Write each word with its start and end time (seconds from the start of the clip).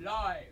live. 0.00 0.46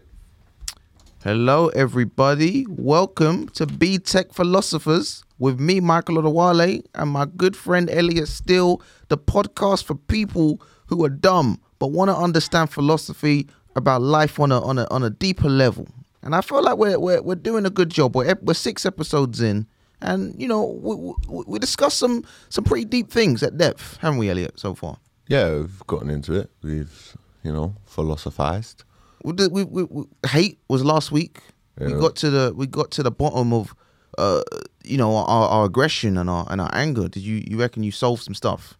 Hello, 1.22 1.68
everybody. 1.68 2.66
Welcome 2.68 3.48
to 3.50 3.66
BTEC 3.66 4.34
Philosophers 4.34 5.24
with 5.38 5.58
me, 5.58 5.80
Michael 5.80 6.16
Odewale, 6.16 6.84
and 6.94 7.10
my 7.10 7.24
good 7.24 7.56
friend 7.56 7.88
Elliot 7.88 8.28
Steel, 8.28 8.82
the 9.08 9.16
podcast 9.16 9.84
for 9.84 9.94
people 9.94 10.60
who 10.86 11.02
are 11.02 11.08
dumb 11.08 11.60
but 11.78 11.92
want 11.92 12.10
to 12.10 12.16
understand 12.16 12.70
philosophy 12.70 13.48
about 13.74 14.02
life 14.02 14.38
on 14.38 14.52
a 14.52 14.60
on 14.60 14.78
a 14.78 14.86
on 14.90 15.02
a 15.02 15.10
deeper 15.10 15.48
level. 15.48 15.88
And 16.22 16.34
I 16.34 16.42
feel 16.42 16.62
like 16.62 16.76
we're 16.76 16.98
we're, 16.98 17.22
we're 17.22 17.34
doing 17.34 17.64
a 17.64 17.70
good 17.70 17.88
job. 17.88 18.16
We're 18.16 18.36
we're 18.42 18.54
six 18.54 18.84
episodes 18.84 19.40
in, 19.40 19.66
and 20.02 20.38
you 20.40 20.48
know 20.48 20.78
we, 20.82 20.94
we, 21.28 21.44
we 21.46 21.58
discussed 21.58 21.98
some 21.98 22.22
some 22.50 22.64
pretty 22.64 22.84
deep 22.84 23.10
things 23.10 23.42
at 23.42 23.56
depth, 23.56 23.96
haven't 24.02 24.18
we, 24.18 24.28
Elliot? 24.28 24.60
So 24.60 24.74
far. 24.74 24.98
Yeah, 25.26 25.54
we've 25.54 25.86
gotten 25.86 26.10
into 26.10 26.34
it. 26.34 26.50
We've, 26.62 27.16
you 27.42 27.52
know, 27.52 27.76
philosophized. 27.86 28.84
We, 29.24 29.32
did, 29.32 29.52
we, 29.52 29.64
we, 29.64 29.84
we 29.84 30.04
hate 30.26 30.58
was 30.68 30.84
last 30.84 31.10
week. 31.12 31.40
We 31.80 31.92
got 31.92 32.16
to 32.16 32.30
the 32.30 32.52
we 32.56 32.66
got 32.66 32.90
to 32.92 33.02
the 33.04 33.10
bottom 33.12 33.52
of 33.52 33.72
uh 34.18 34.42
you 34.84 34.96
know 34.96 35.14
our, 35.16 35.48
our 35.48 35.64
aggression 35.66 36.16
and 36.18 36.28
our 36.28 36.44
and 36.50 36.60
our 36.60 36.70
anger. 36.72 37.08
Did 37.08 37.22
you 37.22 37.42
you 37.46 37.56
reckon 37.60 37.82
you 37.84 37.92
solved 37.92 38.22
some 38.24 38.34
stuff? 38.34 38.76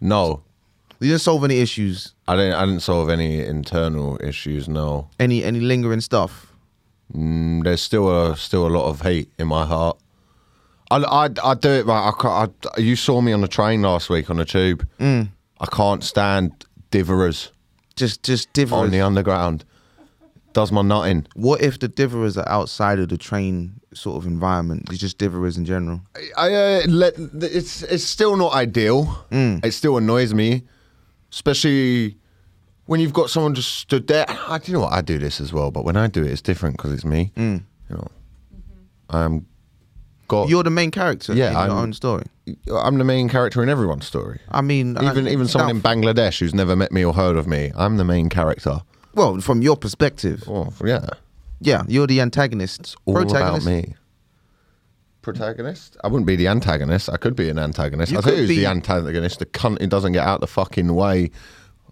No, 0.00 0.42
You 1.00 1.08
didn't 1.08 1.22
solve 1.22 1.42
any 1.44 1.60
issues, 1.60 2.12
I 2.28 2.36
didn't. 2.36 2.54
I 2.54 2.66
didn't 2.66 2.82
solve 2.82 3.08
any 3.08 3.40
internal 3.42 4.18
issues. 4.22 4.68
No, 4.68 5.08
any 5.18 5.42
any 5.42 5.60
lingering 5.60 6.02
stuff. 6.02 6.52
mm, 7.14 7.64
there's 7.64 7.80
still 7.80 8.10
a 8.10 8.36
still 8.36 8.66
a 8.66 8.72
lot 8.78 8.88
of 8.90 9.00
hate 9.00 9.30
in 9.38 9.46
my 9.48 9.64
heart. 9.64 9.96
I, 10.90 10.96
I, 10.98 11.28
I 11.42 11.54
do 11.54 11.70
it 11.70 11.86
right. 11.86 12.12
I, 12.22 12.46
I, 12.76 12.80
you 12.80 12.94
saw 12.96 13.22
me 13.22 13.32
on 13.32 13.40
the 13.40 13.48
train 13.48 13.80
last 13.80 14.10
week 14.10 14.28
on 14.28 14.36
the 14.36 14.44
tube. 14.44 14.86
Mm. 15.00 15.28
I 15.60 15.66
can't 15.66 16.04
stand 16.04 16.66
diverers 16.90 17.50
Just 17.96 18.22
just 18.22 18.48
on 18.70 18.90
the 18.90 19.00
underground. 19.00 19.64
Does 20.54 20.70
my 20.72 20.82
nutting. 20.82 21.26
What 21.34 21.60
if 21.62 21.80
the 21.80 21.88
diverers 21.88 22.36
are 22.38 22.48
outside 22.48 23.00
of 23.00 23.08
the 23.08 23.18
train 23.18 23.80
sort 23.92 24.16
of 24.16 24.24
environment? 24.26 24.84
It's 24.88 24.98
just 25.00 25.18
diverers 25.18 25.58
in 25.58 25.64
general. 25.64 26.00
I 26.36 26.54
uh, 26.54 26.82
let 26.86 27.14
it's 27.18 27.82
it's 27.82 28.04
still 28.04 28.36
not 28.36 28.54
ideal. 28.54 29.26
Mm. 29.32 29.64
It 29.64 29.72
still 29.72 29.96
annoys 29.98 30.32
me, 30.32 30.62
especially 31.32 32.16
when 32.86 33.00
you've 33.00 33.12
got 33.12 33.30
someone 33.30 33.54
just 33.54 33.74
stood 33.78 34.06
there. 34.06 34.26
I 34.28 34.58
do 34.58 34.70
you 34.70 34.78
know 34.78 34.84
what 34.84 34.92
I 34.92 35.00
do 35.02 35.18
this 35.18 35.40
as 35.40 35.52
well, 35.52 35.72
but 35.72 35.84
when 35.84 35.96
I 35.96 36.06
do 36.06 36.22
it, 36.22 36.30
it's 36.30 36.40
different 36.42 36.76
because 36.76 36.92
it's 36.92 37.04
me. 37.04 37.32
Mm. 37.36 37.62
You 37.90 37.96
know, 37.96 38.06
I'm 39.10 39.46
got. 40.28 40.48
You're 40.48 40.62
the 40.62 40.70
main 40.70 40.92
character 40.92 41.34
Yeah, 41.34 41.50
in 41.50 41.56
I'm- 41.56 41.70
own 41.72 41.92
story. 41.92 42.26
I'm 42.72 42.98
the 42.98 43.04
main 43.04 43.28
character 43.28 43.60
in 43.62 43.68
everyone's 43.68 44.06
story. 44.06 44.38
I 44.50 44.60
mean, 44.60 44.96
Even 45.02 45.26
I- 45.26 45.30
even 45.32 45.48
someone 45.48 45.70
in 45.76 45.82
Bangladesh 45.82 46.38
who's 46.38 46.54
never 46.54 46.76
met 46.76 46.92
me 46.92 47.04
or 47.04 47.12
heard 47.12 47.36
of 47.36 47.48
me, 47.48 47.72
I'm 47.74 47.96
the 47.96 48.04
main 48.04 48.28
character. 48.28 48.82
Well, 49.14 49.40
from 49.40 49.62
your 49.62 49.76
perspective, 49.76 50.44
Oh 50.48 50.72
yeah, 50.84 51.06
yeah, 51.60 51.82
you're 51.88 52.06
the 52.06 52.20
antagonist, 52.20 52.96
all 53.06 53.16
about 53.16 53.28
protagonist. 53.30 53.66
me. 53.66 53.94
Protagonist? 55.22 55.96
I 56.04 56.08
wouldn't 56.08 56.26
be 56.26 56.36
the 56.36 56.48
antagonist. 56.48 57.08
I 57.08 57.16
could 57.16 57.34
be 57.34 57.48
an 57.48 57.58
antagonist. 57.58 58.12
You 58.12 58.18
I 58.18 58.20
think 58.20 58.36
who's 58.36 58.48
be- 58.48 58.56
the 58.58 58.66
antagonist? 58.66 59.38
The 59.38 59.46
cunt 59.46 59.80
who 59.80 59.86
doesn't 59.86 60.12
get 60.12 60.26
out 60.26 60.40
the 60.40 60.46
fucking 60.46 60.94
way 60.94 61.30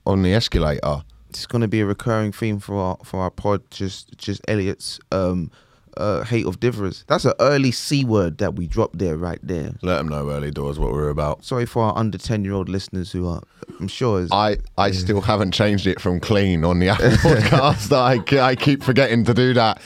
on 0.07 0.23
the 0.23 0.35
escalator. 0.35 1.03
it's 1.31 1.47
going 1.47 1.63
to 1.63 1.69
be 1.69 1.81
a 1.81 1.87
recurring 1.87 2.31
theme 2.33 2.59
for 2.59 2.77
our 2.77 2.99
for 3.05 3.21
our 3.21 3.31
pod. 3.31 3.63
Just 3.71 4.19
just 4.19 4.43
Elliot's 4.49 5.01
um, 5.13 5.51
uh, 5.97 6.25
hate 6.25 6.47
of 6.47 6.61
diverers. 6.61 7.05
That's 7.07 7.25
an 7.25 7.35
early 7.41 7.71
c 7.71 8.05
word 8.05 8.39
that 8.39 8.55
we 8.55 8.67
dropped 8.67 8.99
there, 8.99 9.17
right 9.17 9.41
there. 9.43 9.73
Let 9.83 9.99
them 9.99 10.09
know 10.09 10.31
early 10.31 10.51
doors 10.51 10.79
what 10.79 10.93
we're 10.93 11.09
about. 11.11 11.45
Sorry 11.45 11.67
for 11.67 11.85
our 11.85 11.97
under 11.97 12.19
ten 12.19 12.45
year 12.45 12.55
old 12.55 12.69
listeners 12.69 13.13
who 13.13 13.29
are, 13.29 13.43
I'm 13.81 13.89
sure, 13.89 14.21
is 14.21 14.31
I, 14.33 14.59
I 14.79 14.91
still 14.93 15.21
haven't 15.21 15.53
changed 15.53 15.87
it 15.87 16.01
from 16.01 16.21
clean 16.21 16.65
on 16.65 16.79
the 16.79 16.89
Apple 16.89 17.07
podcast. 17.11 17.93
I, 17.93 18.45
I 18.45 18.55
keep 18.57 18.83
forgetting 18.83 19.25
to 19.25 19.35
do 19.35 19.55
that. 19.55 19.81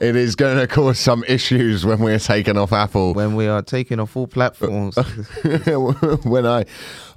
It 0.00 0.16
is 0.16 0.34
going 0.34 0.58
to 0.58 0.66
cause 0.66 0.98
some 0.98 1.22
issues 1.28 1.84
when 1.84 2.00
we're 2.00 2.18
taken 2.18 2.56
off 2.56 2.72
Apple. 2.72 3.14
when 3.14 3.36
we 3.36 3.46
are 3.46 3.62
taking 3.62 4.00
off 4.00 4.16
all 4.16 4.26
platforms. 4.26 4.96
when 6.24 6.46
I, 6.46 6.64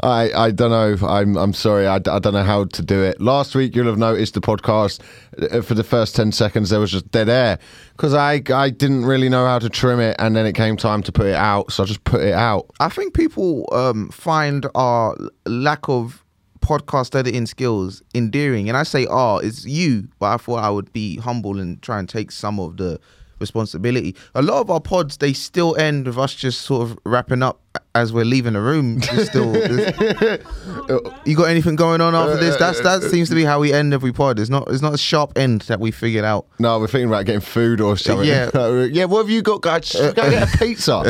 I, 0.01 0.31
I 0.33 0.51
don't 0.51 0.71
know. 0.71 1.07
I'm, 1.07 1.37
I'm 1.37 1.53
sorry. 1.53 1.87
I, 1.87 1.95
I 1.95 1.99
don't 1.99 2.33
know 2.33 2.43
how 2.43 2.65
to 2.65 2.81
do 2.81 3.01
it. 3.01 3.19
Last 3.21 3.55
week, 3.55 3.75
you'll 3.75 3.87
have 3.87 3.97
noticed 3.97 4.33
the 4.33 4.41
podcast 4.41 5.01
uh, 5.41 5.61
for 5.61 5.73
the 5.73 5.83
first 5.83 6.15
ten 6.15 6.31
seconds 6.31 6.69
there 6.69 6.79
was 6.79 6.91
just 6.91 7.09
dead 7.11 7.29
air 7.29 7.59
because 7.91 8.13
I, 8.13 8.41
I 8.53 8.69
didn't 8.69 9.05
really 9.05 9.29
know 9.29 9.45
how 9.45 9.59
to 9.59 9.69
trim 9.69 9.99
it, 9.99 10.15
and 10.19 10.35
then 10.35 10.45
it 10.45 10.53
came 10.53 10.75
time 10.75 11.01
to 11.03 11.11
put 11.11 11.27
it 11.27 11.35
out, 11.35 11.71
so 11.71 11.83
I 11.83 11.85
just 11.85 12.03
put 12.03 12.21
it 12.21 12.33
out. 12.33 12.69
I 12.79 12.89
think 12.89 13.13
people 13.13 13.69
um, 13.71 14.09
find 14.09 14.67
our 14.75 15.15
lack 15.45 15.87
of 15.87 16.24
podcast 16.65 17.15
editing 17.15 17.45
skills 17.45 18.01
endearing, 18.15 18.67
and 18.69 18.77
I 18.77 18.83
say 18.83 19.05
"ah," 19.09 19.37
it's 19.37 19.65
you, 19.65 20.07
but 20.19 20.27
I 20.33 20.37
thought 20.37 20.63
I 20.63 20.69
would 20.69 20.91
be 20.93 21.17
humble 21.17 21.59
and 21.59 21.81
try 21.81 21.99
and 21.99 22.09
take 22.09 22.31
some 22.31 22.59
of 22.59 22.77
the 22.77 22.99
responsibility. 23.39 24.15
A 24.33 24.41
lot 24.41 24.61
of 24.61 24.71
our 24.71 24.79
pods 24.79 25.17
they 25.17 25.33
still 25.33 25.75
end 25.75 26.07
with 26.07 26.17
us 26.17 26.33
just 26.33 26.61
sort 26.61 26.89
of 26.89 26.97
wrapping 27.05 27.43
up 27.43 27.59
as 27.93 28.13
we're 28.13 28.23
leaving 28.25 28.53
the 28.53 28.61
room. 28.61 29.01
Still, 29.01 29.53
you 31.25 31.35
got 31.35 31.45
anything 31.49 31.75
going 31.75 32.01
on 32.01 32.15
after 32.15 32.37
this? 32.37 32.55
That's 32.57 32.79
that 32.81 33.03
seems 33.03 33.29
to 33.29 33.35
be 33.35 33.43
how 33.43 33.59
we 33.59 33.73
end 33.73 33.93
every 33.93 34.13
pod. 34.13 34.39
It's 34.39 34.49
not 34.49 34.67
it's 34.69 34.81
not 34.81 34.93
a 34.93 34.97
sharp 34.97 35.37
end 35.37 35.61
that 35.63 35.79
we 35.79 35.91
figured 35.91 36.25
out. 36.25 36.47
No, 36.59 36.79
we're 36.79 36.87
thinking 36.87 37.09
about 37.09 37.25
getting 37.25 37.41
food 37.41 37.81
or 37.81 37.97
something. 37.97 38.27
Yeah. 38.27 38.49
yeah. 38.91 39.05
What 39.05 39.19
have 39.23 39.29
you 39.29 39.41
got, 39.41 39.61
guys? 39.61 39.91
Go 39.91 40.13
get 40.13 40.53
a 40.53 40.57
pizza. 40.65 41.03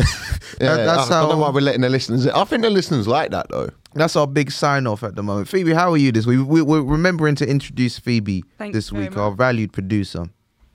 yeah, 0.59 0.75
that's 0.77 1.11
I 1.11 1.21
don't 1.21 1.29
know 1.29 1.35
how- 1.35 1.41
why 1.43 1.49
we're 1.51 1.61
letting 1.61 1.81
the 1.81 1.89
listeners. 1.89 2.25
In. 2.25 2.31
I 2.31 2.43
think 2.45 2.63
the 2.63 2.69
listeners 2.69 3.07
like 3.07 3.31
that 3.31 3.47
though. 3.49 3.69
That's 3.95 4.15
our 4.17 4.27
big 4.27 4.51
sign 4.51 4.87
off 4.87 5.03
at 5.03 5.15
the 5.15 5.23
moment. 5.23 5.47
Phoebe, 5.47 5.73
how 5.73 5.91
are 5.91 5.97
you 5.97 6.11
this 6.11 6.25
week? 6.25 6.45
We, 6.45 6.61
we're 6.61 6.81
remembering 6.81 7.35
to 7.35 7.47
introduce 7.49 7.97
Phoebe 7.97 8.43
Thanks 8.57 8.75
this 8.75 8.89
very 8.89 9.07
week, 9.07 9.17
our 9.17 9.31
valued 9.31 9.71
producer. 9.71 10.25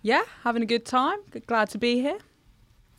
Yeah, 0.02 0.22
having 0.42 0.62
a 0.62 0.66
good 0.66 0.86
time. 0.86 1.18
Glad 1.46 1.68
to 1.70 1.78
be 1.78 2.00
here. 2.00 2.18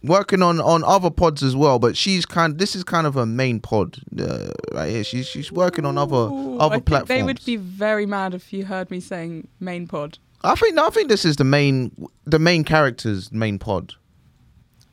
Working 0.03 0.41
on, 0.43 0.59
on 0.61 0.83
other 0.83 1.09
pods 1.09 1.41
as 1.43 1.55
well, 1.55 1.79
but 1.79 1.97
she's 1.97 2.25
kind. 2.25 2.57
This 2.57 2.75
is 2.75 2.83
kind 2.83 3.05
of 3.05 3.15
her 3.15 3.25
main 3.25 3.59
pod 3.59 3.97
uh, 4.19 4.49
right 4.73 4.89
here. 4.89 5.03
She's 5.03 5.27
she's 5.27 5.51
working 5.51 5.85
on 5.85 5.97
other 5.97 6.15
other 6.15 6.59
I 6.59 6.69
think 6.77 6.85
platforms. 6.85 7.07
They 7.07 7.23
would 7.23 7.43
be 7.45 7.55
very 7.55 8.05
mad 8.07 8.33
if 8.33 8.51
you 8.51 8.65
heard 8.65 8.89
me 8.89 8.99
saying 8.99 9.47
main 9.59 9.87
pod. 9.87 10.17
I 10.43 10.55
think 10.55 10.77
I 10.77 10.89
think 10.89 11.09
this 11.09 11.23
is 11.23 11.35
the 11.35 11.43
main 11.43 11.91
the 12.25 12.39
main 12.39 12.63
character's 12.63 13.31
main 13.31 13.59
pod. 13.59 13.93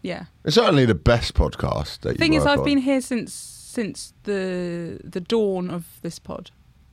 Yeah. 0.03 0.25
It's 0.45 0.55
certainly 0.55 0.85
the 0.85 0.95
best 0.95 1.35
podcast. 1.35 2.01
That 2.01 2.13
you 2.13 2.19
Thing 2.19 2.35
is, 2.35 2.47
I've 2.47 2.61
on. 2.61 2.65
been 2.65 2.79
here 2.79 3.01
since 3.01 3.33
since 3.79 4.13
the 4.25 4.99
the 5.05 5.21
dawn 5.21 5.71
of 5.71 5.85
this 6.03 6.19
pod, 6.19 6.51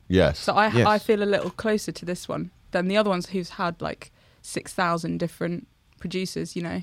Yes. 0.07 0.39
so 0.39 0.53
I 0.53 0.67
Yes. 0.71 0.87
I 0.87 0.97
feel 0.99 1.21
a 1.23 1.29
little 1.35 1.49
closer 1.63 1.91
to 1.91 2.05
this 2.05 2.29
one 2.29 2.49
than 2.71 2.87
the 2.87 2.97
other 2.97 3.09
ones 3.09 3.29
who's 3.29 3.49
had 3.49 3.81
like 3.81 4.11
six 4.41 4.73
thousand 4.73 5.19
different 5.19 5.67
producers. 5.99 6.55
You 6.55 6.63
know. 6.63 6.81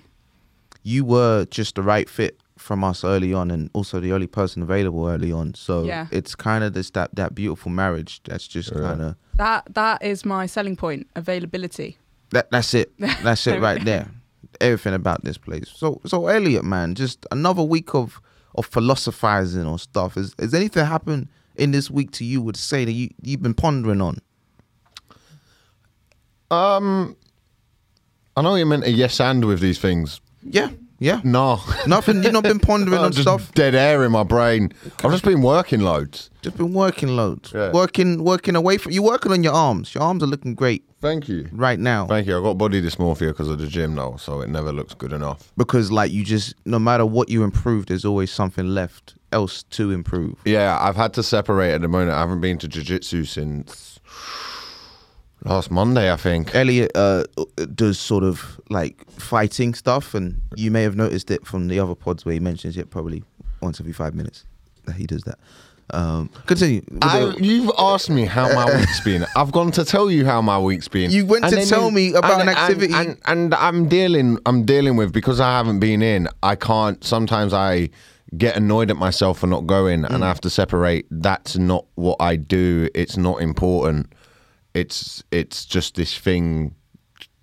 You 0.84 1.04
were 1.04 1.46
just 1.58 1.74
the 1.76 1.82
right 1.82 2.08
fit 2.10 2.34
from 2.58 2.82
us 2.84 3.04
early 3.04 3.32
on, 3.34 3.50
and 3.50 3.70
also 3.72 4.00
the 4.00 4.12
only 4.12 4.26
person 4.26 4.62
available 4.62 5.06
early 5.08 5.32
on. 5.32 5.54
So 5.54 5.84
Yeah. 5.84 6.06
it's 6.10 6.34
kind 6.34 6.64
of 6.64 6.72
this 6.72 6.90
that 6.90 7.10
that 7.14 7.34
beautiful 7.34 7.70
marriage. 7.70 8.20
That's 8.24 8.48
just 8.48 8.70
Yeah. 8.72 8.80
kind 8.88 9.02
of 9.02 9.14
That 9.36 9.62
that 9.74 10.02
is 10.02 10.24
my 10.24 10.46
selling 10.46 10.76
point: 10.76 11.06
availability. 11.14 11.96
That 12.30 12.50
that's 12.50 12.74
it. 12.74 12.88
That's 13.22 13.46
it 13.46 13.60
right 13.60 13.84
there. 13.84 14.06
Everything 14.60 14.94
about 14.94 15.22
this 15.24 15.38
place. 15.38 15.68
So 15.76 16.00
so 16.06 16.26
Elliot, 16.26 16.64
man, 16.64 16.94
just 16.94 17.26
another 17.30 17.62
week 17.62 17.94
of 17.94 18.20
of 18.54 18.66
philosophizing 18.66 19.66
or 19.66 19.78
stuff. 19.78 20.16
Is 20.16 20.34
has 20.38 20.54
anything 20.54 20.84
happened 20.84 21.28
in 21.56 21.70
this 21.72 21.90
week 21.90 22.10
to 22.12 22.24
you 22.24 22.40
would 22.42 22.56
say 22.56 22.84
that 22.84 22.92
you 22.92 23.08
you've 23.22 23.42
been 23.42 23.54
pondering 23.54 24.00
on? 24.00 24.18
um, 26.50 27.16
I 28.36 28.42
know 28.42 28.54
you 28.54 28.66
meant 28.66 28.84
a 28.84 28.90
yes 28.90 29.20
and 29.20 29.44
with 29.44 29.60
these 29.60 29.78
things. 29.78 30.20
Yeah, 30.42 30.70
yeah. 30.98 31.20
No. 31.24 31.60
Nothing. 31.86 32.22
You've 32.22 32.32
not 32.32 32.44
been 32.44 32.58
pondering 32.58 32.98
on 33.06 33.12
just 33.12 33.22
stuff. 33.22 33.52
dead 33.54 33.74
air 33.74 34.04
in 34.04 34.12
my 34.12 34.22
brain. 34.22 34.72
I've 35.04 35.10
just 35.12 35.24
been 35.24 35.42
working 35.42 35.80
loads. 35.80 36.30
Just 36.42 36.56
been 36.56 36.72
working 36.72 37.10
loads. 37.16 37.52
Yeah. 37.54 37.70
Working 37.72 38.24
working 38.24 38.56
away 38.56 38.78
from 38.78 38.92
you. 38.92 39.02
Working 39.02 39.32
on 39.32 39.42
your 39.42 39.52
arms. 39.52 39.94
Your 39.94 40.02
arms 40.02 40.22
are 40.22 40.26
looking 40.26 40.54
great 40.54 40.84
Thank 41.02 41.28
you. 41.28 41.48
right 41.52 41.78
now. 41.78 42.06
Thank 42.06 42.28
you. 42.28 42.38
I 42.38 42.42
got 42.42 42.56
body 42.56 42.80
dysmorphia 42.80 43.28
because 43.28 43.48
of 43.48 43.58
the 43.58 43.66
gym 43.66 43.94
now, 43.94 44.16
so 44.16 44.40
it 44.40 44.48
never 44.48 44.72
looks 44.72 44.94
good 44.94 45.12
enough. 45.12 45.52
Because 45.56 45.90
like 45.92 46.12
you 46.12 46.24
just 46.24 46.54
no 46.64 46.78
matter 46.78 47.04
what 47.04 47.28
you 47.28 47.42
improve, 47.42 47.86
there's 47.86 48.04
always 48.04 48.30
something 48.30 48.68
left 48.68 49.16
else 49.32 49.64
to 49.64 49.90
improve. 49.90 50.36
Yeah, 50.44 50.78
I've 50.80 50.96
had 50.96 51.12
to 51.14 51.22
separate 51.22 51.74
at 51.74 51.80
the 51.80 51.88
moment. 51.88 52.12
I 52.12 52.20
haven't 52.20 52.40
been 52.40 52.56
to 52.58 52.68
jiu-jitsu 52.68 53.24
since 53.24 53.98
last 55.44 55.70
Monday, 55.70 56.12
I 56.12 56.16
think. 56.16 56.54
Elliot 56.54 56.92
uh, 56.94 57.24
does 57.74 57.98
sort 57.98 58.22
of 58.24 58.60
like 58.70 59.10
fighting 59.10 59.74
stuff, 59.74 60.14
and 60.14 60.40
you 60.54 60.70
may 60.70 60.82
have 60.82 60.96
noticed 60.96 61.30
it 61.30 61.44
from 61.46 61.68
the 61.68 61.80
other 61.80 61.94
pods 61.96 62.24
where 62.24 62.34
he 62.34 62.40
mentions 62.40 62.76
it 62.76 62.90
probably 62.90 63.24
once 63.60 63.80
every 63.80 63.92
five 63.92 64.14
minutes. 64.14 64.44
that 64.84 64.94
He 64.94 65.06
does 65.06 65.22
that. 65.24 65.38
Um, 65.92 66.30
continue. 66.46 66.82
I, 67.02 67.34
you've 67.38 67.70
asked 67.78 68.08
me 68.08 68.24
how 68.24 68.52
my 68.54 68.64
week's 68.78 69.00
been. 69.00 69.26
I've 69.36 69.52
gone 69.52 69.70
to 69.72 69.84
tell 69.84 70.10
you 70.10 70.24
how 70.24 70.40
my 70.40 70.58
week's 70.58 70.88
been. 70.88 71.10
You 71.10 71.26
went 71.26 71.44
to 71.44 71.50
then 71.54 71.66
tell 71.66 71.90
me 71.90 72.14
about 72.14 72.40
an 72.40 72.48
activity. 72.48 72.94
and, 72.94 73.18
and, 73.26 73.54
I'm 73.54 73.88
dealing. 73.88 74.38
I'm 74.46 74.64
dealing 74.64 74.96
with 74.96 75.12
because 75.12 75.38
I 75.40 75.50
haven't 75.50 75.80
been 75.80 76.00
in. 76.02 76.28
I 76.42 76.56
can't. 76.56 77.02
Sometimes 77.04 77.52
I 77.52 77.90
get 78.38 78.56
annoyed 78.56 78.90
at 78.90 78.96
myself 78.96 79.40
for 79.40 79.46
not 79.46 79.66
going, 79.66 80.02
Mm. 80.02 80.14
and 80.14 80.24
I 80.24 80.28
have 80.28 80.40
to 80.42 80.50
separate. 80.50 81.06
That's 81.10 81.56
not 81.58 81.84
what 81.96 82.16
I 82.20 82.36
do. 82.36 82.88
It's 82.94 83.16
not 83.18 83.42
important. 83.42 84.12
It's 84.74 85.22
it's 85.30 85.66
just 85.66 85.96
this 85.96 86.16
thing 86.16 86.74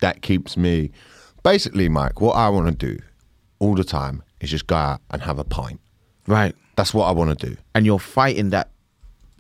that 0.01 0.21
keeps 0.23 0.57
me. 0.57 0.91
Basically, 1.43 1.87
Mike, 1.87 2.19
what 2.19 2.33
I 2.35 2.49
want 2.49 2.67
to 2.67 2.73
do 2.95 2.99
all 3.59 3.75
the 3.75 3.83
time 3.83 4.23
is 4.41 4.49
just 4.49 4.65
go 4.65 4.75
out 4.75 5.01
and 5.11 5.21
have 5.21 5.37
a 5.37 5.43
pint. 5.43 5.79
Right. 6.27 6.55
That's 6.79 6.93
what 6.93 7.07
I 7.07 7.11
want 7.11 7.37
to 7.37 7.45
do. 7.49 7.57
And 7.75 7.85
you're 7.85 7.99
fighting 7.99 8.51
that 8.51 8.69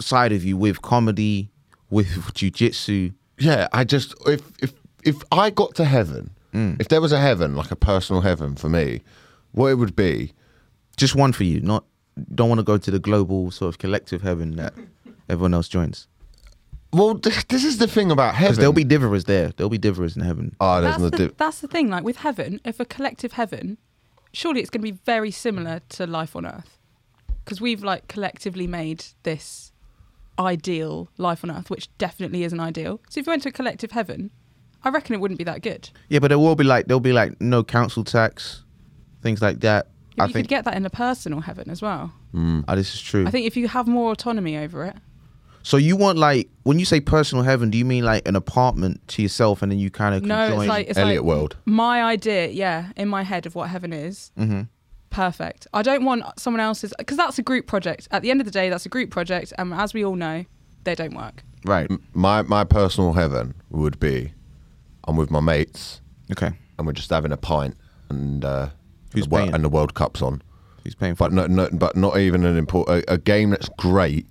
side 0.01 0.33
of 0.33 0.43
you 0.43 0.57
with 0.57 0.81
comedy, 0.81 1.49
with 1.89 2.07
jujitsu. 2.33 3.13
Yeah, 3.37 3.69
I 3.71 3.85
just 3.85 4.13
if 4.27 4.41
if 4.61 4.73
if 5.05 5.23
I 5.31 5.49
got 5.49 5.73
to 5.75 5.85
heaven, 5.85 6.31
mm. 6.53 6.75
if 6.81 6.89
there 6.89 6.99
was 6.99 7.13
a 7.13 7.17
heaven 7.21 7.55
like 7.55 7.71
a 7.71 7.77
personal 7.77 8.21
heaven 8.21 8.57
for 8.57 8.67
me, 8.67 8.99
what 9.53 9.67
it 9.67 9.75
would 9.75 9.95
be. 9.95 10.33
Just 10.97 11.15
one 11.15 11.31
for 11.31 11.45
you. 11.45 11.61
Not 11.61 11.85
don't 12.35 12.49
want 12.49 12.59
to 12.59 12.63
go 12.65 12.77
to 12.77 12.91
the 12.91 12.99
global 12.99 13.51
sort 13.51 13.69
of 13.73 13.77
collective 13.77 14.21
heaven 14.21 14.57
that 14.57 14.73
everyone 15.29 15.53
else 15.53 15.69
joins. 15.69 16.09
Well, 16.91 17.13
this, 17.13 17.45
this 17.45 17.63
is 17.63 17.77
the 17.77 17.87
thing 17.87 18.11
about 18.11 18.35
heaven. 18.35 18.47
Because 18.47 18.57
there'll 18.57 18.73
be 18.73 18.83
diverers 18.83 19.27
there. 19.27 19.53
There'll 19.55 19.69
be 19.69 19.79
diverers 19.79 20.17
in 20.17 20.23
heaven. 20.23 20.57
Oh, 20.59 20.81
there's 20.81 20.97
That's 20.97 21.03
no 21.03 21.09
the, 21.09 21.27
di- 21.29 21.33
that's 21.37 21.61
the 21.61 21.69
thing. 21.69 21.87
Like 21.87 22.03
with 22.03 22.17
heaven, 22.17 22.59
if 22.65 22.81
a 22.81 22.85
collective 22.85 23.31
heaven, 23.31 23.77
surely 24.33 24.59
it's 24.59 24.69
going 24.69 24.81
to 24.81 24.91
be 24.91 24.99
very 25.05 25.31
similar 25.31 25.79
to 25.89 26.05
life 26.05 26.35
on 26.35 26.45
Earth, 26.45 26.78
because 27.49 27.59
we've 27.59 27.83
like 27.83 28.07
collectively 28.07 28.67
made 28.67 29.03
this 29.23 29.71
ideal 30.37 31.09
life 31.17 31.43
on 31.43 31.49
Earth, 31.49 31.71
which 31.71 31.89
definitely 31.97 32.43
isn't 32.43 32.59
ideal. 32.59 33.01
So 33.09 33.19
if 33.19 33.25
you 33.25 33.31
went 33.31 33.41
to 33.43 33.49
a 33.49 33.51
collective 33.51 33.89
heaven, 33.89 34.29
I 34.83 34.89
reckon 34.89 35.15
it 35.15 35.17
wouldn't 35.19 35.39
be 35.39 35.43
that 35.45 35.63
good. 35.63 35.89
Yeah, 36.09 36.19
but 36.19 36.27
there 36.27 36.37
will 36.37 36.55
be 36.55 36.63
like 36.63 36.85
there'll 36.85 36.99
be 36.99 37.11
like 37.11 37.41
no 37.41 37.63
council 37.63 38.03
tax, 38.03 38.63
things 39.23 39.41
like 39.41 39.61
that. 39.61 39.87
Yeah, 40.15 40.25
I 40.25 40.27
you 40.27 40.33
think 40.33 40.45
could 40.45 40.49
get 40.49 40.65
that 40.65 40.75
in 40.75 40.85
a 40.85 40.91
personal 40.91 41.41
heaven 41.41 41.71
as 41.71 41.81
well. 41.81 42.13
oh, 42.35 42.75
this 42.75 42.93
is 42.93 43.01
true. 43.01 43.25
I 43.25 43.31
think 43.31 43.47
if 43.47 43.57
you 43.57 43.67
have 43.67 43.87
more 43.87 44.11
autonomy 44.11 44.55
over 44.55 44.85
it, 44.85 44.95
so 45.63 45.77
you 45.77 45.97
want 45.97 46.19
like 46.19 46.49
when 46.63 46.77
you 46.77 46.85
say 46.85 47.01
personal 47.01 47.43
heaven, 47.43 47.71
do 47.71 47.79
you 47.79 47.85
mean 47.85 48.05
like 48.05 48.27
an 48.27 48.35
apartment 48.35 49.07
to 49.09 49.23
yourself 49.23 49.63
and 49.63 49.71
then 49.71 49.79
you 49.79 49.89
kind 49.89 50.13
of 50.13 50.21
no, 50.21 50.49
join? 50.49 50.59
it's 50.59 50.69
like 50.69 50.87
it's 50.87 50.99
Elliot 50.99 51.23
like 51.23 51.27
world. 51.27 51.57
my 51.65 52.03
idea, 52.03 52.49
yeah, 52.49 52.91
in 52.95 53.07
my 53.07 53.23
head 53.23 53.47
of 53.47 53.55
what 53.55 53.69
heaven 53.69 53.91
is. 53.91 54.31
Mhm. 54.37 54.67
Perfect. 55.09 55.67
I 55.73 55.81
don't 55.81 56.05
want 56.05 56.23
someone 56.39 56.61
else's 56.61 56.93
because 56.97 57.17
that's 57.17 57.39
a 57.39 57.41
group 57.43 57.67
project. 57.67 58.07
At 58.11 58.21
the 58.21 58.31
end 58.31 58.41
of 58.41 58.45
the 58.45 58.51
day, 58.51 58.69
that's 58.69 58.85
a 58.85 58.89
group 58.89 59.09
project, 59.09 59.53
and 59.57 59.73
as 59.73 59.93
we 59.93 60.05
all 60.05 60.15
know, 60.15 60.45
they 60.83 60.95
don't 60.95 61.15
work. 61.15 61.43
right. 61.65 61.89
my 62.13 62.41
my 62.43 62.63
personal 62.63 63.13
heaven 63.13 63.53
would 63.69 63.99
be, 63.99 64.33
I'm 65.07 65.17
with 65.17 65.29
my 65.31 65.39
mates 65.39 66.01
Okay. 66.31 66.51
and 66.77 66.85
we're 66.87 66.93
just 66.93 67.09
having 67.09 67.31
a 67.31 67.37
pint 67.37 67.75
and 68.09 68.45
uh, 68.45 68.69
Who's 69.13 69.25
the, 69.27 69.35
paying? 69.35 69.53
and 69.53 69.63
the 69.63 69.69
World 69.69 69.93
Cup's 69.95 70.21
on. 70.21 70.41
Who's 70.83 70.95
paying 70.95 71.15
for? 71.15 71.25
but 71.29 71.33
no, 71.33 71.47
no, 71.47 71.69
but 71.73 71.95
not 71.97 72.17
even 72.17 72.45
an 72.45 72.55
important 72.57 73.03
a, 73.09 73.13
a 73.13 73.17
game 73.17 73.49
that's 73.49 73.69
great. 73.77 74.25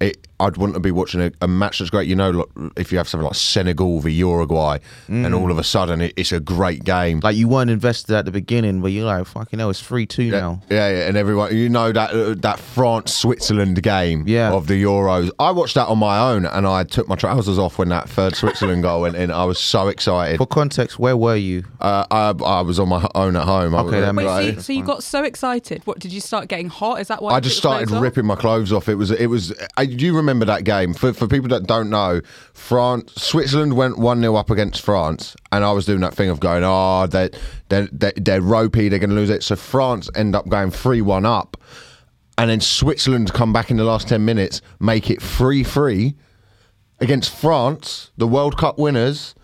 It, 0.00 0.26
I'd 0.40 0.56
want 0.56 0.72
to 0.72 0.80
be 0.80 0.90
watching 0.90 1.20
a, 1.20 1.30
a 1.42 1.48
match 1.48 1.78
that's 1.78 1.90
great. 1.90 2.08
You 2.08 2.16
know, 2.16 2.30
like, 2.30 2.72
if 2.76 2.90
you 2.90 2.96
have 2.96 3.06
something 3.06 3.26
like 3.26 3.34
Senegal 3.34 4.00
v 4.00 4.10
Uruguay, 4.10 4.78
and 5.08 5.34
all 5.34 5.50
of 5.50 5.58
a 5.58 5.64
sudden 5.64 6.00
it, 6.00 6.14
it's 6.16 6.32
a 6.32 6.40
great 6.40 6.84
game. 6.84 7.20
Like 7.22 7.36
you 7.36 7.46
weren't 7.48 7.68
invested 7.70 8.14
at 8.14 8.24
the 8.24 8.30
beginning, 8.30 8.80
but 8.80 8.88
you're 8.88 9.04
like, 9.04 9.26
fucking 9.26 9.58
hell, 9.58 9.68
it's 9.68 9.82
three 9.82 10.06
two 10.06 10.24
yeah, 10.24 10.40
now. 10.40 10.62
yeah, 10.70 10.88
yeah, 10.90 11.08
and 11.08 11.18
everyone, 11.18 11.54
you 11.54 11.68
know 11.68 11.92
that 11.92 12.10
uh, 12.10 12.34
that 12.38 12.58
France 12.58 13.14
Switzerland 13.14 13.82
game 13.82 14.24
Yeah. 14.26 14.52
of 14.52 14.66
the 14.66 14.82
Euros. 14.82 15.30
I 15.38 15.50
watched 15.50 15.74
that 15.74 15.88
on 15.88 15.98
my 15.98 16.18
own, 16.32 16.46
and 16.46 16.66
I 16.66 16.84
took 16.84 17.06
my 17.06 17.16
trousers 17.16 17.58
off 17.58 17.76
when 17.76 17.90
that 17.90 18.08
third 18.08 18.34
Switzerland 18.34 18.82
goal 18.82 19.02
went 19.02 19.16
in. 19.16 19.30
I 19.30 19.44
was 19.44 19.58
so 19.58 19.88
excited. 19.88 20.38
For 20.38 20.46
context, 20.46 20.98
where 20.98 21.16
were 21.18 21.36
you? 21.36 21.64
Uh, 21.80 22.06
I, 22.10 22.30
I 22.42 22.62
was 22.62 22.78
on 22.80 22.88
my 22.88 23.06
own 23.14 23.36
at 23.36 23.44
home. 23.44 23.74
Okay, 23.74 23.84
was, 23.84 24.04
that 24.06 24.14
Wait, 24.14 24.24
makes 24.24 24.32
so, 24.32 24.40
you, 24.40 24.60
so 24.60 24.72
you 24.72 24.84
got 24.84 25.02
so 25.02 25.24
excited. 25.24 25.82
What 25.86 25.98
did 25.98 26.12
you 26.12 26.20
start 26.22 26.48
getting 26.48 26.70
hot? 26.70 27.00
Is 27.00 27.08
that 27.08 27.22
why? 27.22 27.34
I 27.34 27.40
just 27.40 27.58
started 27.58 27.88
clothes 27.88 27.98
off? 27.98 28.02
ripping 28.02 28.24
my 28.24 28.36
clothes 28.36 28.72
off. 28.72 28.88
It 28.88 28.94
was 28.94 29.10
it 29.10 29.26
was. 29.26 29.52
I, 29.76 29.89
do 29.89 29.89
you 29.98 30.14
remember 30.16 30.44
that 30.46 30.64
game? 30.64 30.94
For 30.94 31.12
for 31.12 31.26
people 31.26 31.48
that 31.48 31.64
don't 31.64 31.90
know, 31.90 32.20
France 32.52 33.12
Switzerland 33.16 33.76
went 33.76 33.98
one 33.98 34.20
0 34.20 34.36
up 34.36 34.50
against 34.50 34.82
France, 34.82 35.36
and 35.52 35.64
I 35.64 35.72
was 35.72 35.86
doing 35.86 36.00
that 36.00 36.14
thing 36.14 36.30
of 36.30 36.40
going, 36.40 36.62
oh, 36.64 37.06
they 37.06 37.30
they 37.68 37.88
they 37.92 38.12
they're 38.16 38.42
ropey, 38.42 38.88
they're 38.88 38.98
going 38.98 39.10
to 39.10 39.16
lose 39.16 39.30
it. 39.30 39.42
So 39.42 39.56
France 39.56 40.10
end 40.14 40.36
up 40.36 40.48
going 40.48 40.70
three 40.70 41.02
one 41.02 41.24
up, 41.24 41.56
and 42.38 42.50
then 42.50 42.60
Switzerland 42.60 43.32
come 43.32 43.52
back 43.52 43.70
in 43.70 43.76
the 43.76 43.84
last 43.84 44.08
ten 44.08 44.24
minutes, 44.24 44.62
make 44.78 45.10
it 45.10 45.22
three 45.22 45.64
three 45.64 46.16
against 47.00 47.34
France, 47.34 48.10
the 48.16 48.26
World 48.26 48.56
Cup 48.56 48.78
winners, 48.78 49.34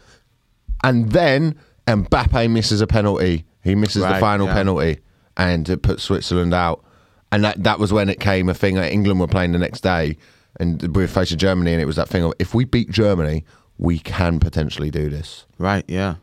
and 0.85 1.11
then 1.11 1.57
Mbappe 1.87 2.51
misses 2.51 2.81
a 2.81 2.87
penalty. 2.87 3.45
He 3.63 3.75
misses 3.75 4.03
the 4.03 4.19
final 4.21 4.47
yeah. 4.47 4.55
penalty, 4.55 5.01
and 5.37 5.69
it 5.69 5.83
puts 5.83 6.05
Switzerland 6.05 6.55
out. 6.55 6.85
And 7.33 7.45
that 7.45 7.65
that 7.65 7.79
was 7.79 7.93
when 7.93 8.09
it 8.09 8.21
came 8.21 8.49
a 8.49 8.55
thing. 8.55 8.77
that 8.77 8.93
England 8.93 9.21
were 9.21 9.27
playing 9.27 9.53
the 9.53 9.59
next 9.59 9.81
day, 9.81 10.17
and 10.59 10.81
we 10.97 11.03
were 11.03 11.09
facing 11.09 11.39
Germany, 11.39 11.73
and 11.73 11.81
it 11.81 11.87
was 11.87 11.97
that 11.97 12.09
thing 12.09 12.25
of 12.25 12.33
if 12.39 12.55
we 12.55 12.65
beat 12.65 12.91
Germany, 12.91 13.45
we 13.79 13.99
can 13.99 14.41
potentially 14.41 14.91
do 14.91 15.09
this. 15.09 15.47
Right. 15.59 15.85
Yeah. 15.89 16.17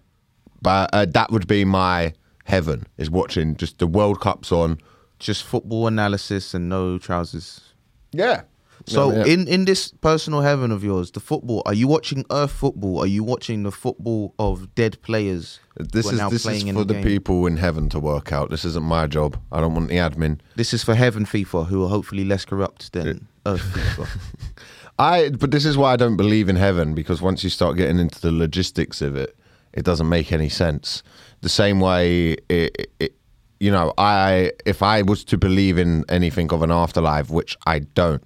But 0.62 0.90
uh, 0.94 1.06
that 1.06 1.32
would 1.32 1.48
be 1.48 1.66
my 1.66 2.14
heaven 2.46 2.88
is 2.98 3.10
watching 3.10 3.56
just 3.56 3.80
the 3.80 3.88
World 3.88 4.20
Cups 4.20 4.52
on. 4.52 4.80
Just 5.20 5.44
football 5.44 5.88
analysis 5.88 6.54
and 6.54 6.68
no 6.68 6.98
trousers. 6.98 7.74
Yeah. 8.12 8.44
So 8.86 9.12
Yeah, 9.12 9.26
yeah. 9.26 9.34
in 9.34 9.48
in 9.48 9.66
this 9.66 9.92
personal 10.02 10.42
heaven 10.42 10.72
of 10.72 10.84
yours, 10.84 11.12
the 11.12 11.20
football, 11.20 11.62
are 11.66 11.74
you 11.74 11.88
watching 11.88 12.26
Earth 12.32 12.52
football? 12.52 13.00
Are 13.00 13.08
you 13.08 13.24
watching 13.24 13.64
the 13.64 13.72
football 13.72 14.34
of 14.38 14.74
dead 14.76 15.02
players? 15.02 15.60
this 15.78 16.06
is 16.12 16.20
this 16.20 16.34
is 16.34 16.44
playing 16.44 16.68
in 16.68 16.76
for 16.76 16.84
the 16.84 16.94
game? 16.96 17.04
people 17.04 17.48
in 17.48 17.58
heaven 17.58 17.90
to 17.90 18.00
work 18.00 18.32
out. 18.32 18.50
This 18.50 18.66
isn't 18.66 18.84
my 18.86 19.08
job. 19.08 19.38
I 19.52 19.62
don't 19.62 19.74
want 19.74 19.90
the 19.90 19.96
admin. 19.96 20.40
This 20.56 20.74
is 20.74 20.84
for 20.84 20.96
Heaven 20.96 21.26
FIFA, 21.26 21.68
who 21.68 21.84
are 21.84 21.90
hopefully 21.90 22.26
less 22.26 22.46
corrupt 22.46 22.92
than 22.94 23.28
Earth 23.46 23.62
FIFA. 23.62 24.08
I 25.00 25.30
but 25.30 25.52
this 25.52 25.66
is 25.66 25.78
why 25.78 25.94
I 25.94 25.96
don't 25.96 26.18
believe 26.18 26.50
in 26.50 26.56
heaven 26.56 26.94
because 26.94 27.22
once 27.22 27.44
you 27.44 27.50
start 27.50 27.78
getting 27.78 28.00
into 28.00 28.22
the 28.22 28.32
logistics 28.32 29.02
of 29.02 29.16
it, 29.16 29.36
it 29.74 29.84
doesn't 29.86 30.08
make 30.10 30.32
any 30.32 30.50
sense. 30.50 31.02
The 31.42 31.50
same 31.50 31.80
way, 31.80 32.38
it, 32.48 32.92
it, 33.00 33.16
you 33.60 33.72
know, 33.72 33.94
I 33.98 34.52
if 34.66 34.84
I 34.84 35.02
was 35.02 35.24
to 35.26 35.38
believe 35.38 35.78
in 35.78 36.06
anything 36.10 36.52
of 36.54 36.62
an 36.62 36.72
afterlife, 36.72 37.30
which 37.32 37.58
I 37.66 37.80
don't, 37.80 38.24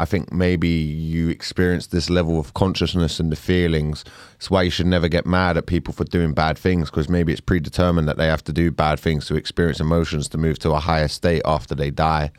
I 0.00 0.04
think 0.04 0.32
maybe 0.32 0.68
you 0.68 1.28
experience 1.28 1.88
this 1.88 2.08
level 2.08 2.38
of 2.38 2.54
consciousness 2.54 3.18
and 3.18 3.32
the 3.32 3.36
feelings. 3.36 4.04
It's 4.36 4.48
why 4.48 4.62
you 4.62 4.70
should 4.70 4.86
never 4.86 5.08
get 5.08 5.26
mad 5.26 5.56
at 5.56 5.66
people 5.66 5.92
for 5.92 6.04
doing 6.04 6.32
bad 6.34 6.56
things 6.56 6.88
because 6.88 7.08
maybe 7.08 7.32
it's 7.32 7.40
predetermined 7.40 8.08
that 8.08 8.16
they 8.16 8.26
have 8.28 8.44
to 8.44 8.52
do 8.52 8.70
bad 8.70 9.00
things 9.00 9.26
to 9.26 9.34
experience 9.34 9.80
emotions 9.80 10.28
to 10.28 10.38
move 10.38 10.58
to 10.60 10.70
a 10.70 10.78
higher 10.78 11.08
state 11.08 11.42
after 11.44 11.74
they 11.74 11.90
die. 11.90 12.30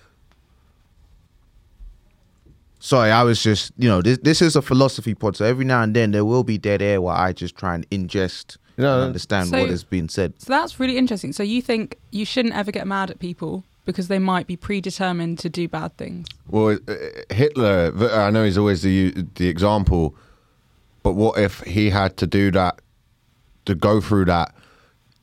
Sorry, 2.79 3.11
I 3.11 3.23
was 3.23 3.43
just, 3.43 3.73
you 3.77 3.89
know, 3.89 4.01
this 4.01 4.19
this 4.19 4.41
is 4.41 4.55
a 4.55 4.61
philosophy 4.61 5.13
pod, 5.13 5.35
so 5.35 5.43
every 5.43 5.65
now 5.65 5.81
and 5.83 5.93
then 5.93 6.11
there 6.11 6.23
will 6.23 6.45
be 6.45 6.57
dead 6.57 6.81
air 6.81 7.01
where 7.01 7.13
I 7.15 7.33
just 7.33 7.57
try 7.57 7.75
and 7.75 7.87
ingest 7.89 8.55
No, 8.77 8.93
and 8.93 9.01
no. 9.01 9.05
understand 9.07 9.49
So- 9.49 9.59
what 9.59 9.69
is 9.69 9.83
being 9.83 10.07
said. 10.07 10.33
So 10.37 10.53
that's 10.53 10.79
really 10.79 10.97
interesting. 10.97 11.33
So 11.33 11.43
you 11.43 11.61
think 11.61 11.97
you 12.11 12.23
shouldn't 12.23 12.55
ever 12.55 12.71
get 12.71 12.87
mad 12.87 13.09
at 13.11 13.19
people 13.19 13.65
because 13.89 14.07
they 14.07 14.19
might 14.19 14.47
be 14.47 14.55
predetermined 14.55 15.39
to 15.39 15.49
do 15.49 15.67
bad 15.67 15.97
things? 15.97 16.27
Well, 16.47 16.77
uh, 16.87 16.93
Hitler, 17.33 17.91
I 18.13 18.29
know 18.31 18.43
he's 18.43 18.57
always 18.57 18.81
the 18.81 19.13
the 19.35 19.47
example, 19.47 20.15
but 21.03 21.13
what 21.13 21.37
if 21.39 21.61
he 21.61 21.89
had 21.89 22.17
to 22.17 22.27
do 22.27 22.51
that, 22.51 22.79
to 23.65 23.75
go 23.75 24.01
through 24.01 24.25
that, 24.25 24.53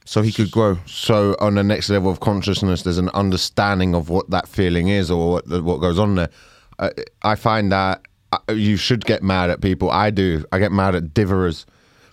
So 0.04 0.22
he 0.22 0.32
could 0.32 0.50
grow. 0.50 0.78
so 0.86 1.34
on 1.40 1.54
the 1.54 1.62
next 1.64 1.90
level 1.90 2.10
of 2.10 2.20
consciousness, 2.20 2.82
there's 2.82 2.98
an 2.98 3.10
understanding 3.10 3.94
of 3.94 4.08
what 4.08 4.30
that 4.30 4.46
feeling 4.48 4.88
is 4.88 5.10
or 5.10 5.32
what, 5.32 5.62
what 5.62 5.80
goes 5.80 5.98
on 5.98 6.14
there. 6.16 6.30
Uh, 6.78 6.90
I 7.22 7.34
find 7.36 7.70
that 7.72 8.02
uh, 8.32 8.52
you 8.52 8.76
should 8.76 9.04
get 9.04 9.22
mad 9.22 9.50
at 9.50 9.60
people. 9.60 9.90
I 9.90 10.10
do. 10.10 10.44
I 10.52 10.58
get 10.58 10.72
mad 10.72 10.94
at 10.94 11.14
diverers. 11.14 11.64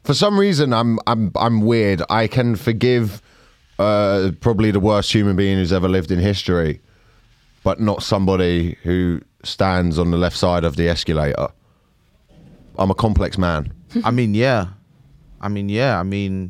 For 0.03 0.13
some 0.13 0.39
reason, 0.39 0.73
I'm 0.73 0.99
I'm 1.07 1.31
I'm 1.35 1.61
weird. 1.61 2.01
I 2.09 2.27
can 2.27 2.55
forgive 2.55 3.21
uh, 3.83 4.31
probably 4.39 4.71
the 4.71 4.79
worst 4.79 5.11
human 5.13 5.35
being 5.35 5.57
who's 5.57 5.73
ever 5.73 5.87
lived 5.89 6.11
in 6.11 6.19
history, 6.19 6.81
but 7.63 7.79
not 7.79 8.03
somebody 8.03 8.77
who 8.83 9.21
stands 9.43 9.99
on 9.99 10.11
the 10.11 10.17
left 10.17 10.37
side 10.37 10.63
of 10.63 10.75
the 10.75 10.87
escalator. 10.87 11.47
I'm 12.77 12.89
a 12.89 12.95
complex 12.95 13.37
man. 13.37 13.71
I 14.03 14.11
mean, 14.11 14.33
yeah. 14.33 14.67
I 15.41 15.49
mean, 15.49 15.69
yeah. 15.69 15.99
I 15.99 16.03
mean, 16.03 16.49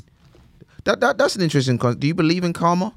that, 0.86 1.00
that 1.02 1.18
that's 1.18 1.36
an 1.36 1.42
interesting. 1.42 1.78
Con- 1.78 1.98
Do 2.00 2.08
you 2.08 2.13
believe 2.13 2.44
in 2.44 2.54
karma? 2.54 2.94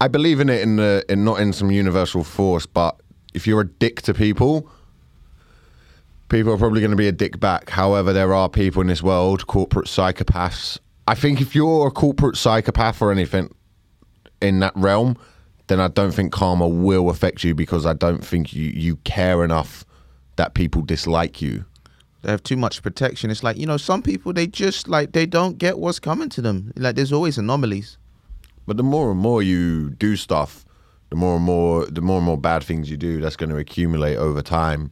I 0.00 0.08
believe 0.08 0.40
in 0.40 0.48
it 0.48 0.60
in 0.60 0.76
the 0.76 1.04
in 1.08 1.24
not 1.24 1.40
in 1.40 1.52
some 1.52 1.70
universal 1.70 2.22
force, 2.24 2.66
but 2.66 3.00
if 3.34 3.46
you're 3.46 3.60
a 3.62 3.68
dick 3.68 4.02
to 4.02 4.14
people, 4.14 4.70
people 6.28 6.52
are 6.52 6.58
probably 6.58 6.80
going 6.80 6.90
to 6.90 6.96
be 6.96 7.08
a 7.08 7.12
dick 7.12 7.40
back. 7.40 7.70
However, 7.70 8.12
there 8.12 8.34
are 8.34 8.48
people 8.48 8.80
in 8.82 8.88
this 8.88 9.02
world, 9.02 9.46
corporate 9.46 9.86
psychopaths. 9.86 10.78
I 11.08 11.14
think 11.14 11.40
if 11.40 11.54
you're 11.54 11.86
a 11.86 11.90
corporate 11.90 12.36
psychopath 12.36 13.00
or 13.00 13.12
anything 13.12 13.54
in 14.40 14.60
that 14.60 14.72
realm, 14.74 15.16
then 15.68 15.80
I 15.80 15.88
don't 15.88 16.12
think 16.12 16.32
karma 16.32 16.68
will 16.68 17.10
affect 17.10 17.44
you 17.44 17.54
because 17.54 17.86
I 17.86 17.92
don't 17.92 18.24
think 18.24 18.52
you 18.52 18.70
you 18.74 18.96
care 18.96 19.44
enough 19.44 19.84
that 20.36 20.54
people 20.54 20.82
dislike 20.82 21.40
you. 21.40 21.64
They 22.22 22.30
have 22.30 22.42
too 22.42 22.56
much 22.56 22.82
protection. 22.82 23.30
It's 23.30 23.42
like 23.42 23.56
you 23.56 23.66
know, 23.66 23.76
some 23.76 24.02
people 24.02 24.32
they 24.32 24.46
just 24.46 24.88
like 24.88 25.12
they 25.12 25.26
don't 25.26 25.58
get 25.58 25.78
what's 25.78 25.98
coming 25.98 26.28
to 26.30 26.42
them. 26.42 26.72
Like 26.76 26.96
there's 26.96 27.12
always 27.12 27.38
anomalies. 27.38 27.98
But 28.66 28.76
the 28.76 28.82
more 28.82 29.12
and 29.12 29.20
more 29.20 29.42
you 29.42 29.90
do 29.90 30.16
stuff, 30.16 30.64
the 31.10 31.16
more 31.16 31.36
and 31.36 31.44
more 31.44 31.86
the 31.86 32.00
more 32.00 32.16
and 32.16 32.26
more 32.26 32.38
bad 32.38 32.64
things 32.64 32.90
you 32.90 32.96
do, 32.96 33.20
that's 33.20 33.36
going 33.36 33.50
to 33.50 33.56
accumulate 33.56 34.16
over 34.16 34.42
time. 34.42 34.90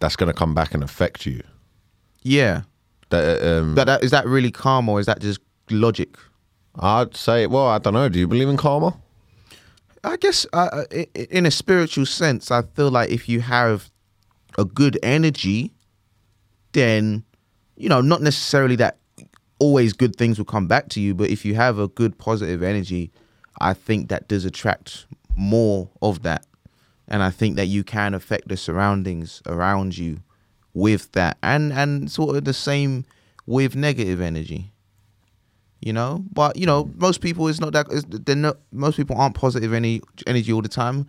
That's 0.00 0.16
going 0.16 0.28
to 0.28 0.38
come 0.38 0.54
back 0.54 0.74
and 0.74 0.82
affect 0.82 1.26
you. 1.26 1.42
Yeah, 2.22 2.62
That, 3.10 3.42
um, 3.42 3.74
That, 3.74 3.84
that 3.86 4.04
is 4.04 4.10
that 4.10 4.26
really 4.26 4.50
karma 4.50 4.92
or 4.92 5.00
is 5.00 5.06
that 5.06 5.20
just 5.20 5.40
logic? 5.70 6.16
I'd 6.78 7.16
say, 7.16 7.46
well, 7.46 7.66
I 7.66 7.78
don't 7.78 7.94
know. 7.94 8.08
Do 8.08 8.18
you 8.18 8.28
believe 8.28 8.48
in 8.48 8.56
karma? 8.56 8.96
I 10.04 10.16
guess 10.16 10.46
uh, 10.52 10.84
i- 10.92 11.08
in 11.14 11.44
a 11.46 11.50
spiritual 11.50 12.06
sense, 12.06 12.50
I 12.50 12.62
feel 12.62 12.90
like 12.90 13.10
if 13.10 13.28
you 13.28 13.40
have 13.40 13.90
a 14.56 14.64
good 14.64 14.98
energy, 15.02 15.72
then 16.72 17.24
you 17.76 17.88
know, 17.88 18.00
not 18.00 18.20
necessarily 18.22 18.74
that 18.76 18.98
always 19.60 19.92
good 19.92 20.16
things 20.16 20.36
will 20.38 20.44
come 20.44 20.66
back 20.66 20.88
to 20.90 21.00
you, 21.00 21.14
but 21.14 21.30
if 21.30 21.44
you 21.44 21.54
have 21.54 21.78
a 21.78 21.86
good 21.88 22.18
positive 22.18 22.62
energy, 22.62 23.10
I 23.60 23.72
think 23.74 24.08
that 24.08 24.28
does 24.28 24.44
attract 24.44 25.06
more 25.36 25.88
of 26.02 26.22
that. 26.22 26.44
And 27.06 27.22
I 27.22 27.30
think 27.30 27.56
that 27.56 27.66
you 27.66 27.84
can 27.84 28.14
affect 28.14 28.48
the 28.48 28.56
surroundings 28.56 29.42
around 29.46 29.96
you 29.96 30.20
with 30.78 31.10
that. 31.12 31.36
And 31.42 31.72
and 31.72 32.10
sort 32.10 32.36
of 32.36 32.44
the 32.44 32.54
same 32.54 33.04
with 33.46 33.74
negative 33.74 34.20
energy. 34.20 34.72
You 35.80 35.92
know? 35.92 36.24
But 36.32 36.56
you 36.56 36.66
know, 36.66 36.90
most 36.96 37.20
people 37.20 37.48
is 37.48 37.60
not 37.60 37.72
that 37.72 37.86
they're 38.26 38.36
not 38.36 38.58
most 38.72 38.96
people 38.96 39.16
aren't 39.16 39.34
positive 39.34 39.72
any 39.72 40.00
energy 40.26 40.52
all 40.52 40.62
the 40.62 40.68
time. 40.68 41.06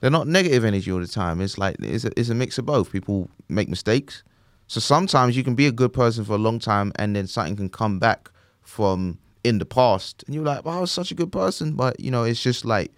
They're 0.00 0.10
not 0.10 0.26
negative 0.26 0.64
energy 0.64 0.90
all 0.90 0.98
the 0.98 1.06
time. 1.06 1.40
It's 1.40 1.58
like 1.58 1.76
it's 1.78 2.04
a, 2.04 2.10
it's 2.18 2.28
a 2.28 2.34
mix 2.34 2.58
of 2.58 2.66
both. 2.66 2.90
People 2.90 3.30
make 3.48 3.68
mistakes. 3.68 4.24
So 4.66 4.80
sometimes 4.80 5.36
you 5.36 5.44
can 5.44 5.54
be 5.54 5.66
a 5.66 5.72
good 5.72 5.92
person 5.92 6.24
for 6.24 6.32
a 6.32 6.38
long 6.38 6.58
time 6.58 6.92
and 6.96 7.14
then 7.14 7.26
something 7.26 7.56
can 7.56 7.68
come 7.68 7.98
back 7.98 8.30
from 8.62 9.18
in 9.44 9.58
the 9.58 9.66
past 9.66 10.22
and 10.26 10.34
you're 10.34 10.44
like, 10.44 10.64
well, 10.64 10.78
I 10.78 10.80
was 10.80 10.90
such 10.90 11.10
a 11.10 11.14
good 11.14 11.30
person. 11.30 11.74
But 11.74 12.00
you 12.00 12.10
know, 12.10 12.24
it's 12.24 12.42
just 12.42 12.64
like 12.64 12.90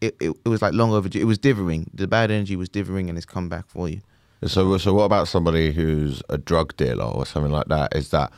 it, 0.00 0.16
it, 0.20 0.30
it 0.44 0.48
was 0.48 0.62
like 0.62 0.72
long 0.72 0.92
overdue. 0.92 1.20
It 1.20 1.24
was 1.24 1.38
dithering. 1.38 1.90
The 1.92 2.06
bad 2.06 2.30
energy 2.30 2.56
was 2.56 2.68
dithering 2.68 3.08
and 3.08 3.18
it's 3.18 3.26
come 3.26 3.48
back 3.48 3.66
for 3.68 3.88
you. 3.88 4.00
So, 4.44 4.76
so 4.78 4.92
what 4.94 5.04
about 5.04 5.28
somebody 5.28 5.72
who's 5.72 6.22
a 6.28 6.36
drug 6.38 6.76
dealer 6.76 7.04
or 7.04 7.24
something 7.24 7.52
like 7.52 7.66
that? 7.68 7.94
Is 7.96 8.10
that 8.10 8.32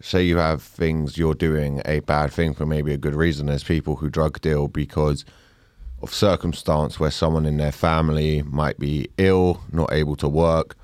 say 0.00 0.22
you 0.22 0.38
have 0.38 0.62
things 0.62 1.18
you're 1.18 1.34
doing 1.34 1.82
a 1.84 2.00
bad 2.00 2.32
thing 2.32 2.54
for 2.54 2.64
maybe 2.66 2.92
a 2.94 2.98
good 2.98 3.14
reason? 3.14 3.46
There's 3.46 3.64
people 3.64 3.96
who 3.96 4.08
drug 4.08 4.40
deal 4.40 4.68
because 4.68 5.24
of 6.02 6.14
circumstance 6.14 6.98
where 6.98 7.10
someone 7.10 7.44
in 7.46 7.56
their 7.58 7.72
family 7.72 8.42
might 8.42 8.78
be 8.78 9.08
ill, 9.18 9.60
not 9.72 9.92
able 9.92 10.16
to 10.16 10.28
work. 10.28 10.76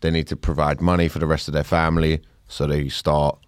They 0.00 0.10
need 0.10 0.28
to 0.28 0.36
provide 0.36 0.80
money 0.80 1.08
for 1.08 1.18
the 1.18 1.26
rest 1.26 1.48
of 1.48 1.54
their 1.54 1.64
family, 1.64 2.20
so 2.46 2.66
they 2.66 2.88
start 2.90 3.38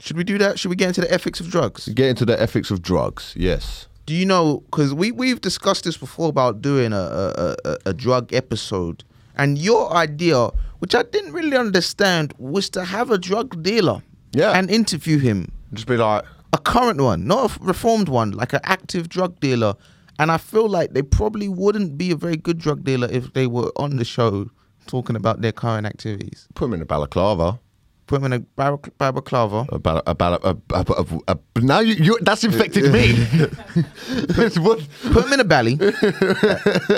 Should 0.00 0.16
we 0.16 0.24
do 0.24 0.36
that? 0.38 0.58
Should 0.58 0.68
we 0.70 0.76
get 0.76 0.88
into 0.88 1.00
the 1.02 1.12
ethics 1.12 1.38
of 1.40 1.48
drugs? 1.50 1.88
get 1.88 2.08
into 2.08 2.24
the 2.26 2.38
ethics 2.40 2.70
of 2.70 2.82
drugs. 2.82 3.32
Yes. 3.36 3.86
Do 4.06 4.14
you 4.14 4.26
know? 4.26 4.64
Because 4.66 4.92
we 4.92 5.12
we've 5.12 5.40
discussed 5.40 5.84
this 5.84 5.96
before 5.96 6.28
about 6.28 6.60
doing 6.60 6.92
a 6.92 6.96
a, 6.96 7.56
a 7.64 7.76
a 7.86 7.94
drug 7.94 8.34
episode, 8.34 9.04
and 9.42 9.58
your 9.58 9.92
idea, 10.06 10.38
which 10.80 10.94
I 10.94 11.02
didn't 11.14 11.32
really 11.32 11.56
understand, 11.56 12.32
was 12.38 12.70
to 12.70 12.84
have 12.84 13.10
a 13.10 13.18
drug 13.18 13.62
dealer, 13.62 13.98
Yeah. 14.40 14.52
and 14.56 14.70
interview 14.70 15.18
him, 15.18 15.38
Just 15.74 15.86
be 15.86 15.96
like, 15.96 16.24
a 16.52 16.58
current 16.58 17.00
one, 17.00 17.26
not 17.26 17.40
a 17.56 17.64
reformed 17.72 18.08
one, 18.08 18.30
like 18.32 18.52
an 18.52 18.60
active 18.64 19.08
drug 19.08 19.40
dealer. 19.40 19.74
And 20.18 20.30
I 20.30 20.36
feel 20.36 20.68
like 20.68 20.92
they 20.92 21.02
probably 21.02 21.48
wouldn't 21.48 21.96
be 21.96 22.10
a 22.12 22.16
very 22.16 22.36
good 22.36 22.58
drug 22.58 22.84
dealer 22.84 23.08
if 23.10 23.32
they 23.32 23.46
were 23.46 23.70
on 23.76 23.96
the 23.96 24.04
show 24.04 24.50
talking 24.86 25.16
about 25.16 25.40
their 25.40 25.52
current 25.52 25.86
activities. 25.86 26.46
put 26.54 26.66
them 26.66 26.74
in 26.74 26.82
a 26.82 26.84
balaclava. 26.94 27.58
Put 28.06 28.18
him 28.20 28.24
in 28.26 28.32
a 28.32 28.38
bar- 28.40 28.78
balaclava. 28.98 29.64
A 29.70 29.78
bala, 29.78 30.02
a 30.06 30.10
a, 30.18 30.32
a, 30.42 30.56
a, 30.74 30.84
a, 31.28 31.38
a- 31.56 31.60
now 31.60 31.78
you, 31.80 31.94
you 31.94 32.18
that's 32.22 32.44
infected 32.44 32.92
me. 32.92 33.14
What- 34.60 34.86
Put 35.12 35.26
him 35.26 35.32
in 35.34 35.40
a 35.40 35.44
belly, 35.44 35.78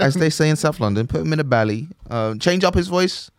as 0.00 0.14
they 0.14 0.30
say 0.30 0.48
in 0.48 0.56
South 0.56 0.80
London. 0.80 1.06
Put 1.06 1.20
him 1.20 1.32
in 1.32 1.40
a 1.40 1.44
belly. 1.44 1.88
Uh, 2.10 2.34
change 2.36 2.64
up 2.64 2.74
his 2.74 2.88
voice. 2.88 3.30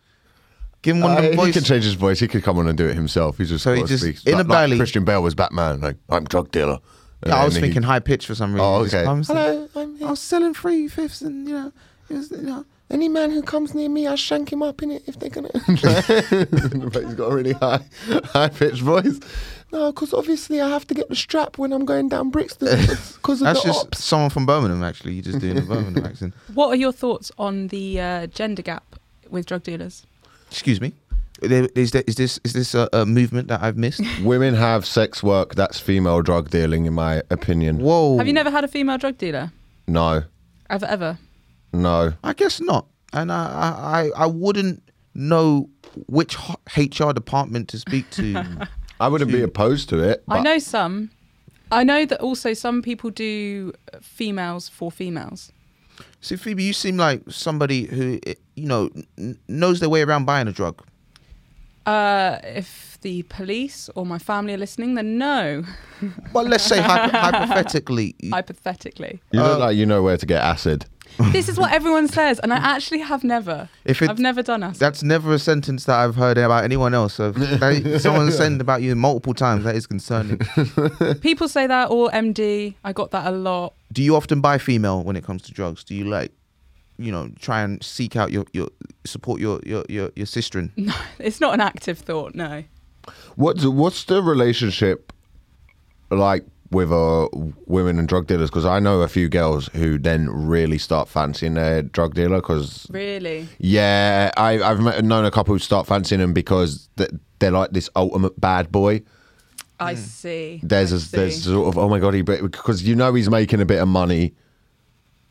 Give 0.82 0.94
him 0.96 1.02
one 1.02 1.12
of 1.12 1.18
Uh, 1.18 1.22
the 1.22 1.28
he 1.30 1.36
voice. 1.36 1.54
can 1.54 1.64
change 1.64 1.84
his 1.84 1.94
voice. 1.94 2.20
He 2.20 2.28
could 2.28 2.42
come 2.44 2.58
on 2.58 2.68
and 2.68 2.78
do 2.78 2.86
it 2.86 2.94
himself. 2.94 3.38
He's 3.38 3.48
just 3.48 3.64
So 3.64 3.74
he 3.74 3.82
just- 3.84 4.02
speak- 4.04 4.24
in 4.26 4.34
like, 4.34 4.44
a 4.44 4.48
belly. 4.48 4.70
Like 4.72 4.78
Christian 4.78 5.04
Bale 5.04 5.22
was 5.22 5.34
Batman. 5.34 5.80
Like 5.80 5.96
I'm 6.08 6.24
drug 6.24 6.50
dealer. 6.52 6.78
And 7.22 7.32
Yeah, 7.32 7.40
I 7.40 7.44
was 7.44 7.54
then 7.54 7.62
he- 7.64 7.68
thinking 7.70 7.82
high 7.82 8.00
pitch 8.00 8.26
for 8.26 8.34
some 8.34 8.52
reason. 8.54 8.64
Oh, 8.66 8.84
okay. 8.84 9.04
Hello, 9.04 9.68
I'm 9.74 10.04
I 10.04 10.10
was 10.10 10.20
selling 10.20 10.54
free 10.54 10.86
fifths, 10.86 11.22
and 11.22 11.48
you 11.48 11.54
know, 11.54 11.72
it 12.08 12.14
was, 12.14 12.30
you 12.30 12.42
know. 12.42 12.64
Any 12.88 13.08
man 13.08 13.30
who 13.32 13.42
comes 13.42 13.74
near 13.74 13.88
me, 13.88 14.06
I 14.06 14.14
shank 14.14 14.52
him 14.52 14.62
up 14.62 14.80
in 14.82 14.92
it 14.92 15.02
if 15.06 15.18
they're 15.18 15.28
gonna. 15.30 15.48
but 16.92 17.04
he's 17.04 17.14
got 17.14 17.32
a 17.32 17.34
really 17.34 17.52
high, 17.52 17.80
high 18.26 18.48
pitched 18.48 18.82
voice. 18.82 19.18
No, 19.72 19.90
because 19.90 20.14
obviously 20.14 20.60
I 20.60 20.68
have 20.68 20.86
to 20.86 20.94
get 20.94 21.08
the 21.08 21.16
strap 21.16 21.58
when 21.58 21.72
I'm 21.72 21.84
going 21.84 22.08
down 22.08 22.30
Brixton 22.30 22.68
because 23.16 23.40
of 23.40 23.46
That's 23.46 23.62
the 23.62 23.68
just 23.68 23.86
ops. 23.86 24.04
someone 24.04 24.30
from 24.30 24.46
Birmingham. 24.46 24.84
Actually, 24.84 25.14
you're 25.14 25.24
just 25.24 25.40
doing 25.40 25.58
a 25.58 25.62
Birmingham 25.62 26.06
accent. 26.06 26.34
What 26.54 26.68
are 26.68 26.76
your 26.76 26.92
thoughts 26.92 27.32
on 27.38 27.68
the 27.68 28.00
uh, 28.00 28.26
gender 28.28 28.62
gap 28.62 28.84
with 29.28 29.46
drug 29.46 29.64
dealers? 29.64 30.06
Excuse 30.50 30.80
me. 30.80 30.92
There- 31.40 31.68
Is, 31.74 31.90
there, 31.90 32.04
is 32.06 32.14
this 32.14 32.38
is 32.44 32.52
this 32.52 32.72
a, 32.74 32.88
a 32.92 33.04
movement 33.04 33.48
that 33.48 33.60
I've 33.62 33.76
missed? 33.76 34.00
Women 34.22 34.54
have 34.54 34.86
sex 34.86 35.22
work. 35.24 35.56
That's 35.56 35.80
female 35.80 36.22
drug 36.22 36.50
dealing, 36.50 36.86
in 36.86 36.94
my 36.94 37.22
opinion. 37.30 37.80
Whoa. 37.80 38.16
Have 38.18 38.28
you 38.28 38.32
never 38.32 38.50
had 38.50 38.62
a 38.62 38.68
female 38.68 38.96
drug 38.96 39.18
dealer? 39.18 39.50
No, 39.88 40.22
Ever, 40.70 40.86
ever? 40.86 41.18
No. 41.82 42.12
I 42.24 42.32
guess 42.32 42.60
not. 42.60 42.86
And 43.12 43.30
I 43.32 43.44
I, 43.46 44.00
I, 44.00 44.24
I 44.24 44.26
wouldn't 44.26 44.82
know 45.14 45.68
which 46.08 46.36
HR 46.76 47.12
department 47.12 47.68
to 47.68 47.78
speak 47.78 48.10
to. 48.10 48.44
I 49.00 49.08
wouldn't 49.08 49.30
be 49.30 49.42
opposed 49.42 49.88
to 49.90 49.98
it. 50.10 50.22
I 50.28 50.40
know 50.42 50.58
some. 50.58 51.10
I 51.72 51.84
know 51.84 52.06
that 52.06 52.20
also 52.20 52.54
some 52.54 52.80
people 52.82 53.10
do 53.10 53.72
females 54.00 54.68
for 54.68 54.90
females. 54.90 55.52
See, 56.20 56.36
Phoebe, 56.36 56.62
you 56.62 56.72
seem 56.72 56.96
like 56.96 57.22
somebody 57.28 57.84
who 57.86 58.20
you 58.54 58.66
know 58.66 58.90
n- 59.18 59.38
knows 59.48 59.80
their 59.80 59.88
way 59.88 60.02
around 60.02 60.24
buying 60.26 60.48
a 60.48 60.52
drug. 60.52 60.82
Uh, 61.86 62.38
if 62.42 62.98
the 63.02 63.22
police 63.24 63.88
or 63.94 64.04
my 64.04 64.18
family 64.18 64.52
are 64.54 64.58
listening, 64.58 64.94
then 64.96 65.18
no, 65.18 65.62
Well, 66.32 66.44
let's 66.44 66.64
say 66.64 66.80
hypo- 66.80 67.16
hypothetically. 67.26 68.16
hypothetically. 68.32 69.20
You 69.30 69.40
look 69.40 69.56
Uh, 69.56 69.58
like 69.58 69.76
you 69.76 69.86
know 69.86 70.02
where 70.02 70.16
to 70.16 70.26
get 70.26 70.42
acid. 70.42 70.86
This 71.32 71.48
is 71.48 71.58
what 71.58 71.72
everyone 71.72 72.08
says, 72.08 72.38
and 72.40 72.52
I 72.52 72.56
actually 72.56 73.00
have 73.00 73.24
never. 73.24 73.68
If 73.84 74.02
it, 74.02 74.10
I've 74.10 74.18
never 74.18 74.42
done 74.42 74.62
acid. 74.62 74.80
That's 74.80 75.02
never 75.02 75.32
a 75.32 75.38
sentence 75.38 75.84
that 75.84 75.98
I've 75.98 76.16
heard 76.16 76.38
about 76.38 76.64
anyone 76.64 76.94
else. 76.94 77.14
So 77.14 77.28
if 77.28 77.34
that, 77.60 78.00
someone 78.00 78.30
said 78.32 78.60
about 78.60 78.82
you 78.82 78.94
multiple 78.94 79.34
times. 79.34 79.64
That 79.64 79.74
is 79.76 79.86
concerning. 79.86 80.38
People 81.20 81.48
say 81.48 81.66
that, 81.66 81.90
or 81.90 82.10
MD. 82.10 82.74
I 82.84 82.92
got 82.92 83.10
that 83.12 83.26
a 83.26 83.30
lot. 83.36 83.74
Do 83.92 84.02
you 84.02 84.16
often 84.16 84.40
buy 84.40 84.58
female 84.58 85.02
when 85.02 85.16
it 85.16 85.24
comes 85.24 85.42
to 85.42 85.52
drugs? 85.52 85.84
Do 85.84 85.94
you 85.94 86.04
like, 86.04 86.32
you 86.98 87.12
know, 87.12 87.30
try 87.40 87.62
and 87.62 87.82
seek 87.82 88.16
out 88.16 88.32
your 88.32 88.44
your 88.52 88.68
support 89.04 89.40
your 89.40 89.60
your 89.64 89.84
your, 89.88 90.10
your 90.16 90.26
sister? 90.26 90.68
No, 90.76 90.94
it's 91.18 91.40
not 91.40 91.54
an 91.54 91.60
active 91.60 91.98
thought, 91.98 92.34
no. 92.34 92.64
What's 93.36 93.64
what's 93.64 94.04
the 94.04 94.22
relationship 94.22 95.12
like 96.10 96.44
with 96.70 96.92
uh, 96.92 97.28
women 97.66 97.98
and 97.98 98.08
drug 98.08 98.26
dealers? 98.26 98.50
Because 98.50 98.64
I 98.64 98.78
know 98.80 99.02
a 99.02 99.08
few 99.08 99.28
girls 99.28 99.68
who 99.74 99.98
then 99.98 100.28
really 100.30 100.78
start 100.78 101.08
fancying 101.08 101.54
their 101.54 101.82
drug 101.82 102.14
dealer. 102.14 102.36
Because 102.38 102.86
Really? 102.90 103.48
yeah, 103.58 104.30
I, 104.36 104.60
I've 104.62 104.80
met, 104.80 105.04
known 105.04 105.24
a 105.24 105.30
couple 105.30 105.54
who 105.54 105.58
start 105.58 105.86
fancying 105.86 106.20
them 106.20 106.32
because 106.32 106.88
th- 106.96 107.10
they're 107.38 107.50
like 107.50 107.70
this 107.72 107.88
ultimate 107.96 108.40
bad 108.40 108.70
boy. 108.72 109.02
I 109.78 109.94
see. 109.94 110.60
There's 110.62 110.92
I 110.92 110.96
a, 110.96 110.98
there's 111.20 111.34
see. 111.36 111.50
sort 111.50 111.68
of 111.68 111.76
oh 111.78 111.88
my 111.88 111.98
god, 111.98 112.14
he 112.14 112.22
because 112.22 112.82
you 112.82 112.94
know 112.96 113.12
he's 113.12 113.28
making 113.28 113.60
a 113.60 113.66
bit 113.66 113.78
of 113.80 113.88
money, 113.88 114.34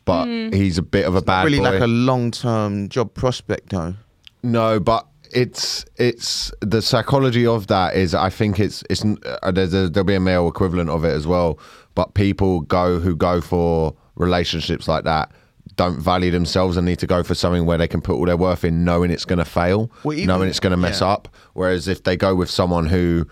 but 0.04 0.24
Hmm. 0.26 0.52
he's 0.52 0.78
a 0.78 0.82
bit 0.82 1.04
of 1.04 1.16
a 1.16 1.22
bad 1.22 1.44
really 1.44 1.58
boy. 1.58 1.64
like 1.72 1.80
a 1.80 1.86
long 1.88 2.30
term 2.30 2.88
job 2.88 3.12
prospect, 3.14 3.70
though. 3.70 3.94
No, 4.44 4.78
but 4.78 5.06
it's 5.32 5.84
it's 5.96 6.52
the 6.60 6.80
psychology 6.82 7.46
of 7.46 7.66
that 7.68 7.94
is 7.96 8.14
I 8.14 8.30
think 8.30 8.58
it's 8.60 8.82
it's 8.90 9.04
uh, 9.04 9.50
there's 9.50 9.74
a, 9.74 9.88
there'll 9.88 10.04
be 10.04 10.14
a 10.14 10.20
male 10.20 10.48
equivalent 10.48 10.90
of 10.90 11.04
it 11.04 11.12
as 11.12 11.26
well. 11.26 11.58
But 11.94 12.14
people 12.14 12.60
go 12.60 12.98
who 12.98 13.16
go 13.16 13.40
for 13.40 13.94
relationships 14.16 14.88
like 14.88 15.04
that 15.04 15.30
don't 15.74 16.00
value 16.00 16.30
themselves 16.30 16.76
and 16.78 16.86
need 16.86 16.98
to 16.98 17.06
go 17.06 17.22
for 17.22 17.34
something 17.34 17.66
where 17.66 17.76
they 17.76 17.88
can 17.88 18.00
put 18.00 18.14
all 18.14 18.24
their 18.24 18.36
worth 18.36 18.64
in, 18.64 18.82
knowing 18.82 19.10
it's 19.10 19.26
going 19.26 19.38
to 19.38 19.44
fail, 19.44 19.90
Well, 20.04 20.14
even- 20.16 20.26
knowing 20.28 20.48
it's 20.48 20.60
going 20.60 20.70
to 20.70 20.76
mess 20.76 21.02
yeah. 21.02 21.08
up. 21.08 21.28
Whereas 21.52 21.86
if 21.86 22.04
they 22.04 22.16
go 22.16 22.34
with 22.34 22.48
someone 22.48 22.86
who 22.86 23.26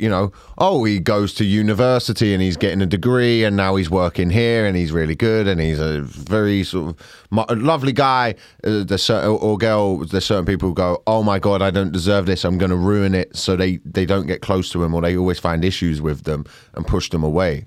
you 0.00 0.08
know, 0.08 0.32
oh, 0.58 0.84
he 0.84 0.98
goes 0.98 1.32
to 1.34 1.44
university 1.44 2.32
and 2.32 2.42
he's 2.42 2.56
getting 2.56 2.82
a 2.82 2.86
degree, 2.86 3.44
and 3.44 3.56
now 3.56 3.76
he's 3.76 3.90
working 3.90 4.30
here, 4.30 4.66
and 4.66 4.76
he's 4.76 4.92
really 4.92 5.14
good, 5.14 5.46
and 5.46 5.60
he's 5.60 5.78
a 5.78 6.00
very 6.00 6.64
sort 6.64 6.96
of 7.30 7.58
lovely 7.58 7.92
guy. 7.92 8.34
Uh, 8.64 8.84
certain 8.96 9.30
or 9.30 9.56
girl. 9.56 9.98
There's 9.98 10.24
certain 10.24 10.44
people 10.44 10.68
who 10.68 10.74
go, 10.74 11.02
oh 11.06 11.22
my 11.22 11.38
god, 11.38 11.62
I 11.62 11.70
don't 11.70 11.92
deserve 11.92 12.26
this. 12.26 12.44
I'm 12.44 12.58
going 12.58 12.70
to 12.70 12.76
ruin 12.76 13.14
it, 13.14 13.36
so 13.36 13.56
they 13.56 13.76
they 13.84 14.06
don't 14.06 14.26
get 14.26 14.40
close 14.40 14.70
to 14.70 14.82
him, 14.82 14.94
or 14.94 15.02
they 15.02 15.16
always 15.16 15.38
find 15.38 15.64
issues 15.64 16.00
with 16.00 16.24
them 16.24 16.44
and 16.74 16.86
push 16.86 17.10
them 17.10 17.22
away. 17.22 17.66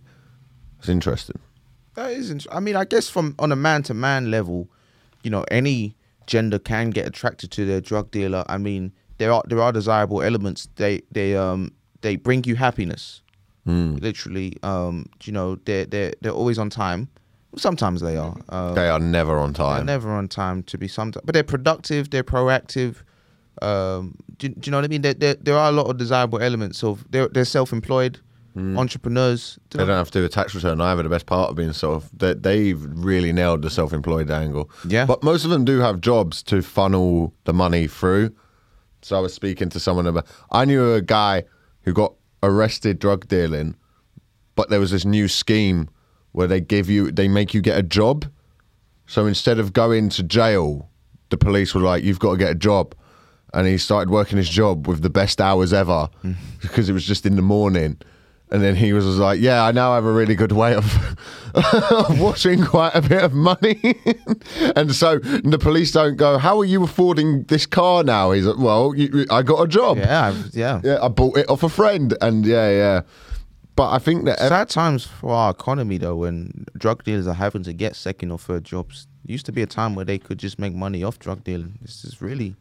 It's 0.80 0.90
interesting. 0.90 1.40
That 1.96 2.12
is 2.12 2.30
interesting. 2.30 2.58
I 2.58 2.60
mean, 2.60 2.76
I 2.76 2.86
guess 2.86 3.08
from 3.08 3.36
on 3.40 3.52
a 3.52 3.56
man 3.56 3.84
to 3.84 3.94
man 3.94 4.30
level, 4.30 4.70
you 5.24 5.30
know, 5.30 5.46
any 5.50 5.96
gender 6.28 6.60
can 6.60 6.90
get 6.90 7.08
attracted 7.08 7.52
to 7.52 7.66
their 7.66 7.80
drug 7.82 8.12
dealer. 8.12 8.44
I 8.48 8.58
mean, 8.58 8.92
there 9.18 9.32
are 9.32 9.44
there 9.48 9.62
are 9.62 9.72
desirable 9.72 10.22
elements. 10.22 10.68
They 10.76 11.02
they 11.12 11.36
um 11.38 11.72
they 12.04 12.16
bring 12.18 12.44
you 12.46 12.56
happiness. 12.56 13.22
Literally, 13.66 14.58
um, 14.62 15.06
you 15.24 15.32
know, 15.34 15.56
they're 15.66 15.86
they 15.86 16.14
they're 16.22 16.32
always 16.42 16.60
on 16.60 16.70
time. 16.70 17.08
Sometimes 17.56 18.02
they 18.02 18.18
are. 18.18 18.36
Uh, 18.50 18.74
They 18.74 18.90
are 18.90 19.00
never 19.00 19.38
on 19.38 19.54
they're 19.54 19.66
time. 19.66 19.86
never 19.86 20.12
on 20.12 20.28
time 20.28 20.64
to 20.64 20.78
be 20.78 20.88
sometimes, 20.88 21.24
but 21.26 21.34
they're 21.34 21.44
productive. 21.56 22.10
They're 22.10 22.24
proactive. 22.36 22.94
Um, 23.62 24.16
do, 24.40 24.50
do 24.50 24.62
you 24.66 24.72
know 24.72 24.78
what 24.80 24.86
I 24.86 24.88
mean? 24.90 25.02
There, 25.04 25.14
there, 25.14 25.36
there 25.36 25.58
are 25.58 25.70
a 25.70 25.72
lot 25.72 25.88
of 25.90 25.98
desirable 25.98 26.40
elements 26.42 26.84
of 26.84 27.06
they're 27.12 27.30
they're 27.30 27.46
self-employed 27.46 28.20
entrepreneurs. 28.78 29.58
Do 29.70 29.78
They 29.78 29.84
know- 29.84 29.88
don't 29.90 29.98
have 29.98 30.12
to 30.12 30.20
do 30.20 30.26
a 30.26 30.30
tax 30.30 30.54
return 30.56 30.82
either. 30.82 31.04
The 31.04 31.10
best 31.10 31.26
part 31.26 31.50
of 31.50 31.56
being 31.56 31.74
self, 31.74 32.10
they, 32.16 32.34
they've 32.34 32.82
really 32.96 33.32
nailed 33.34 33.62
the 33.62 33.70
self-employed 33.70 34.30
angle. 34.30 34.70
Yeah. 34.88 35.06
but 35.06 35.24
most 35.24 35.44
of 35.46 35.50
them 35.52 35.66
do 35.66 35.80
have 35.80 36.02
jobs 36.02 36.44
to 36.44 36.62
funnel 36.62 37.34
the 37.46 37.54
money 37.54 37.88
through. 37.88 38.36
So 39.02 39.18
I 39.18 39.20
was 39.20 39.34
speaking 39.34 39.70
to 39.70 39.80
someone 39.80 40.08
about. 40.08 40.28
I 40.52 40.66
knew 40.66 40.94
a 40.94 41.02
guy 41.02 41.44
who 41.84 41.94
got 41.94 42.14
arrested 42.42 43.00
drug 43.00 43.28
dealing, 43.28 43.76
but 44.56 44.70
there 44.70 44.80
was 44.80 44.92
this 44.92 45.06
new 45.06 45.28
scheme 45.28 45.90
where 46.32 46.48
they 46.48 46.60
give 46.60 46.90
you, 46.90 47.12
they 47.12 47.28
make 47.28 47.54
you 47.54 47.62
get 47.62 47.78
a 47.78 47.84
job. 47.84 48.26
So 49.06 49.26
instead 49.26 49.60
of 49.60 49.74
going 49.74 50.10
to 50.10 50.24
jail, 50.24 50.90
the 51.30 51.38
police 51.38 51.74
were 51.74 51.82
like, 51.82 52.04
"You've 52.04 52.20
got 52.20 52.32
to 52.32 52.38
get 52.38 52.52
a 52.52 52.56
job," 52.56 52.96
and 53.54 53.68
he 53.68 53.78
started 53.78 54.10
working 54.10 54.38
his 54.38 54.50
job 54.50 54.88
with 54.88 55.02
the 55.02 55.10
best 55.10 55.42
hours 55.42 55.74
ever 55.74 56.10
mm. 56.24 56.36
because 56.62 56.90
it 56.90 56.94
was 56.94 57.06
just 57.06 57.26
in 57.26 57.36
the 57.36 57.42
morning. 57.42 57.98
And 58.52 58.62
then 58.62 58.76
he 58.76 58.94
was 58.94 59.06
like, 59.18 59.40
"Yeah, 59.40 59.64
I 59.64 59.72
now 59.72 59.96
have 59.96 60.06
a 60.06 60.12
really 60.12 60.36
good 60.36 60.52
way 60.52 60.76
of, 60.76 61.18
of 61.56 62.20
washing 62.20 62.64
quite 62.64 62.94
a 62.94 63.02
bit 63.02 63.24
of 63.24 63.34
money." 63.34 63.80
and 64.76 64.94
so 64.94 65.18
the 65.20 65.58
police 65.60 65.92
don't 65.92 66.18
go, 66.18 66.38
"How 66.38 66.60
are 66.60 66.66
you 66.66 66.84
affording 66.84 67.44
this 67.44 67.66
car 67.66 68.04
now?" 68.04 68.32
He's 68.32 68.46
like, 68.46 68.60
"Well, 68.60 68.94
you, 68.96 69.26
I 69.32 69.42
got 69.42 69.64
a 69.64 69.68
job. 69.68 69.98
Yeah, 69.98 70.36
yeah. 70.52 70.82
yeah, 70.84 71.00
I 71.02 71.08
bought 71.08 71.38
it 71.38 71.50
off 71.50 71.64
a 71.64 71.70
friend." 71.70 72.16
And 72.22 72.46
yeah, 72.46 72.70
yeah. 72.70 73.02
But 73.76 73.92
I 73.92 73.98
think 73.98 74.26
that 74.26 74.38
Sad 74.38 74.70
times 74.70 75.06
for 75.06 75.32
our 75.32 75.52
economy 75.52 75.98
though, 75.98 76.18
when 76.18 76.66
drug 76.78 77.04
dealers 77.04 77.28
are 77.28 77.34
having 77.34 77.64
to 77.64 77.74
get 77.74 77.96
second 77.96 78.32
or 78.32 78.38
third 78.38 78.64
jobs. 78.64 79.08
Used 79.26 79.46
to 79.46 79.52
be 79.54 79.62
a 79.62 79.66
time 79.66 79.96
where 79.96 80.06
they 80.06 80.20
could 80.20 80.38
just 80.38 80.60
make 80.60 80.74
money 80.74 81.02
off 81.02 81.18
drug 81.18 81.44
dealing. 81.46 81.80
This 81.82 82.04
is 82.04 82.22
really 82.22 82.56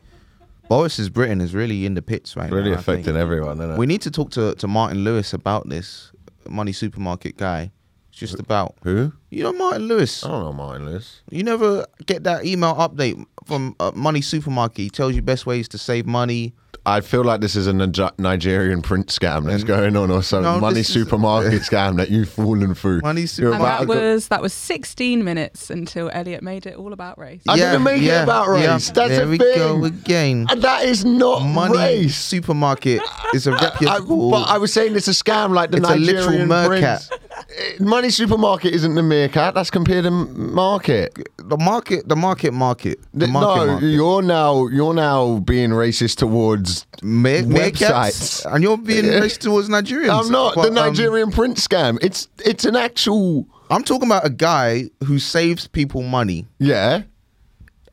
Boris's 0.72 1.10
Britain 1.10 1.42
is 1.42 1.54
really 1.54 1.84
in 1.84 1.92
the 1.92 2.00
pits 2.00 2.34
right 2.34 2.50
really 2.50 2.70
now. 2.70 2.76
Think. 2.76 3.00
affecting 3.00 3.16
everyone, 3.16 3.58
isn't 3.60 3.72
it? 3.72 3.78
We 3.78 3.84
need 3.84 4.00
to 4.02 4.10
talk 4.10 4.30
to, 4.30 4.54
to 4.54 4.66
Martin 4.66 5.04
Lewis 5.04 5.34
about 5.34 5.68
this 5.68 6.12
money 6.48 6.72
supermarket 6.72 7.36
guy. 7.36 7.72
It's 8.08 8.18
just 8.18 8.40
about 8.40 8.76
Who? 8.82 9.12
you 9.28 9.42
know 9.42 9.52
Martin 9.52 9.82
Lewis. 9.86 10.24
I 10.24 10.28
don't 10.28 10.42
know 10.42 10.52
Martin 10.54 10.86
Lewis. 10.86 11.20
You 11.30 11.42
never 11.42 11.86
get 12.06 12.24
that 12.24 12.46
email 12.46 12.74
update 12.74 13.22
from 13.44 13.76
uh, 13.80 13.92
Money 13.94 14.22
Supermarket. 14.22 14.78
He 14.78 14.88
tells 14.88 15.14
you 15.14 15.20
best 15.20 15.44
ways 15.44 15.68
to 15.68 15.78
save 15.78 16.06
money. 16.06 16.54
I 16.84 17.00
feel 17.00 17.22
like 17.22 17.40
this 17.40 17.54
is 17.54 17.68
a 17.68 17.72
Nige- 17.72 18.10
Nigerian 18.18 18.82
print 18.82 19.06
scam 19.06 19.46
that's 19.46 19.62
going 19.62 19.96
on, 19.96 20.10
or 20.10 20.20
some 20.22 20.42
No, 20.42 20.58
money 20.58 20.74
this 20.80 20.88
is- 20.88 20.94
supermarket 20.94 21.62
scam 21.70 21.96
that 21.96 22.10
you've 22.10 22.28
fallen 22.28 22.74
through. 22.74 23.00
Money 23.02 23.26
Supermarket. 23.26 23.86
That 23.86 23.94
was 23.94 24.28
that 24.28 24.42
was 24.42 24.52
16 24.52 25.22
minutes 25.22 25.70
until 25.70 26.10
Elliot 26.12 26.42
made 26.42 26.66
it 26.66 26.74
all 26.76 26.92
about 26.92 27.18
race. 27.18 27.40
I 27.48 27.56
didn't 27.56 27.84
make 27.84 28.02
it 28.02 28.08
about 28.24 28.48
race. 28.48 28.90
That's 28.90 29.10
there 29.10 29.24
a 29.26 29.28
we 29.28 29.38
thing. 29.38 29.56
go 29.58 29.84
again. 29.84 30.46
And 30.50 30.60
that 30.62 30.84
is 30.84 31.04
not 31.04 31.44
Money 31.46 31.76
race. 31.78 32.16
Supermarket 32.16 33.00
is 33.32 33.46
a 33.46 33.52
I, 33.52 33.62
reputable. 33.64 34.30
but 34.32 34.48
I 34.48 34.58
was 34.58 34.72
saying 34.72 34.96
it's 34.96 35.06
a 35.08 35.12
scam 35.12 35.50
like 35.54 35.70
the 35.70 35.76
It's 35.78 35.88
a 35.88 35.94
literal 35.96 36.26
Nigerian 36.46 36.48
meerkat. 36.48 37.08
prince. 37.08 37.22
Eh, 37.58 37.76
Money 37.84 38.10
supermarket 38.10 38.74
isn't 38.74 38.94
the 38.94 39.02
meerkat. 39.02 39.54
That's 39.54 39.70
Compare 39.70 40.02
the 40.02 40.10
Market. 40.10 41.16
the 41.38 41.56
market, 41.56 42.08
the 42.08 42.16
market, 42.16 42.52
market. 42.52 42.98
The 43.14 43.26
market, 43.26 43.66
no, 43.66 43.66
market. 43.72 43.86
you're 43.86 44.22
now 44.22 44.66
you're 44.66 44.94
now 44.94 45.38
being 45.38 45.70
racist 45.70 46.16
towards 46.16 46.71
Websites. 47.02 48.44
and 48.52 48.62
you're 48.62 48.78
being 48.78 49.04
racist 49.04 49.40
towards 49.40 49.68
Nigerians. 49.68 50.24
I'm 50.26 50.30
not 50.32 50.54
But, 50.54 50.62
the 50.62 50.68
um, 50.68 50.74
Nigerian 50.74 51.30
print 51.30 51.56
scam. 51.56 51.98
It's 52.02 52.28
it's 52.44 52.64
an 52.64 52.76
actual 52.76 53.46
I'm 53.70 53.84
talking 53.84 54.08
about 54.08 54.26
a 54.26 54.30
guy 54.30 54.90
who 55.04 55.18
saves 55.18 55.66
people 55.66 56.02
money, 56.02 56.46
yeah. 56.58 57.02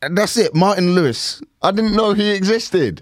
And 0.01 0.18
that's 0.18 0.38
it. 0.38 0.56
Martin 0.56 0.96
Lewis, 0.96 1.41
I 1.62 1.72
didn't 1.72 1.96
know 1.96 2.13
he 2.13 2.32
existed. 2.32 3.01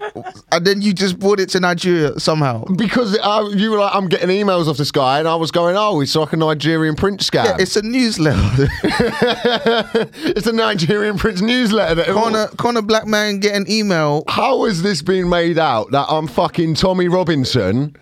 and 0.52 0.66
then 0.66 0.82
you 0.82 0.92
just 0.92 1.18
brought 1.18 1.38
it 1.38 1.48
to 1.50 1.60
Nigeria 1.60 2.18
somehow. 2.18 2.64
Because 2.64 3.16
I, 3.18 3.42
you 3.48 3.70
were 3.70 3.78
like, 3.78 3.94
I'm 3.94 4.08
getting 4.08 4.28
emails 4.28 4.68
off 4.68 4.76
this 4.76 4.90
guy, 4.90 5.18
and 5.18 5.28
I 5.28 5.36
was 5.36 5.50
going, 5.50 5.76
oh, 5.76 6.00
he's 6.00 6.14
like 6.16 6.32
a 6.32 6.36
Nigerian 6.36 6.96
print 6.96 7.20
scam. 7.20 7.44
Yeah, 7.44 7.56
it's 7.58 7.76
a 7.76 7.82
newsletter. 7.82 8.68
it's 8.82 10.46
a 10.46 10.52
Nigerian 10.52 11.18
print 11.18 11.40
newsletter. 11.40 11.94
That 11.96 12.06
Connor, 12.08 12.48
Connor 12.56 12.82
Black 12.82 13.06
man 13.06 13.38
get 13.38 13.54
an 13.54 13.70
email 13.70 14.24
How 14.28 14.64
has 14.64 14.82
this 14.82 15.02
been 15.02 15.28
made 15.28 15.58
out 15.58 15.90
that 15.92 16.06
I'm 16.08 16.26
fucking 16.26 16.74
Tommy 16.74 17.08
Robinson? 17.08 17.96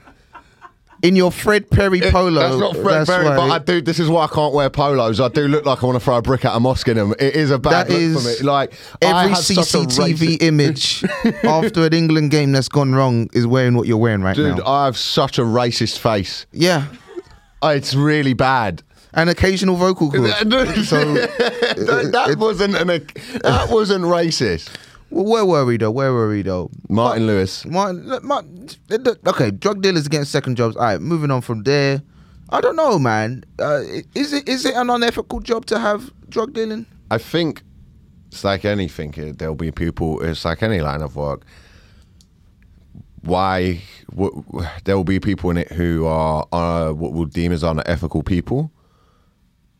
In 1.02 1.14
your 1.16 1.30
Fred 1.30 1.70
Perry 1.70 2.00
polo. 2.00 2.40
That's 2.40 2.56
not 2.56 2.74
Fred 2.76 3.06
That's 3.06 3.10
Perry, 3.10 3.24
but. 3.24 3.50
I 3.50 3.58
do. 3.58 3.80
This 3.80 3.98
is 3.98 4.08
why 4.08 4.24
I 4.24 4.28
can't 4.28 4.54
wear 4.54 4.70
polos. 4.70 5.20
I 5.20 5.28
do 5.28 5.46
look 5.48 5.64
like 5.66 5.82
I 5.82 5.86
want 5.86 5.98
to 5.98 6.04
throw 6.04 6.16
a 6.16 6.22
brick 6.22 6.44
at 6.44 6.56
a 6.56 6.60
mosque 6.60 6.88
in 6.88 6.96
them. 6.96 7.12
It 7.18 7.34
is 7.36 7.50
a 7.50 7.58
bad 7.58 7.88
That 7.88 7.90
look 7.90 8.00
is 8.00 8.36
for 8.38 8.44
me. 8.44 8.50
Like 8.50 8.72
Every 9.02 9.30
have 9.30 9.38
such 9.38 9.56
a 9.58 9.60
CCTV 9.60 10.42
image 10.42 11.04
after 11.44 11.84
an 11.86 11.92
England 11.94 12.30
game 12.30 12.52
that's 12.52 12.68
gone 12.68 12.94
wrong 12.94 13.28
is 13.32 13.46
wearing 13.46 13.74
what 13.76 13.86
you're 13.86 13.96
wearing 13.98 14.22
right 14.22 14.34
dude. 14.36 14.50
now. 14.50 14.56
Dude, 14.56 14.64
I 14.66 14.84
have 14.86 14.96
such 14.96 15.38
a 15.38 15.42
racist 15.42 15.98
face. 15.98 16.46
yeah, 16.52 16.86
Oh, 17.62 17.68
It's 17.68 17.94
really 17.94 18.34
bad. 18.34 18.82
an 19.14 19.28
occasional 19.28 19.76
vocal 19.76 20.10
cord. 20.10 20.30
so, 20.30 21.14
that, 21.14 22.10
that 22.12 22.36
wasn't 22.38 22.74
an. 22.76 22.88
That 22.88 23.68
wasn't 23.70 24.04
racist. 24.04 24.68
Well, 25.10 25.24
where 25.24 25.44
were 25.44 25.64
we 25.64 25.76
though? 25.76 25.90
Where 25.90 26.12
were 26.12 26.28
we 26.28 26.42
though? 26.42 26.70
Martin 26.88 27.26
Lewis. 27.26 27.64
Martin, 27.64 28.06
look, 28.06 28.24
Martin, 28.24 28.68
okay, 29.26 29.50
drug 29.50 29.82
dealers 29.82 30.08
getting 30.08 30.24
second 30.24 30.56
jobs. 30.56 30.76
All 30.76 30.82
right, 30.82 31.00
moving 31.00 31.30
on 31.30 31.40
from 31.40 31.62
there. 31.62 32.02
I 32.50 32.60
don't 32.60 32.76
know, 32.76 32.98
man. 32.98 33.44
Uh, 33.58 33.82
is 34.14 34.32
it 34.32 34.48
is 34.48 34.64
it 34.64 34.74
an 34.74 34.90
unethical 34.90 35.40
job 35.40 35.66
to 35.66 35.78
have 35.78 36.10
drug 36.28 36.52
dealing? 36.52 36.86
I 37.10 37.18
think 37.18 37.62
it's 38.28 38.44
like 38.44 38.64
anything. 38.64 39.34
There'll 39.38 39.54
be 39.54 39.72
people. 39.72 40.20
It's 40.22 40.44
like 40.44 40.62
any 40.62 40.80
line 40.80 41.02
of 41.02 41.16
work. 41.16 41.44
Why 43.22 43.82
w- 44.10 44.44
w- 44.52 44.68
there 44.84 44.96
will 44.96 45.04
be 45.04 45.18
people 45.18 45.50
in 45.50 45.56
it 45.56 45.72
who 45.72 46.06
are 46.06 46.46
uh, 46.52 46.92
what 46.92 47.12
we'll 47.12 47.24
deem 47.24 47.50
as 47.50 47.64
unethical 47.64 48.22
people, 48.22 48.70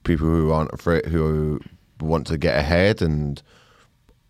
people 0.03 0.27
who 0.27 0.51
aren't 0.51 0.73
afraid, 0.73 1.07
who 1.07 1.61
want 2.01 2.27
to 2.27 2.39
get 2.39 2.59
ahead 2.59 3.01
and 3.01 3.41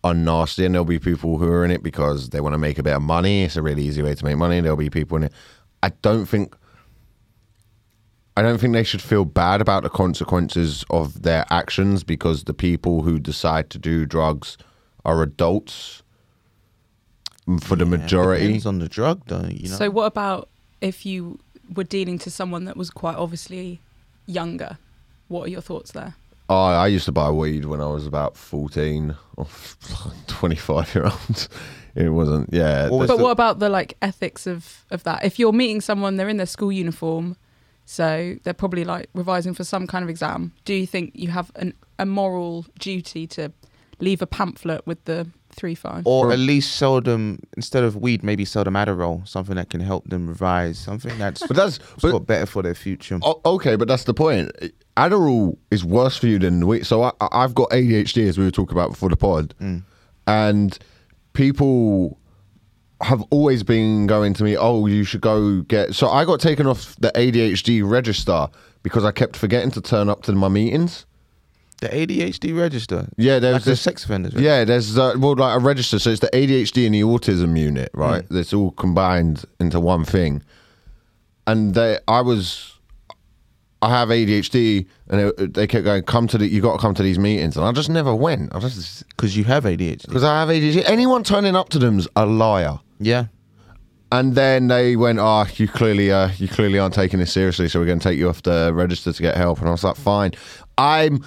are 0.07 0.15
nasty, 0.15 0.65
and 0.65 0.75
there'll 0.75 0.85
be 0.85 0.99
people 0.99 1.39
who 1.39 1.49
are 1.49 1.65
in 1.65 1.71
it 1.71 1.83
because 1.83 2.31
they 2.31 2.41
want 2.41 2.55
to 2.55 2.59
make 2.59 2.79
a 2.79 2.83
bit 2.83 2.95
of 2.95 3.03
money. 3.03 3.43
It's 3.43 3.57
a 3.57 3.63
really 3.63 3.83
easy 3.83 4.03
way 4.03 4.15
to 4.15 4.25
make 4.25 4.37
money. 4.37 4.61
There'll 4.61 4.77
be 4.77 4.91
people 4.91 5.17
in 5.17 5.25
it. 5.25 5.33
I 5.83 5.91
don't 6.03 6.27
think. 6.27 6.55
I 8.37 8.43
don't 8.43 8.59
think 8.59 8.75
they 8.75 8.85
should 8.85 9.03
feel 9.03 9.25
bad 9.25 9.61
about 9.63 9.83
the 9.83 9.89
consequences 9.89 10.85
of 10.91 11.23
their 11.23 11.47
actions 11.49 12.05
because 12.05 12.45
the 12.45 12.53
people 12.53 13.03
who 13.03 13.19
decide 13.19 13.71
to 13.71 13.79
do 13.79 14.05
drugs 14.05 14.59
are 15.07 15.23
adults 15.23 16.03
for 17.61 17.77
the 17.77 17.87
majority. 17.87 18.47
Depends 18.47 18.67
on 18.67 18.79
the 18.79 18.89
drug, 18.89 19.23
though. 19.27 19.49
You 19.51 19.71
know. 19.71 19.77
So 19.77 19.91
what 19.91 20.05
about 20.05 20.49
if 20.81 21.07
you 21.07 21.39
were 21.75 21.85
dealing 21.85 22.19
to 22.21 22.31
someone 22.31 22.67
that 22.67 22.77
was 22.77 22.91
quite 22.91 23.17
obviously 23.17 23.81
younger? 24.27 24.79
What 25.29 25.47
are 25.47 25.51
your 25.51 25.63
thoughts 25.63 25.93
there? 25.93 26.15
Oh, 26.49 26.55
I 26.67 26.87
used 26.87 27.07
to 27.07 27.13
buy 27.13 27.31
weed 27.31 27.65
when 27.65 27.81
I 27.81 27.87
was 27.87 28.07
about 28.07 28.37
14 28.37 29.17
or 29.37 29.47
25 30.29 30.95
year 30.95 31.05
old. 31.05 31.49
It 31.97 32.11
wasn't, 32.11 32.51
yeah. 32.53 32.89
What 32.89 32.99
was 33.01 33.09
But 33.09 33.17
the- 33.17 33.23
what 33.25 33.31
about 33.31 33.59
the 33.59 33.69
like 33.69 33.97
ethics 34.03 34.47
of 34.47 34.85
of 34.91 35.03
that? 35.05 35.25
If 35.25 35.39
you're 35.39 35.53
meeting 35.53 35.81
someone, 35.81 36.17
they're 36.17 36.29
in 36.29 36.37
their 36.37 36.47
school 36.47 36.71
uniform, 36.71 37.37
so 37.85 38.37
they're 38.45 38.53
probably 38.55 38.85
like 38.85 39.09
revising 39.15 39.55
for 39.55 39.65
some 39.65 39.87
kind 39.87 40.03
of 40.03 40.09
exam. 40.11 40.53
Do 40.65 40.75
you 40.75 40.87
think 40.87 41.13
you 41.15 41.29
have 41.29 41.51
an 41.57 41.73
a 41.99 42.05
moral 42.07 42.67
duty 42.79 43.27
to 43.29 43.51
leave 43.99 44.21
a 44.21 44.27
pamphlet 44.27 44.87
with 44.87 45.03
the 45.07 45.27
three 45.57 45.75
five? 45.75 46.07
or 46.07 46.33
at 46.33 46.39
least 46.39 46.77
sell 46.77 47.01
them 47.01 47.41
instead 47.57 47.83
of 47.83 47.97
weed, 47.97 48.23
maybe 48.23 48.45
sell 48.45 48.63
them 48.65 48.75
Adderall, 48.75 49.27
something 49.27 49.57
that 49.57 49.71
can 49.71 49.81
help 49.81 50.09
them 50.09 50.29
revise, 50.29 50.79
something 50.79 51.17
that's 51.19 51.47
but 51.47 51.57
that's, 51.57 51.79
but, 52.01 52.13
got 52.13 52.27
better 52.27 52.47
for 52.47 52.63
their 52.63 52.75
future. 52.75 53.19
Okay, 53.45 53.77
but 53.77 53.89
that's 53.89 54.05
the 54.05 54.15
point. 54.15 54.53
Adderall 54.97 55.57
is 55.71 55.85
worse 55.85 56.17
for 56.17 56.27
you 56.27 56.39
than 56.39 56.67
weed. 56.67 56.87
So 56.87 57.03
I, 57.03 57.13
I- 57.21 57.45
I've 57.45 57.55
got 57.55 57.71
ADHD, 57.71 58.29
as 58.29 58.39
we 58.39 58.45
were 58.45 58.51
talking 58.51 58.77
about 58.77 58.91
before 58.91 59.09
the 59.09 59.17
pod, 59.17 59.55
mm. 59.61 59.83
and 60.27 60.79
people 61.33 62.19
have 63.03 63.23
always 63.31 63.63
been 63.63 64.07
going 64.07 64.35
to 64.35 64.45
me, 64.45 64.57
"Oh, 64.57 64.87
you 64.87 65.05
should 65.05 65.21
go 65.21 65.63
get." 65.63 65.95
So 65.95 66.09
I 66.09 66.25
got 66.25 66.41
taken 66.41 66.67
off 66.67 66.97
the 66.97 67.11
ADHD 67.15 67.89
register 67.89 68.49
because 68.83 69.05
I 69.05 69.13
kept 69.13 69.37
forgetting 69.37 69.71
to 69.73 69.81
turn 69.81 70.09
up 70.09 70.23
to 70.23 70.33
my 70.33 70.49
meetings. 70.49 71.07
The 71.81 71.89
ADHD 71.89 72.59
register. 72.59 73.07
Yeah, 73.19 73.39
there's 73.39 73.55
like 73.55 73.65
the 73.65 73.77
sex 73.77 74.05
offenders. 74.05 74.35
right? 74.35 74.43
Yeah, 74.43 74.65
there's 74.65 74.97
uh, 74.97 75.15
well, 75.19 75.35
like 75.37 75.57
a 75.57 75.61
register. 75.61 75.99
So 75.99 76.11
it's 76.11 76.21
the 76.21 76.29
ADHD 76.29 76.87
and 76.87 76.95
the 76.95 77.03
autism 77.03 77.59
unit, 77.59 77.91
right? 77.93 78.25
Mm. 78.25 78.29
That's 78.31 78.55
all 78.55 78.71
combined 78.73 79.45
into 79.61 79.79
one 79.79 80.05
thing. 80.05 80.43
And 81.47 81.75
they, 81.75 81.99
I 82.09 82.23
was, 82.23 82.79
I 83.83 83.91
have 83.91 84.09
ADHD, 84.09 84.87
and 85.09 85.33
they, 85.37 85.47
they 85.47 85.67
kept 85.67 85.85
going, 85.85 86.03
"Come 86.05 86.27
to 86.29 86.39
the, 86.39 86.47
you 86.47 86.63
got 86.63 86.73
to 86.77 86.79
come 86.79 86.95
to 86.95 87.03
these 87.03 87.19
meetings," 87.19 87.57
and 87.59 87.67
I 87.67 87.73
just 87.73 87.91
never 87.91 88.15
went. 88.15 88.55
I 88.55 88.59
just 88.61 89.07
because 89.11 89.37
you 89.37 89.45
have 89.45 89.65
ADHD. 89.65 90.07
because 90.07 90.25
I 90.25 90.41
have 90.41 90.49
ADHD. 90.49 90.83
Anyone 90.87 91.25
turning 91.25 91.55
up 91.55 91.69
to 91.71 91.79
them's 91.79 92.09
a 92.17 92.25
liar. 92.25 92.81
Yeah. 92.99 93.27
And 94.13 94.35
then 94.35 94.69
they 94.69 94.97
went, 94.97 95.19
"Oh, 95.21 95.45
you 95.57 95.69
clearly, 95.69 96.11
uh, 96.11 96.31
you 96.39 96.49
clearly 96.49 96.79
aren't 96.79 96.95
taking 96.95 97.19
this 97.19 97.33
seriously, 97.33 97.69
so 97.69 97.81
we're 97.81 97.87
going 97.87 97.99
to 97.99 98.09
take 98.09 98.19
you 98.19 98.29
off 98.31 98.41
the 98.43 98.73
register 98.73 99.13
to 99.13 99.23
get 99.23 99.37
help." 99.37 99.59
And 99.59 99.69
I 99.69 99.73
was 99.73 99.85
like, 99.85 99.97
"Fine." 99.97 100.33
I'm, 100.79 101.25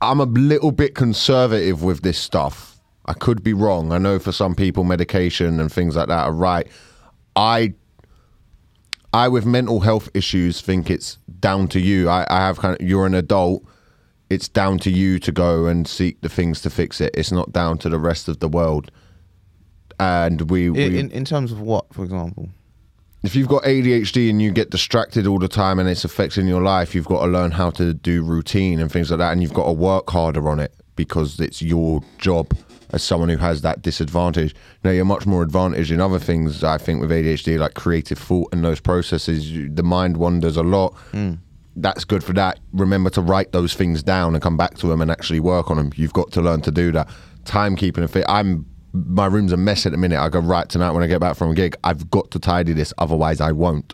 I'm 0.00 0.20
a 0.20 0.24
little 0.24 0.72
bit 0.72 0.94
conservative 0.94 1.82
with 1.82 2.02
this 2.02 2.18
stuff 2.18 2.74
I 3.06 3.12
could 3.12 3.42
be 3.42 3.52
wrong. 3.52 3.92
I 3.92 3.98
know 3.98 4.18
for 4.18 4.32
some 4.32 4.54
people, 4.54 4.84
medication 4.84 5.60
and 5.60 5.70
things 5.70 5.96
like 5.96 6.08
that 6.08 6.26
are 6.26 6.32
right. 6.32 6.66
I, 7.36 7.74
I 9.12 9.28
with 9.28 9.44
mental 9.44 9.80
health 9.80 10.08
issues 10.14 10.60
think 10.60 10.90
it's 10.90 11.18
down 11.40 11.68
to 11.68 11.80
you. 11.80 12.08
I, 12.08 12.26
I 12.30 12.38
have 12.38 12.58
kind 12.58 12.80
of 12.80 12.86
you're 12.86 13.06
an 13.06 13.14
adult. 13.14 13.64
It's 14.30 14.48
down 14.48 14.78
to 14.78 14.90
you 14.90 15.18
to 15.18 15.30
go 15.30 15.66
and 15.66 15.86
seek 15.86 16.22
the 16.22 16.30
things 16.30 16.62
to 16.62 16.70
fix 16.70 17.00
it. 17.00 17.14
It's 17.14 17.30
not 17.30 17.52
down 17.52 17.76
to 17.78 17.90
the 17.90 17.98
rest 17.98 18.26
of 18.26 18.40
the 18.40 18.48
world. 18.48 18.90
And 20.00 20.50
we, 20.50 20.70
we 20.70 20.98
in, 20.98 21.10
in 21.10 21.24
terms 21.24 21.52
of 21.52 21.60
what, 21.60 21.92
for 21.92 22.04
example? 22.04 22.48
If 23.24 23.34
you've 23.34 23.48
got 23.48 23.62
ADHD 23.62 24.28
and 24.28 24.40
you 24.42 24.50
get 24.50 24.70
distracted 24.70 25.26
all 25.26 25.38
the 25.38 25.48
time 25.48 25.78
and 25.78 25.88
it's 25.88 26.04
affecting 26.04 26.46
your 26.46 26.60
life, 26.62 26.94
you've 26.94 27.06
got 27.06 27.24
to 27.24 27.26
learn 27.26 27.50
how 27.50 27.70
to 27.70 27.94
do 27.94 28.22
routine 28.22 28.80
and 28.80 28.92
things 28.92 29.10
like 29.10 29.18
that, 29.18 29.32
and 29.32 29.42
you've 29.42 29.54
got 29.54 29.64
to 29.66 29.72
work 29.72 30.10
harder 30.10 30.48
on 30.48 30.60
it 30.60 30.74
because 30.94 31.40
it's 31.40 31.62
your 31.62 32.02
job 32.18 32.54
as 32.90 33.02
someone 33.02 33.28
who 33.28 33.38
has 33.38 33.62
that 33.62 33.82
disadvantage. 33.82 34.54
Now 34.84 34.90
you're 34.90 35.04
much 35.04 35.26
more 35.26 35.42
advantaged 35.42 35.90
in 35.90 36.00
other 36.00 36.18
things. 36.18 36.62
I 36.62 36.78
think 36.78 37.00
with 37.00 37.10
ADHD, 37.10 37.58
like 37.58 37.74
creative 37.74 38.18
thought 38.18 38.52
and 38.52 38.64
those 38.64 38.78
processes, 38.78 39.50
you, 39.50 39.68
the 39.68 39.82
mind 39.82 40.16
wanders 40.18 40.56
a 40.56 40.62
lot. 40.62 40.94
Hmm. 41.12 41.34
That's 41.76 42.04
good 42.04 42.22
for 42.22 42.34
that. 42.34 42.60
Remember 42.72 43.10
to 43.10 43.20
write 43.20 43.50
those 43.52 43.74
things 43.74 44.02
down 44.02 44.34
and 44.34 44.42
come 44.42 44.56
back 44.56 44.76
to 44.78 44.86
them 44.86 45.00
and 45.00 45.10
actually 45.10 45.40
work 45.40 45.70
on 45.70 45.76
them. 45.76 45.92
You've 45.96 46.12
got 46.12 46.30
to 46.32 46.40
learn 46.40 46.60
to 46.60 46.70
do 46.70 46.92
that. 46.92 47.08
Timekeeping 47.44 47.98
and 47.98 48.10
fit. 48.10 48.24
I'm 48.28 48.66
my 48.94 49.26
room's 49.26 49.52
a 49.52 49.56
mess 49.56 49.84
at 49.86 49.92
the 49.92 49.98
minute. 49.98 50.18
I 50.20 50.28
go 50.28 50.38
right 50.40 50.68
tonight 50.68 50.92
when 50.92 51.02
I 51.02 51.06
get 51.06 51.20
back 51.20 51.36
from 51.36 51.50
a 51.50 51.54
gig. 51.54 51.76
I've 51.84 52.10
got 52.10 52.30
to 52.30 52.38
tidy 52.38 52.72
this, 52.72 52.92
otherwise 52.98 53.40
I 53.40 53.52
won't. 53.52 53.92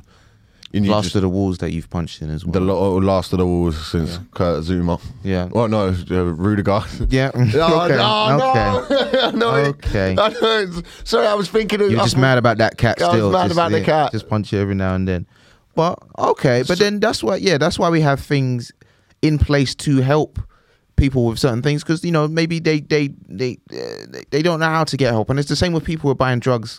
And 0.72 0.84
you 0.84 0.92
Last 0.92 1.04
just- 1.06 1.16
of 1.16 1.22
the 1.22 1.28
walls 1.28 1.58
that 1.58 1.72
you've 1.72 1.90
punched 1.90 2.22
in 2.22 2.30
as 2.30 2.44
well. 2.44 2.52
the 2.52 2.60
lo- 2.60 2.96
last 2.98 3.32
of 3.32 3.38
the 3.40 3.46
walls 3.46 3.84
since 3.88 4.20
Kurt 4.32 4.62
Zouma. 4.62 5.00
Yeah. 5.24 5.46
Well, 5.50 5.66
no, 5.66 5.88
uh, 5.88 6.22
Rudiger. 6.22 6.82
yeah. 7.08 7.32
Oh, 7.34 7.80
okay. 7.86 7.96
no, 7.96 8.84
okay. 8.84 9.30
no. 9.36 9.52
no, 9.52 9.54
it- 9.56 9.68
Okay. 9.84 10.14
I 10.16 10.28
know. 10.28 10.82
Sorry, 11.02 11.26
I 11.26 11.34
was 11.34 11.48
thinking. 11.48 11.80
Of, 11.80 11.90
You're 11.90 11.98
just 12.00 12.14
thought- 12.14 12.20
mad 12.20 12.38
about 12.38 12.58
that 12.58 12.76
cat 12.78 13.02
I 13.02 13.16
was 13.20 13.32
mad 13.32 13.42
just, 13.48 13.52
about 13.54 13.72
the 13.72 13.80
cat. 13.82 14.12
Just 14.12 14.28
punch 14.28 14.52
you 14.52 14.60
every 14.60 14.76
now 14.76 14.94
and 14.94 15.08
then. 15.08 15.26
But 15.74 15.98
okay, 16.18 16.62
but 16.66 16.78
then 16.78 17.00
that's 17.00 17.22
why 17.22 17.36
yeah, 17.36 17.56
that's 17.58 17.78
why 17.78 17.88
we 17.90 18.00
have 18.02 18.20
things 18.20 18.70
in 19.22 19.38
place 19.38 19.74
to 19.76 20.00
help 20.02 20.38
people 21.00 21.24
with 21.26 21.38
certain 21.38 21.62
things 21.62 21.82
because 21.82 22.04
you 22.04 22.12
know 22.12 22.28
maybe 22.28 22.60
they 22.60 22.80
they 22.80 23.08
they 23.28 23.58
they- 23.68 24.24
they 24.30 24.42
don't 24.42 24.60
know 24.60 24.66
how 24.78 24.84
to 24.84 24.96
get 24.96 25.10
help 25.12 25.30
and 25.30 25.38
it's 25.40 25.48
the 25.48 25.56
same 25.56 25.72
with 25.72 25.84
people 25.84 26.02
who 26.08 26.12
are 26.12 26.22
buying 26.26 26.38
drugs 26.40 26.78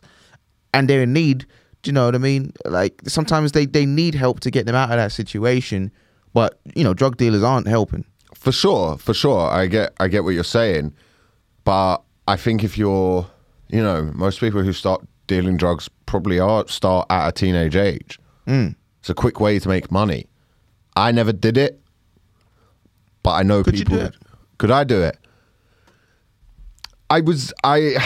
and 0.74 0.88
they're 0.88 1.04
in 1.04 1.14
need 1.14 1.40
do 1.82 1.90
you 1.90 1.94
know 1.94 2.06
what 2.06 2.16
i 2.16 2.18
mean 2.20 2.52
like 2.66 2.94
sometimes 3.08 3.52
they 3.52 3.66
they 3.66 3.86
need 3.86 4.14
help 4.16 4.40
to 4.40 4.50
get 4.52 4.66
them 4.68 4.76
out 4.76 4.90
of 4.92 4.98
that 4.98 5.12
situation 5.12 5.92
but 6.34 6.60
you 6.76 6.84
know 6.84 6.94
drug 6.94 7.18
dealers 7.18 7.44
aren't 7.44 7.68
helping 7.68 8.06
For 8.36 8.52
sure, 8.54 8.98
for 8.98 9.14
sure. 9.14 9.44
I 9.62 9.68
get 9.68 9.94
I 10.00 10.08
get 10.08 10.24
what 10.24 10.34
you're 10.34 10.54
saying. 10.60 10.94
But 11.64 11.98
I 12.34 12.38
think 12.38 12.64
if 12.64 12.78
you're 12.78 13.28
you 13.70 13.84
know, 13.84 14.12
most 14.16 14.40
people 14.40 14.64
who 14.64 14.74
start 14.74 15.02
dealing 15.28 15.58
drugs 15.58 15.90
probably 16.06 16.40
are 16.40 16.68
start 16.68 17.06
at 17.10 17.28
a 17.30 17.32
teenage 17.32 17.76
age. 17.76 18.20
Mm. 18.48 18.76
It's 19.00 19.10
a 19.10 19.14
quick 19.14 19.40
way 19.40 19.60
to 19.60 19.68
make 19.70 19.92
money. 19.92 20.26
I 20.96 21.12
never 21.12 21.34
did 21.34 21.58
it. 21.58 21.81
But 23.24 23.32
I 23.32 23.44
know 23.44 23.64
Could 23.64 23.78
you 23.78 23.86
people 23.86 23.98
do 23.98 24.06
it? 24.06 24.16
could 24.58 24.72
I 24.72 24.84
do 24.84 25.02
it? 25.02 25.18
I 27.10 27.22
was 27.22 27.54
I 27.64 27.98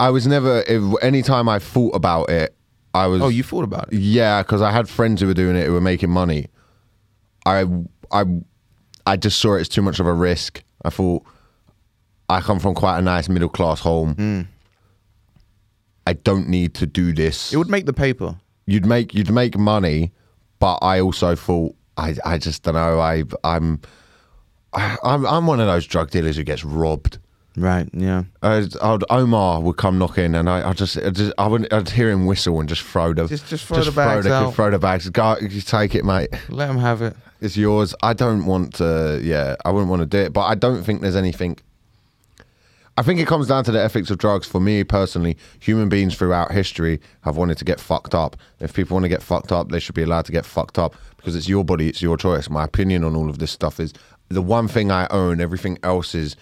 I 0.00 0.10
was 0.10 0.26
never 0.26 0.62
if 0.66 0.82
anytime 1.02 1.48
I 1.48 1.58
thought 1.58 1.94
about 1.94 2.30
it, 2.30 2.54
I 2.94 3.06
was 3.06 3.20
oh 3.22 3.28
you 3.28 3.42
thought 3.42 3.64
about 3.64 3.92
it 3.92 3.98
yeah, 3.98 4.42
because 4.42 4.62
I 4.62 4.70
had 4.70 4.88
friends 4.88 5.20
who 5.20 5.26
were 5.26 5.34
doing 5.34 5.56
it 5.56 5.66
who 5.66 5.72
were 5.72 5.80
making 5.80 6.10
money. 6.10 6.46
I 7.46 7.66
I 8.12 8.24
I 9.06 9.16
just 9.16 9.40
saw 9.40 9.56
it 9.56 9.60
as 9.62 9.68
too 9.68 9.82
much 9.82 9.98
of 10.00 10.06
a 10.06 10.12
risk. 10.12 10.62
I 10.84 10.90
thought 10.90 11.24
I 12.28 12.40
come 12.40 12.58
from 12.58 12.74
quite 12.74 12.98
a 12.98 13.02
nice 13.02 13.28
middle 13.28 13.48
class 13.48 13.80
home. 13.80 14.14
Hmm. 14.14 14.40
I 16.06 16.12
don't 16.12 16.48
need 16.48 16.74
to 16.74 16.86
do 16.86 17.12
this. 17.12 17.52
it 17.52 17.56
would 17.56 17.70
make 17.70 17.86
the 17.86 17.92
paper 17.92 18.36
you'd 18.66 18.86
make 18.86 19.14
you'd 19.14 19.30
make 19.30 19.58
money, 19.58 20.12
but 20.58 20.76
I 20.76 21.00
also 21.00 21.34
thought 21.34 21.74
I 21.96 22.16
I 22.24 22.38
just 22.38 22.62
don't 22.62 22.74
know. 22.74 23.00
I 23.00 23.24
I'm 23.42 23.80
I'm 24.74 25.26
I'm 25.26 25.46
one 25.46 25.60
of 25.60 25.66
those 25.66 25.86
drug 25.86 26.10
dealers 26.10 26.36
who 26.36 26.44
gets 26.44 26.64
robbed. 26.64 27.18
right 27.56 27.88
yeah 27.92 28.24
I'd, 28.42 28.76
I'd, 28.78 29.04
Omar 29.10 29.60
would 29.60 29.76
come 29.76 29.98
knocking, 29.98 30.34
and 30.34 30.48
I, 30.50 30.70
I 30.70 30.72
just, 30.72 30.96
I 30.98 31.10
just, 31.10 31.32
I 31.38 31.46
would, 31.46 31.72
I'd 31.72 31.88
hear 31.90 32.10
him 32.10 32.26
whistle 32.26 32.58
and 32.60 32.68
just 32.68 32.82
throw 32.82 33.12
the, 33.14 33.26
Just- 33.28 33.46
just 33.48 33.66
throw 33.66 33.82
the 33.82 33.92
bags 33.92 34.26
the, 34.26 34.32
out. 34.34 34.54
throw 34.54 34.70
the 34.70 34.78
bags. 34.78 35.08
Go, 35.10 35.36
you 35.40 35.60
take 35.60 35.94
it, 35.94 36.04
mate. 36.04 36.30
let 36.48 36.68
him 36.68 36.78
have 36.78 37.00
it 37.02 37.16
It's 37.40 37.56
yours. 37.56 37.94
I 38.02 38.12
don't 38.14 38.46
want 38.46 38.74
to. 38.76 39.20
Yeah, 39.22 39.54
I 39.64 39.70
wouldn't 39.70 39.90
want 39.90 40.00
to 40.02 40.06
do 40.06 40.18
it, 40.18 40.32
but 40.32 40.42
I 40.46 40.54
don't 40.56 40.82
think 40.82 41.00
there's 41.02 41.16
anything. 41.16 41.58
I 42.96 43.02
think 43.02 43.18
it 43.18 43.26
comes 43.26 43.48
down 43.48 43.64
to 43.64 43.72
the 43.72 43.82
ethics 43.82 44.08
of 44.10 44.18
drugs. 44.18 44.46
For 44.46 44.60
me 44.60 44.84
personally, 44.84 45.36
human 45.58 45.88
beings 45.88 46.14
throughout 46.16 46.52
history 46.52 47.00
have 47.22 47.36
wanted 47.36 47.58
to 47.58 47.64
get 47.64 47.80
fucked 47.80 48.14
up. 48.14 48.36
If 48.60 48.72
people 48.72 48.94
want 48.94 49.02
to 49.04 49.08
get 49.08 49.20
fucked 49.22 49.50
up, 49.50 49.70
they 49.70 49.80
should 49.80 49.96
be 49.96 50.02
allowed 50.02 50.26
to 50.26 50.32
get 50.32 50.46
fucked 50.46 50.78
up 50.78 50.94
because 51.16 51.34
it's 51.34 51.48
your 51.48 51.64
body, 51.64 51.88
it's 51.88 52.00
your 52.02 52.16
choice. 52.16 52.48
My 52.48 52.62
opinion 52.64 53.02
on 53.02 53.16
all 53.16 53.28
of 53.28 53.38
this 53.40 53.50
stuff 53.50 53.80
is 53.80 53.92
the 54.28 54.42
one 54.42 54.68
thing 54.68 54.90
I 54.90 55.06
own. 55.10 55.40
Everything 55.40 55.78
else 55.82 56.14
is 56.14 56.36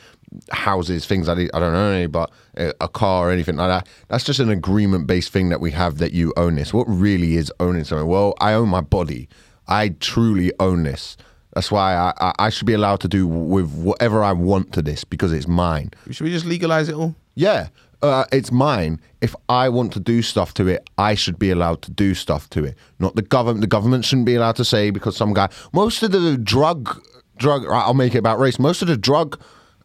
houses, 0.50 1.06
things 1.06 1.28
I, 1.28 1.32
I 1.32 1.36
don't 1.36 1.74
own 1.74 1.94
any, 1.94 2.06
but 2.06 2.30
a 2.56 2.88
car 2.88 3.28
or 3.28 3.30
anything 3.30 3.56
like 3.56 3.68
that. 3.68 3.88
That's 4.08 4.24
just 4.24 4.40
an 4.40 4.50
agreement 4.50 5.06
based 5.06 5.32
thing 5.32 5.48
that 5.50 5.60
we 5.60 5.70
have 5.72 5.98
that 5.98 6.12
you 6.12 6.32
own 6.36 6.56
this. 6.56 6.72
What 6.72 6.84
really 6.88 7.36
is 7.36 7.52
owning 7.60 7.84
something? 7.84 8.06
Well, 8.06 8.34
I 8.40 8.54
own 8.54 8.68
my 8.68 8.80
body. 8.80 9.28
I 9.68 9.90
truly 10.00 10.52
own 10.58 10.82
this. 10.84 11.16
That's 11.54 11.70
why 11.70 11.94
I, 11.94 12.12
I, 12.18 12.32
I 12.38 12.50
should 12.50 12.66
be 12.66 12.72
allowed 12.72 13.00
to 13.00 13.08
do 13.08 13.26
with 13.26 13.70
whatever 13.74 14.24
I 14.24 14.32
want 14.32 14.72
to 14.72 14.82
this 14.82 15.04
because 15.04 15.32
it's 15.32 15.46
mine. 15.46 15.90
should 16.10 16.24
we 16.24 16.30
just 16.30 16.46
legalize 16.46 16.88
it 16.88 16.94
all 16.94 17.14
Yeah, 17.34 17.68
uh, 18.00 18.24
it's 18.32 18.50
mine. 18.50 19.00
If 19.20 19.36
I 19.48 19.68
want 19.68 19.92
to 19.92 20.00
do 20.00 20.22
stuff 20.22 20.54
to 20.54 20.66
it, 20.66 20.88
I 20.98 21.14
should 21.14 21.38
be 21.38 21.50
allowed 21.50 21.82
to 21.82 21.90
do 21.90 22.14
stuff 22.14 22.48
to 22.50 22.64
it. 22.64 22.76
Not 22.98 23.16
the 23.16 23.22
government. 23.22 23.60
The 23.60 23.66
government 23.66 24.04
shouldn't 24.04 24.26
be 24.26 24.34
allowed 24.34 24.56
to 24.56 24.64
say 24.64 24.90
because 24.90 25.16
some 25.16 25.34
guy. 25.34 25.50
Most 25.72 26.02
of 26.02 26.10
the 26.10 26.38
drug, 26.38 27.00
drug. 27.42 27.64
right, 27.64 27.84
I'll 27.84 27.94
make 27.94 28.14
it 28.14 28.18
about 28.18 28.38
race. 28.38 28.58
Most 28.58 28.82
of 28.82 28.88
the 28.88 28.96
drug 28.96 29.40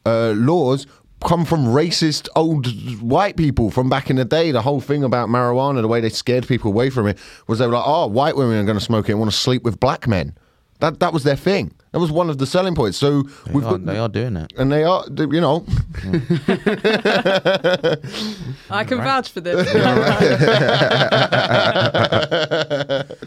uh, 0.05 0.31
laws 0.31 0.87
come 1.25 1.45
from 1.45 1.65
racist 1.65 2.29
old 2.35 2.67
white 3.01 3.37
people 3.37 3.71
from 3.71 3.89
back 3.89 4.09
in 4.09 4.15
the 4.15 4.25
day. 4.25 4.51
The 4.51 4.61
whole 4.61 4.79
thing 4.79 5.03
about 5.03 5.29
marijuana, 5.29 5.81
the 5.81 5.87
way 5.87 5.99
they 5.99 6.09
scared 6.09 6.47
people 6.47 6.71
away 6.71 6.89
from 6.89 7.07
it, 7.07 7.17
was 7.47 7.59
they 7.59 7.67
were 7.67 7.73
like, 7.73 7.83
"Oh, 7.85 8.07
white 8.07 8.37
women 8.37 8.57
are 8.57 8.63
going 8.63 8.77
to 8.77 8.83
smoke 8.83 9.09
it 9.09 9.13
and 9.13 9.19
want 9.19 9.31
to 9.31 9.37
sleep 9.37 9.63
with 9.63 9.79
black 9.79 10.07
men." 10.07 10.37
That 10.79 10.99
that 10.99 11.11
was 11.11 11.23
their 11.23 11.35
thing. 11.35 11.73
That 11.91 11.99
was 11.99 12.11
one 12.11 12.29
of 12.29 12.37
the 12.37 12.45
selling 12.45 12.75
points. 12.75 12.97
So 12.97 13.23
they, 13.23 13.53
we've 13.53 13.65
are, 13.65 13.79
got. 13.79 13.85
they 13.85 13.97
are 13.97 14.09
doing 14.09 14.35
that 14.35 14.53
and 14.57 14.71
they 14.71 14.83
are, 14.83 15.03
you 15.09 15.41
know, 15.41 15.65
I 18.69 18.83
can 18.83 18.99
vouch 18.99 19.29
for 19.29 19.41
this. 19.41 19.73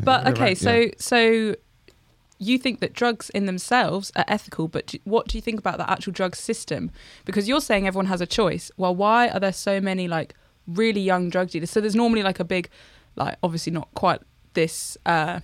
but 0.00 0.26
okay, 0.28 0.40
right, 0.40 0.58
so 0.58 0.88
so 0.98 1.54
you 2.38 2.58
think 2.58 2.80
that 2.80 2.92
drugs 2.92 3.30
in 3.30 3.46
themselves 3.46 4.12
are 4.16 4.24
ethical, 4.28 4.68
but 4.68 4.86
do, 4.86 4.98
what 5.04 5.26
do 5.28 5.36
you 5.36 5.42
think 5.42 5.58
about 5.58 5.78
the 5.78 5.90
actual 5.90 6.12
drug 6.12 6.36
system? 6.36 6.90
Because 7.24 7.48
you're 7.48 7.60
saying 7.60 7.86
everyone 7.86 8.06
has 8.06 8.20
a 8.20 8.26
choice. 8.26 8.70
Well, 8.76 8.94
why 8.94 9.28
are 9.28 9.40
there 9.40 9.52
so 9.52 9.80
many 9.80 10.08
like 10.08 10.34
really 10.66 11.00
young 11.00 11.30
drug 11.30 11.50
dealers? 11.50 11.70
So 11.70 11.80
there's 11.80 11.96
normally 11.96 12.22
like 12.22 12.38
a 12.38 12.44
big, 12.44 12.68
like 13.16 13.36
obviously 13.42 13.72
not 13.72 13.88
quite 13.94 14.20
this 14.54 14.96
uh, 15.04 15.40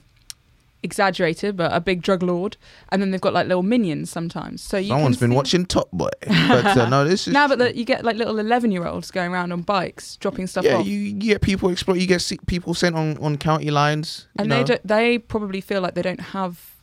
exaggerated, 0.85 1.57
but 1.57 1.73
a 1.73 1.81
big 1.81 2.01
drug 2.01 2.23
lord, 2.23 2.57
and 2.91 3.03
then 3.03 3.11
they've 3.11 3.21
got 3.21 3.33
like 3.33 3.49
little 3.49 3.65
minions 3.65 4.09
sometimes. 4.11 4.63
So 4.63 4.77
you 4.77 4.89
Someone's 4.89 5.19
been 5.19 5.35
watching 5.35 5.67
Top 5.67 5.91
Boy. 5.91 6.11
But 6.29 6.77
uh, 6.77 6.89
no, 6.89 7.05
this 7.05 7.27
is 7.27 7.33
Now, 7.33 7.49
but 7.49 7.59
that 7.59 7.75
you 7.75 7.85
get 7.85 8.05
like 8.05 8.17
little 8.17 8.39
eleven-year-olds 8.39 9.11
going 9.11 9.33
around 9.33 9.51
on 9.51 9.63
bikes, 9.63 10.17
dropping 10.17 10.47
stuff 10.47 10.65
yeah, 10.65 10.77
off. 10.77 10.87
you, 10.87 10.99
you 10.99 11.13
get 11.15 11.41
people 11.41 11.71
exploit. 11.71 11.99
You 11.99 12.07
get 12.07 12.31
people 12.47 12.75
sent 12.75 12.95
on, 12.95 13.19
on 13.19 13.37
county 13.39 13.73
lines. 13.73 14.29
and 14.37 14.49
know. 14.49 14.59
they 14.59 14.65
don't, 14.65 14.87
they 14.87 15.19
probably 15.19 15.61
feel 15.61 15.81
like 15.81 15.95
they 15.95 16.03
don't 16.03 16.21
have 16.21 16.74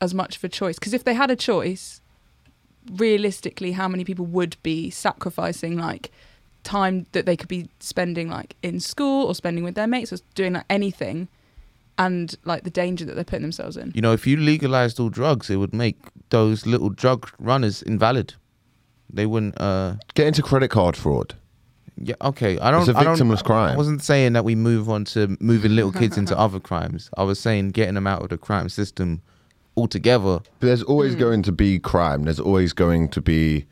as 0.00 0.14
much 0.14 0.36
of 0.36 0.44
a 0.44 0.48
choice 0.48 0.78
because 0.78 0.94
if 0.94 1.04
they 1.04 1.14
had 1.14 1.30
a 1.30 1.36
choice 1.36 2.00
realistically 2.92 3.72
how 3.72 3.86
many 3.88 4.04
people 4.04 4.24
would 4.26 4.56
be 4.62 4.90
sacrificing 4.90 5.76
like 5.76 6.10
time 6.62 7.06
that 7.12 7.26
they 7.26 7.36
could 7.36 7.48
be 7.48 7.68
spending 7.78 8.28
like 8.28 8.56
in 8.62 8.80
school 8.80 9.26
or 9.26 9.34
spending 9.34 9.64
with 9.64 9.74
their 9.74 9.86
mates 9.86 10.12
or 10.12 10.18
doing 10.34 10.54
like 10.54 10.64
anything 10.70 11.28
and 11.98 12.34
like 12.44 12.64
the 12.64 12.70
danger 12.70 13.04
that 13.04 13.14
they're 13.14 13.24
putting 13.24 13.42
themselves 13.42 13.76
in 13.76 13.92
You 13.94 14.00
know, 14.00 14.12
if 14.12 14.26
you 14.26 14.36
legalized 14.38 14.98
all 14.98 15.10
drugs, 15.10 15.50
it 15.50 15.56
would 15.56 15.74
make 15.74 15.98
those 16.30 16.64
little 16.64 16.88
drug 16.88 17.28
runners 17.38 17.82
invalid. 17.82 18.34
They 19.12 19.26
wouldn't. 19.26 19.60
uh 19.60 19.96
get 20.14 20.26
into 20.26 20.40
credit 20.42 20.68
card 20.68 20.96
fraud. 20.96 21.34
Yeah, 22.02 22.14
okay. 22.22 22.58
I 22.58 22.70
don't. 22.70 22.80
It's 22.80 22.88
a 22.88 22.96
I 22.96 23.04
don't- 23.04 23.18
victimless 23.18 23.44
crime. 23.44 23.74
I 23.74 23.76
wasn't 23.76 24.02
saying 24.02 24.32
that 24.32 24.44
we 24.46 24.54
move 24.54 24.88
on 24.88 25.04
to 25.06 25.36
moving 25.40 25.74
little 25.74 25.92
kids 25.92 26.16
into 26.16 26.38
other 26.44 26.58
crimes. 26.60 27.10
I 27.18 27.24
was 27.24 27.38
saying 27.38 27.72
getting 27.72 27.94
them 27.96 28.06
out 28.06 28.22
of 28.22 28.30
the 28.30 28.38
crime 28.38 28.70
system 28.70 29.20
altogether. 29.80 30.40
There's 30.60 30.82
always 30.82 31.14
Hmm. 31.14 31.20
going 31.20 31.42
to 31.44 31.52
be 31.52 31.78
crime. 31.78 32.24
There's 32.24 32.40
always 32.40 32.72
going 32.72 33.08
to 33.10 33.20
be. 33.20 33.66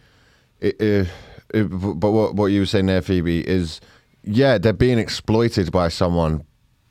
i 0.63 0.73
i 0.81 1.07
i- 1.55 1.63
but 1.63 2.11
what 2.11 2.35
what 2.35 2.47
you 2.53 2.61
were 2.61 2.67
saying 2.67 2.87
there, 2.87 3.03
Phoebe, 3.03 3.41
is 3.49 3.81
yeah, 4.25 4.59
they're 4.59 4.73
being 4.87 4.99
exploited 4.99 5.71
by 5.71 5.89
someone, 5.91 6.43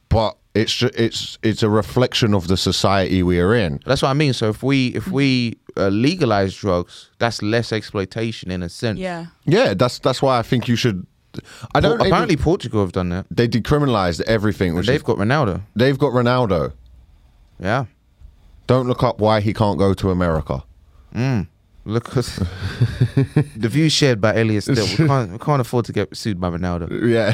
but 0.10 0.36
It's 0.56 0.74
ju- 0.74 0.90
it's 1.06 1.38
it's 1.44 1.62
a 1.64 1.70
reflection 1.70 2.34
of 2.34 2.48
the 2.48 2.58
society 2.58 3.22
we 3.22 3.40
are 3.40 3.54
in. 3.66 3.80
That's 3.86 4.02
what 4.02 4.10
I 4.10 4.14
mean. 4.16 4.34
So 4.34 4.50
if 4.50 4.64
we 4.64 4.88
if 4.96 5.06
we 5.08 5.54
uh, 5.78 5.90
legalize 5.90 6.56
drugs, 6.56 7.12
that's 7.20 7.42
less 7.44 7.72
exploitation 7.72 8.50
in 8.52 8.64
a 8.64 8.70
sense. 8.70 8.98
Yeah. 9.00 9.26
Yeah, 9.46 9.76
that's 9.76 10.00
that's 10.00 10.20
why 10.22 10.40
I 10.40 10.44
think 10.44 10.68
you 10.68 10.76
should. 10.76 11.06
I 11.76 11.80
don't. 11.82 11.98
Por- 12.00 12.08
apparently 12.08 12.34
even- 12.34 12.44
Portugal 12.44 12.82
have 12.82 12.92
done 12.92 13.10
that. 13.10 13.26
they 13.30 13.48
decriminalized 13.48 14.22
everything. 14.26 14.74
Which 14.76 14.88
they've 14.88 14.94
they've 14.96 15.04
got. 15.06 15.18
got 15.18 15.28
Ronaldo. 15.28 15.62
They've 15.76 15.98
got 16.00 16.12
Ronaldo. 16.14 16.72
Yeah. 17.60 17.86
Don't 18.68 18.88
look 18.88 19.02
up 19.04 19.20
why 19.20 19.40
he 19.42 19.54
can't 19.54 19.78
go 19.80 19.94
to 19.94 20.12
America. 20.12 20.64
Mm. 21.16 21.48
Look, 21.86 22.10
the 22.12 23.70
view 23.70 23.90
shared 23.90 24.20
by 24.20 24.36
Elliot 24.36 24.64
Steel. 24.64 24.86
We 25.00 25.08
can't, 25.08 25.32
we 25.32 25.38
can't 25.38 25.62
afford 25.62 25.86
to 25.86 25.94
get 25.94 26.14
sued 26.18 26.38
by 26.38 26.50
Ronaldo. 26.50 26.90
Yeah, 27.08 27.32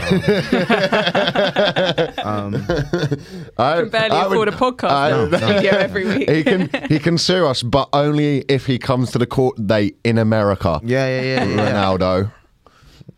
Um, 2.24 2.54
I 3.58 3.82
Can 3.82 3.90
barely 3.90 4.16
I 4.16 4.26
afford 4.26 4.38
would- 4.38 4.48
a 4.50 4.52
podcast 4.52 4.92
I- 4.92 5.10
now. 5.10 5.26
no. 5.26 5.38
studio 5.38 5.72
every 5.72 6.06
week. 6.06 6.30
he 6.30 6.44
can 6.44 6.70
he 6.90 7.00
can 7.00 7.18
sue 7.18 7.48
us, 7.48 7.64
but 7.64 7.90
only 7.94 8.40
if 8.48 8.68
he 8.68 8.78
comes 8.78 9.12
to 9.12 9.18
the 9.18 9.26
court 9.26 9.66
date 9.68 9.98
in 10.04 10.18
America. 10.20 10.80
yeah, 10.84 11.08
yeah, 11.08 11.22
yeah, 11.22 11.46
yeah. 11.46 11.72
Ronaldo. 11.74 12.32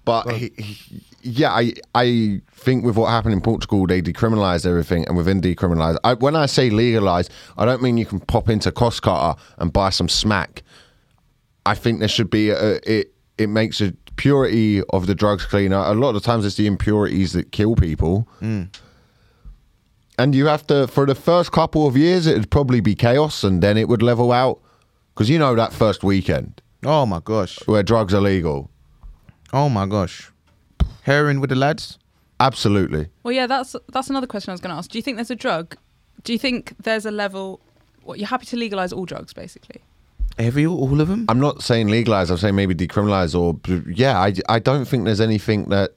But 0.06 0.32
he, 0.32 0.52
he- 0.58 1.02
yeah, 1.22 1.52
I 1.52 1.74
I 1.94 2.42
think 2.56 2.84
with 2.86 2.96
what 2.98 3.10
happened 3.10 3.34
in 3.34 3.42
Portugal, 3.42 3.86
they 3.86 4.02
decriminalised 4.02 4.66
everything, 4.66 5.06
and 5.08 5.16
within 5.16 5.42
decriminalised, 5.42 5.98
I, 6.04 6.14
when 6.16 6.36
I 6.36 6.46
say 6.46 6.70
legalised, 6.70 7.32
I 7.58 7.66
don't 7.66 7.82
mean 7.82 7.98
you 7.98 8.06
can 8.06 8.20
pop 8.20 8.50
into 8.50 8.72
Costcutter 8.72 9.38
and 9.58 9.72
buy 9.72 9.90
some 9.90 10.10
smack. 10.10 10.64
I 11.66 11.76
think 11.76 12.00
there 12.00 12.08
should 12.08 12.30
be 12.30 12.50
a, 12.50 12.76
it. 12.84 13.12
It 13.38 13.48
makes 13.50 13.82
a 13.82 13.92
purity 14.16 14.82
of 14.92 15.08
the 15.08 15.16
drugs 15.16 15.46
cleaner. 15.46 15.76
A 15.76 15.94
lot 15.94 16.10
of 16.10 16.16
the 16.16 16.22
times, 16.22 16.46
it's 16.46 16.56
the 16.56 16.68
impurities 16.68 17.34
that 17.34 17.52
kill 17.52 17.76
people. 17.76 18.28
Mm. 18.42 18.74
And 20.18 20.34
you 20.34 20.46
have 20.46 20.66
to, 20.68 20.88
for 20.88 21.06
the 21.06 21.16
first 21.16 21.52
couple 21.52 21.86
of 21.86 21.98
years, 21.98 22.26
it'd 22.26 22.50
probably 22.50 22.80
be 22.80 22.96
chaos, 22.96 23.44
and 23.44 23.62
then 23.62 23.78
it 23.78 23.90
would 23.90 24.02
level 24.02 24.32
out. 24.32 24.62
Because 25.14 25.30
you 25.30 25.38
know 25.38 25.56
that 25.56 25.74
first 25.74 26.04
weekend 26.04 26.62
Oh 26.84 27.06
my 27.06 27.20
gosh. 27.24 27.58
where 27.68 27.84
drugs 27.84 28.14
are 28.14 28.22
legal. 28.22 28.70
Oh 29.52 29.70
my 29.70 29.86
gosh. 29.86 30.32
Heroin 31.04 31.42
with 31.42 31.50
the 31.50 31.56
lads. 31.56 31.98
Absolutely. 32.40 33.08
Well, 33.24 33.34
yeah, 33.34 33.48
that's 33.48 33.76
that's 33.92 34.10
another 34.10 34.28
question 34.28 34.52
I 34.52 34.54
was 34.54 34.62
going 34.62 34.74
to 34.74 34.78
ask. 34.78 34.90
Do 34.90 34.98
you 34.98 35.02
think 35.02 35.18
there's 35.18 35.32
a 35.32 35.36
drug? 35.36 35.78
Do 36.24 36.34
you 36.34 36.40
think 36.40 36.74
there's 36.80 37.06
a 37.06 37.12
level? 37.12 37.62
What 38.04 38.20
you're 38.20 38.28
happy 38.28 38.46
to 38.48 38.58
legalize 38.58 38.92
all 38.94 39.06
drugs, 39.06 39.34
basically? 39.34 39.82
Every 40.38 40.66
all 40.66 41.00
of 41.00 41.08
them. 41.08 41.26
I'm 41.30 41.40
not 41.40 41.64
saying 41.64 41.88
legalize. 41.88 42.30
I'm 42.30 42.38
saying 42.38 42.56
maybe 42.56 42.76
decriminalize 42.76 43.40
or 43.40 43.58
yeah. 43.90 44.20
I, 44.20 44.34
I 44.50 44.60
don't 44.60 44.86
think 44.86 45.06
there's 45.06 45.22
anything 45.22 45.70
that 45.70 45.92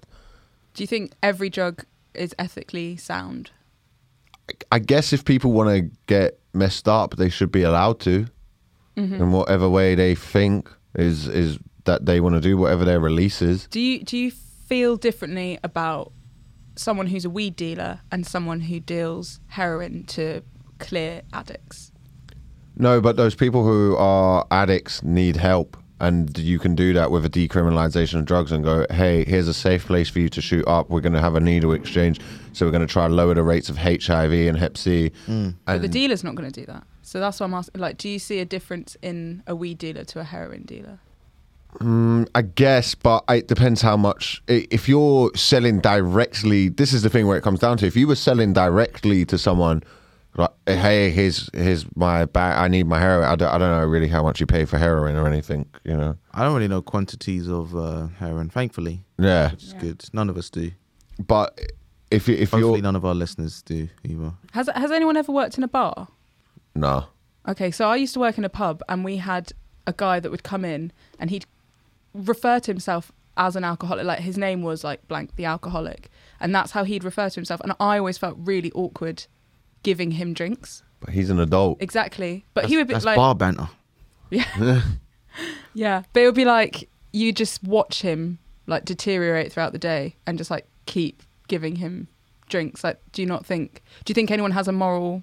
Do 0.75 0.83
you 0.83 0.87
think 0.87 1.13
every 1.23 1.51
drug 1.51 1.85
is 2.15 2.35
ethically 2.39 2.97
sound? 2.97 3.51
I 4.73 4.79
guess 4.79 5.13
if 5.13 5.25
people 5.25 5.53
want 5.53 5.71
to 5.71 5.91
get 6.07 6.39
messed 6.55 6.89
up, 6.89 7.17
they 7.17 7.29
should 7.29 7.53
be 7.53 7.63
allowed 7.63 8.01
to 8.01 8.27
mm-hmm. 8.97 9.15
in 9.15 9.33
whatever 9.33 9.69
way 9.69 9.95
they 9.95 10.15
think 10.15 10.71
is 10.95 11.29
is 11.29 11.59
that 11.85 12.07
they 12.07 12.21
want 12.21 12.35
to 12.35 12.41
do 12.41 12.57
whatever 12.57 12.85
their 12.85 13.01
release 13.01 13.41
is. 13.43 13.67
Do 13.69 13.81
you 13.81 14.03
do 14.03 14.17
you 14.17 14.31
feel 14.31 14.97
differently 14.97 15.59
about 15.65 16.13
someone 16.79 17.07
who's 17.07 17.25
a 17.25 17.31
weed 17.31 17.57
dealer 17.57 18.01
and 18.11 18.27
someone 18.27 18.61
who 18.61 18.81
deals 18.81 19.41
heroin 19.49 20.05
to 20.05 20.43
clear 20.79 21.23
addicts? 21.33 21.93
No, 22.77 23.01
but 23.01 23.17
those 23.17 23.35
people 23.35 23.65
who 23.65 23.97
are 23.97 24.47
addicts 24.51 25.03
need 25.03 25.37
help. 25.37 25.77
And 26.01 26.39
you 26.39 26.61
can 26.61 26.77
do 26.77 26.93
that 26.93 27.11
with 27.11 27.25
a 27.25 27.29
decriminalization 27.29 28.21
of 28.21 28.25
drugs 28.25 28.53
and 28.53 28.63
go, 28.63 28.87
hey, 28.89 29.25
here's 29.25 29.49
a 29.49 29.55
safe 29.55 29.87
place 29.87 30.09
for 30.09 30.21
you 30.21 30.29
to 30.29 30.41
shoot 30.41 30.65
up. 30.69 30.89
We're 30.91 31.01
going 31.01 31.15
to 31.15 31.21
have 31.21 31.35
a 31.35 31.41
needle 31.41 31.73
exchange. 31.73 32.21
So 32.53 32.67
we're 32.67 32.73
going 32.73 32.87
to 32.87 32.93
try 32.93 33.05
and 33.05 33.17
lower 33.17 33.35
the 33.35 33.43
rates 33.43 33.69
of 33.69 33.77
HIV 33.77 34.33
and 34.33 34.57
Hep 34.57 34.77
C. 34.77 35.11
Mm. 35.27 35.55
But 35.67 35.83
the 35.83 35.89
dealer's 35.89 36.23
not 36.23 36.37
going 36.37 36.51
to 36.51 36.61
do 36.61 36.67
that. 36.67 36.85
So 37.03 37.19
that's 37.19 37.41
why 37.41 37.47
I'm 37.47 37.55
asking. 37.55 37.81
Like, 37.81 37.99
do 37.99 38.09
you 38.09 38.21
see 38.21 38.39
a 38.39 38.45
difference 38.45 38.97
in 39.03 39.43
a 39.49 39.57
weed 39.57 39.79
dealer 39.79 40.05
to 40.05 40.21
a 40.21 40.25
heroin 40.25 40.63
dealer? 40.63 41.01
Mm, 41.81 42.29
I 42.35 42.43
guess, 42.43 42.95
but 42.95 43.25
it 43.29 43.47
depends 43.49 43.81
how 43.83 43.97
much. 43.97 44.43
If 44.49 44.89
you're 44.89 45.31
selling 45.35 45.81
directly, 45.81 46.69
this 46.69 46.93
is 46.93 47.03
the 47.03 47.11
thing 47.11 47.27
where 47.27 47.37
it 47.37 47.43
comes 47.43 47.61
down 47.61 47.77
to. 47.79 47.87
If 47.87 47.95
you 47.97 48.07
were 48.09 48.17
selling 48.17 48.53
directly 48.53 49.25
to 49.27 49.39
someone, 49.39 49.83
like, 50.37 50.51
hey, 50.67 51.11
here's 51.11 51.49
here's 51.53 51.85
my 51.97 52.25
bag. 52.25 52.59
I 52.59 52.69
need 52.69 52.87
my 52.87 52.99
heroin. 52.99 53.29
I 53.29 53.37
don't, 53.37 53.49
I 53.49 53.59
don't 53.59 53.71
know 53.71 53.85
really 53.87 54.09
how 54.09 54.23
much 54.23 54.41
you 54.41 54.47
pay 54.47 54.65
for 54.65 54.77
heroin 54.79 55.17
or 55.17 55.27
anything. 55.27 55.67
You 55.85 55.97
know. 55.97 56.17
I 56.35 56.45
don't 56.45 56.55
really 56.55 56.69
know 56.69 56.83
quantities 56.83 57.49
of 57.49 57.75
uh, 57.77 58.09
heroin, 58.19 58.49
thankfully, 58.51 59.05
Yeah, 59.19 59.51
which 59.53 59.63
is 59.65 59.73
Yeah. 59.75 59.81
good. 59.81 60.05
None 60.13 60.29
of 60.31 60.37
us 60.37 60.51
do. 60.51 60.71
but 61.27 61.59
if 62.11 62.27
you- 62.29 62.37
if 62.37 62.51
Hopefully, 62.53 62.75
you're 62.75 62.83
none 62.83 62.97
of 62.97 63.05
our 63.05 63.15
listeners 63.15 63.63
do 63.63 63.89
either. 64.05 64.33
Has 64.53 64.69
Has 64.75 64.91
anyone 64.91 65.17
ever 65.17 65.31
worked 65.33 65.59
in 65.59 65.65
a 65.65 65.69
bar? 65.69 66.09
no, 66.75 67.05
Okay, 67.49 67.71
so 67.71 67.89
I 67.89 67.97
used 67.97 68.13
to 68.15 68.21
work 68.21 68.37
in 68.39 68.45
a 68.45 68.49
pub, 68.49 68.83
and 68.89 69.05
we 69.05 69.17
had 69.19 69.53
a 69.87 69.93
guy 69.93 70.21
that 70.21 70.31
would 70.31 70.43
come 70.43 70.65
in, 70.67 70.93
and 71.19 71.31
he'd 71.31 71.47
refer 72.27 72.61
to 72.61 72.71
himself 72.71 73.13
as 73.37 73.57
an 73.57 73.65
alcoholic. 73.65 74.05
Like 74.05 74.21
his 74.21 74.37
name 74.37 74.63
was 74.63 74.85
like 74.85 75.07
blank, 75.09 75.37
the 75.37 75.45
alcoholic, 75.45 76.11
and 76.41 76.55
that's 76.55 76.73
how 76.73 76.85
he'd 76.85 77.05
refer 77.05 77.29
to 77.29 77.35
himself. 77.35 77.61
And 77.63 77.73
I 77.81 77.99
always 77.99 78.19
felt 78.19 78.37
really 78.39 78.73
awkward 78.73 79.27
giving 79.83 80.13
him 80.13 80.35
drinks. 80.35 80.83
but 81.01 81.11
he's 81.11 81.31
an 81.31 81.39
adult. 81.41 81.81
Exactly, 81.81 82.45
but 82.55 82.63
That's, 82.63 82.71
he 82.71 82.77
would 82.77 82.89
be 82.89 82.95
that's 82.95 83.05
like, 83.05 83.17
bar 83.17 83.35
banter. 83.35 83.69
yeah, 84.31 84.83
yeah. 85.75 86.03
But 86.13 86.23
it 86.23 86.27
would 86.27 86.35
be 86.35 86.45
like 86.45 86.89
you 87.13 87.33
just 87.33 87.63
watch 87.65 88.03
him 88.03 88.39
like 88.67 88.85
deteriorate 88.85 89.53
throughout 89.53 89.73
the 89.73 89.79
day, 89.79 90.17
and 90.27 90.37
just 90.37 90.51
like 90.51 90.67
keep 90.87 91.23
giving 91.49 91.77
him 91.77 92.09
drinks. 92.49 92.83
Like, 92.85 93.01
do 93.13 93.23
you 93.23 93.27
not 93.29 93.47
think? 93.47 93.83
Do 94.05 94.11
you 94.11 94.15
think 94.15 94.31
anyone 94.31 94.51
has 94.51 94.69
a 94.69 94.73
moral? 94.73 95.23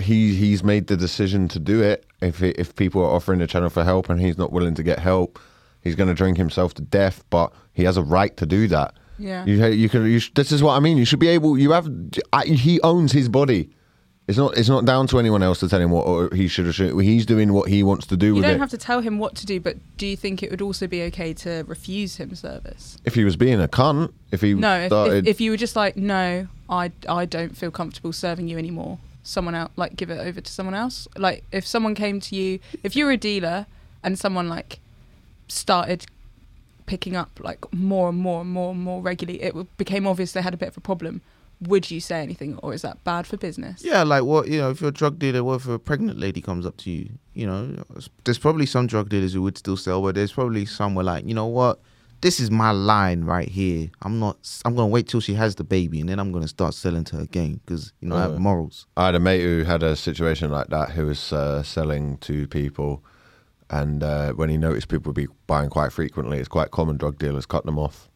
He 0.00 0.34
he's 0.34 0.62
made 0.64 0.86
the 0.86 0.96
decision 0.96 1.48
to 1.48 1.58
do 1.58 1.82
it. 1.82 2.06
If 2.20 2.42
it, 2.42 2.56
if 2.58 2.74
people 2.76 3.02
are 3.02 3.10
offering 3.14 3.40
the 3.40 3.46
channel 3.46 3.68
for 3.68 3.84
help 3.84 4.08
and 4.08 4.20
he's 4.20 4.38
not 4.38 4.52
willing 4.52 4.74
to 4.76 4.82
get 4.82 4.98
help, 5.00 5.38
he's 5.82 5.94
going 5.94 6.08
to 6.08 6.14
drink 6.14 6.36
himself 6.36 6.74
to 6.74 6.82
death. 6.82 7.24
But 7.30 7.52
he 7.72 7.84
has 7.84 7.96
a 7.96 8.02
right 8.02 8.36
to 8.38 8.46
do 8.46 8.68
that. 8.68 8.94
Yeah. 9.18 9.44
You 9.44 9.64
you 9.66 9.88
can. 9.88 10.06
You 10.06 10.20
this 10.34 10.52
is 10.52 10.62
what 10.62 10.72
I 10.74 10.80
mean. 10.80 10.96
You 10.96 11.04
should 11.04 11.20
be 11.20 11.28
able. 11.28 11.58
You 11.58 11.72
have. 11.72 11.88
I, 12.32 12.44
he 12.46 12.80
owns 12.82 13.12
his 13.12 13.28
body. 13.28 13.70
It's 14.28 14.38
not. 14.38 14.56
It's 14.56 14.68
not 14.68 14.84
down 14.84 15.06
to 15.08 15.18
anyone 15.18 15.42
else 15.42 15.60
to 15.60 15.68
tell 15.68 15.80
him 15.80 15.90
what 15.90 16.06
or 16.06 16.30
he 16.34 16.48
should. 16.48 16.72
He's 16.74 17.26
doing 17.26 17.52
what 17.52 17.68
he 17.68 17.82
wants 17.82 18.06
to 18.06 18.16
do 18.16 18.26
You 18.28 18.34
with 18.36 18.44
don't 18.44 18.54
it. 18.54 18.58
have 18.60 18.70
to 18.70 18.78
tell 18.78 19.00
him 19.00 19.18
what 19.18 19.34
to 19.36 19.46
do, 19.46 19.60
but 19.60 19.76
do 19.96 20.06
you 20.06 20.16
think 20.16 20.42
it 20.42 20.50
would 20.50 20.62
also 20.62 20.86
be 20.86 21.02
okay 21.04 21.34
to 21.34 21.64
refuse 21.66 22.16
him 22.16 22.34
service? 22.34 22.98
if 23.04 23.14
he 23.14 23.24
was 23.24 23.36
being 23.36 23.60
a 23.60 23.66
cunt, 23.68 24.12
if 24.30 24.40
he 24.40 24.54
No, 24.54 24.78
if, 24.78 24.86
started, 24.86 25.26
if, 25.26 25.36
if 25.36 25.40
you 25.40 25.50
were 25.50 25.56
just 25.56 25.74
like, 25.76 25.96
no, 25.96 26.46
I, 26.68 26.92
I 27.08 27.26
don't 27.26 27.56
feel 27.56 27.70
comfortable 27.72 28.12
serving 28.12 28.46
you 28.48 28.58
anymore. 28.58 28.98
Someone 29.24 29.54
else, 29.56 29.72
like, 29.76 29.96
give 29.96 30.08
it 30.10 30.18
over 30.18 30.40
to 30.40 30.52
someone 30.52 30.74
else. 30.74 31.06
Like, 31.16 31.44
if 31.52 31.66
someone 31.66 31.94
came 31.96 32.20
to 32.20 32.36
you, 32.36 32.60
if 32.84 32.94
you 32.96 33.04
were 33.04 33.12
a 33.12 33.16
dealer 33.16 33.66
and 34.04 34.18
someone 34.18 34.48
like 34.48 34.78
started 35.52 36.06
picking 36.86 37.16
up 37.16 37.30
like 37.40 37.72
more 37.72 38.08
and 38.08 38.18
more 38.18 38.40
and 38.40 38.50
more 38.50 38.72
and 38.72 38.80
more 38.80 39.00
regularly, 39.02 39.42
it 39.42 39.76
became 39.76 40.06
obvious 40.06 40.32
they 40.32 40.42
had 40.42 40.54
a 40.54 40.56
bit 40.56 40.68
of 40.68 40.76
a 40.76 40.80
problem. 40.80 41.20
Would 41.62 41.92
you 41.92 42.00
say 42.00 42.20
anything, 42.20 42.58
or 42.58 42.74
is 42.74 42.82
that 42.82 43.04
bad 43.04 43.24
for 43.24 43.36
business? 43.36 43.84
Yeah, 43.84 44.02
like 44.02 44.24
what 44.24 44.48
you 44.48 44.58
know, 44.58 44.70
if 44.70 44.80
you're 44.80 44.90
a 44.90 44.92
drug 44.92 45.20
dealer, 45.20 45.44
what 45.44 45.56
if 45.56 45.68
a 45.68 45.78
pregnant 45.78 46.18
lady 46.18 46.40
comes 46.40 46.66
up 46.66 46.76
to 46.78 46.90
you? 46.90 47.10
You 47.34 47.46
know, 47.46 47.84
there's 48.24 48.38
probably 48.38 48.66
some 48.66 48.88
drug 48.88 49.08
dealers 49.10 49.32
who 49.32 49.42
would 49.42 49.56
still 49.56 49.76
sell, 49.76 50.02
but 50.02 50.16
there's 50.16 50.32
probably 50.32 50.66
some 50.66 50.96
where 50.96 51.04
like, 51.04 51.24
you 51.24 51.34
know 51.34 51.46
what, 51.46 51.78
this 52.22 52.40
is 52.40 52.50
my 52.50 52.70
line 52.70 53.24
right 53.24 53.48
here. 53.48 53.90
I'm 54.00 54.18
not. 54.18 54.38
I'm 54.64 54.74
gonna 54.74 54.88
wait 54.88 55.08
till 55.08 55.20
she 55.20 55.34
has 55.34 55.56
the 55.56 55.64
baby, 55.64 56.00
and 56.00 56.08
then 56.08 56.18
I'm 56.18 56.32
gonna 56.32 56.48
start 56.48 56.74
selling 56.74 57.04
to 57.04 57.16
her 57.16 57.22
again 57.22 57.60
because 57.64 57.92
you 58.00 58.08
know 58.08 58.16
I 58.16 58.22
have 58.22 58.38
morals. 58.38 58.86
I 58.96 59.06
had 59.06 59.14
a 59.16 59.20
mate 59.20 59.42
who 59.42 59.64
had 59.64 59.82
a 59.82 59.94
situation 59.94 60.50
like 60.50 60.68
that 60.68 60.90
who 60.90 61.06
was 61.06 61.32
uh, 61.32 61.62
selling 61.62 62.16
to 62.18 62.48
people, 62.48 63.04
and 63.72 64.02
uh, 64.02 64.32
when 64.34 64.50
he 64.50 64.56
noticed 64.58 64.88
people 64.88 65.10
would 65.10 65.16
be 65.16 65.28
buying 65.46 65.70
quite 65.70 65.92
frequently, 65.92 66.38
it's 66.38 66.48
quite 66.48 66.70
common 66.70 66.96
drug 66.98 67.18
dealers 67.18 67.46
cut 67.46 67.64
them 67.64 67.78
off 67.78 68.10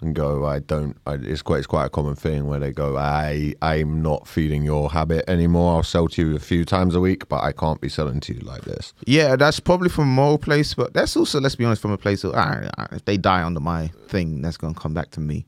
and 0.00 0.14
go, 0.14 0.44
"I 0.46 0.58
don't." 0.58 0.96
I, 1.06 1.14
it's 1.14 1.42
quite 1.42 1.58
it's 1.58 1.66
quite 1.66 1.86
a 1.86 1.90
common 1.90 2.14
thing 2.16 2.46
where 2.46 2.58
they 2.58 2.72
go, 2.72 2.96
"I 2.96 3.54
I'm 3.62 4.02
not 4.02 4.26
feeding 4.28 4.64
your 4.64 4.90
habit 4.90 5.24
anymore. 5.30 5.76
I'll 5.76 5.82
sell 5.82 6.08
to 6.08 6.22
you 6.28 6.36
a 6.36 6.40
few 6.40 6.64
times 6.64 6.94
a 6.94 7.00
week, 7.00 7.28
but 7.28 7.42
I 7.42 7.52
can't 7.52 7.80
be 7.80 7.88
selling 7.88 8.20
to 8.20 8.34
you 8.34 8.40
like 8.40 8.62
this." 8.62 8.92
Yeah, 9.06 9.36
that's 9.36 9.60
probably 9.60 9.88
from 9.88 10.04
a 10.04 10.12
moral 10.12 10.38
place, 10.38 10.74
but 10.74 10.92
that's 10.92 11.16
also, 11.16 11.40
let's 11.40 11.54
be 11.54 11.64
honest, 11.64 11.80
from 11.80 11.92
a 11.92 11.98
place 11.98 12.24
of 12.24 12.34
ah, 12.34 12.68
ah, 12.78 12.88
if 12.92 13.04
they 13.04 13.16
die 13.16 13.42
under 13.42 13.60
my 13.60 13.88
thing, 14.08 14.42
that's 14.42 14.56
gonna 14.56 14.74
come 14.74 14.92
back 14.92 15.10
to 15.12 15.20
me. 15.20 15.46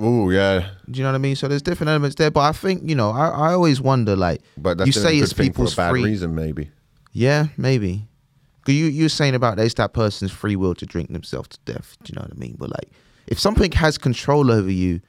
Oh 0.00 0.30
yeah, 0.30 0.70
Do 0.88 0.98
you 0.98 1.02
know 1.02 1.10
what 1.10 1.16
I 1.16 1.18
mean? 1.18 1.34
So 1.34 1.48
there's 1.48 1.62
different 1.62 1.88
elements 1.88 2.14
there, 2.14 2.30
but 2.30 2.42
I 2.42 2.52
think 2.52 2.88
you 2.88 2.94
know, 2.94 3.10
I, 3.10 3.28
I 3.28 3.52
always 3.52 3.80
wonder 3.80 4.14
like, 4.14 4.42
but 4.56 4.78
that's 4.78 4.86
you 4.86 4.92
say 4.92 5.18
it's 5.18 5.32
thing 5.32 5.46
for 5.46 5.52
people's 5.52 5.72
a 5.72 5.76
bad 5.76 5.90
free. 5.90 6.04
reason, 6.04 6.36
maybe. 6.36 6.70
Yeah, 7.12 7.48
maybe. 7.56 8.07
You 8.72 8.86
you're 8.86 9.08
saying 9.08 9.34
about 9.34 9.58
it's 9.58 9.74
that 9.74 9.92
person's 9.92 10.32
free 10.32 10.56
will 10.56 10.74
to 10.74 10.86
drink 10.86 11.12
themselves 11.12 11.48
to 11.48 11.58
death. 11.64 11.96
Do 12.02 12.12
you 12.12 12.16
know 12.16 12.22
what 12.22 12.32
I 12.32 12.38
mean? 12.38 12.56
But 12.58 12.70
like, 12.70 12.90
if 13.26 13.38
something 13.38 13.72
has 13.72 13.98
control 13.98 14.50
over 14.50 14.70
you 14.70 15.00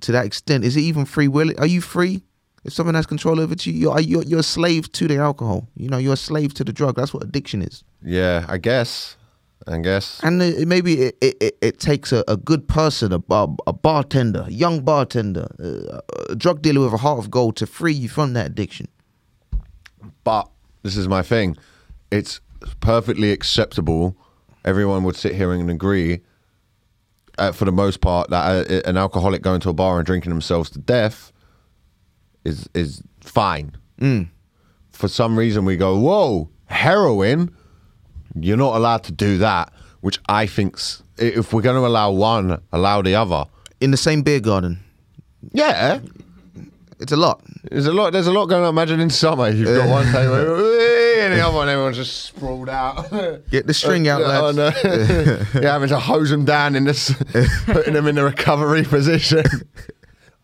to 0.00 0.12
that 0.12 0.26
extent, 0.26 0.64
is 0.64 0.76
it 0.76 0.80
even 0.80 1.04
free 1.04 1.28
will? 1.28 1.52
Are 1.58 1.66
you 1.66 1.80
free? 1.80 2.22
If 2.64 2.72
someone 2.72 2.94
has 2.94 3.06
control 3.06 3.40
over 3.40 3.54
you, 3.58 3.72
you're 3.72 4.00
you're, 4.00 4.22
you're 4.22 4.40
a 4.40 4.44
slave 4.44 4.90
to 4.92 5.08
the 5.08 5.16
alcohol. 5.16 5.68
You 5.74 5.88
know, 5.88 5.98
you're 5.98 6.14
a 6.14 6.16
slave 6.16 6.54
to 6.54 6.64
the 6.64 6.72
drug. 6.72 6.96
That's 6.96 7.12
what 7.12 7.24
addiction 7.24 7.62
is. 7.62 7.82
Yeah, 8.02 8.46
I 8.48 8.58
guess. 8.58 9.16
I 9.66 9.78
guess. 9.78 10.20
And 10.22 10.42
it, 10.42 10.66
maybe 10.66 11.00
it, 11.02 11.16
it, 11.20 11.56
it, 11.60 11.78
takes 11.78 12.12
a, 12.12 12.24
a 12.26 12.36
good 12.36 12.66
person, 12.66 13.12
a, 13.12 13.18
bar, 13.20 13.48
a 13.66 13.72
bartender, 13.72 14.44
a 14.48 14.50
young 14.50 14.80
bartender, 14.80 15.48
uh, 15.62 16.00
a 16.30 16.34
drug 16.34 16.62
dealer 16.62 16.80
with 16.80 16.92
a 16.92 16.96
heart 16.96 17.18
of 17.18 17.30
gold 17.30 17.56
to 17.56 17.66
free 17.66 17.92
you 17.92 18.08
from 18.08 18.32
that 18.32 18.46
addiction. 18.46 18.88
But 20.24 20.50
this 20.82 20.96
is 20.96 21.06
my 21.06 21.22
thing. 21.22 21.56
It's 22.10 22.40
perfectly 22.80 23.30
acceptable. 23.32 24.16
Everyone 24.64 25.02
would 25.04 25.16
sit 25.16 25.34
here 25.34 25.52
and 25.52 25.70
agree, 25.70 26.20
uh, 27.38 27.52
for 27.52 27.64
the 27.64 27.72
most 27.72 28.00
part, 28.00 28.30
that 28.30 28.70
uh, 28.70 28.80
an 28.88 28.96
alcoholic 28.96 29.42
going 29.42 29.60
to 29.60 29.70
a 29.70 29.72
bar 29.72 29.98
and 29.98 30.06
drinking 30.06 30.30
themselves 30.30 30.70
to 30.70 30.78
death 30.78 31.32
is 32.44 32.68
is 32.74 33.02
fine. 33.20 33.72
For 34.90 35.08
some 35.08 35.38
reason, 35.38 35.64
we 35.64 35.76
go, 35.76 35.98
"Whoa, 35.98 36.50
heroin! 36.66 37.54
You're 38.34 38.56
not 38.56 38.76
allowed 38.76 39.04
to 39.04 39.12
do 39.12 39.38
that." 39.38 39.72
Which 40.00 40.18
I 40.28 40.46
think's 40.46 41.02
if 41.18 41.52
we're 41.52 41.62
going 41.62 41.76
to 41.80 41.86
allow 41.86 42.10
one, 42.10 42.60
allow 42.72 43.02
the 43.02 43.14
other. 43.14 43.44
In 43.80 43.90
the 43.92 43.96
same 43.96 44.22
beer 44.22 44.40
garden. 44.40 44.80
Yeah, 45.52 46.00
It's 47.00 47.12
a 47.12 47.16
lot. 47.16 47.42
There's 47.70 47.86
a 47.86 47.92
lot. 47.92 48.12
There's 48.12 48.26
a 48.28 48.32
lot 48.32 48.46
going 48.46 48.62
on. 48.62 48.68
Imagine 48.70 49.00
in 49.00 49.10
summer, 49.10 49.48
you've 49.48 49.66
got 49.76 49.88
one 49.98 50.06
table, 50.12 50.34
the 51.34 51.40
other 51.46 51.56
one, 51.56 51.68
everyone's 51.68 51.96
just 51.96 52.24
sprawled 52.24 52.68
out. 52.68 53.10
Get 53.50 53.66
the 53.66 53.74
string 53.74 54.08
out, 54.08 54.20
Oh, 54.22 54.50
lads. 54.50 54.56
no. 54.56 55.60
yeah, 55.60 55.72
having 55.72 55.88
to 55.88 55.98
hose 55.98 56.30
them 56.30 56.44
down 56.44 56.74
in 56.76 56.84
this, 56.84 57.12
putting 57.66 57.94
them 57.94 58.06
in 58.06 58.14
the 58.14 58.24
recovery 58.24 58.84
position. 58.84 59.44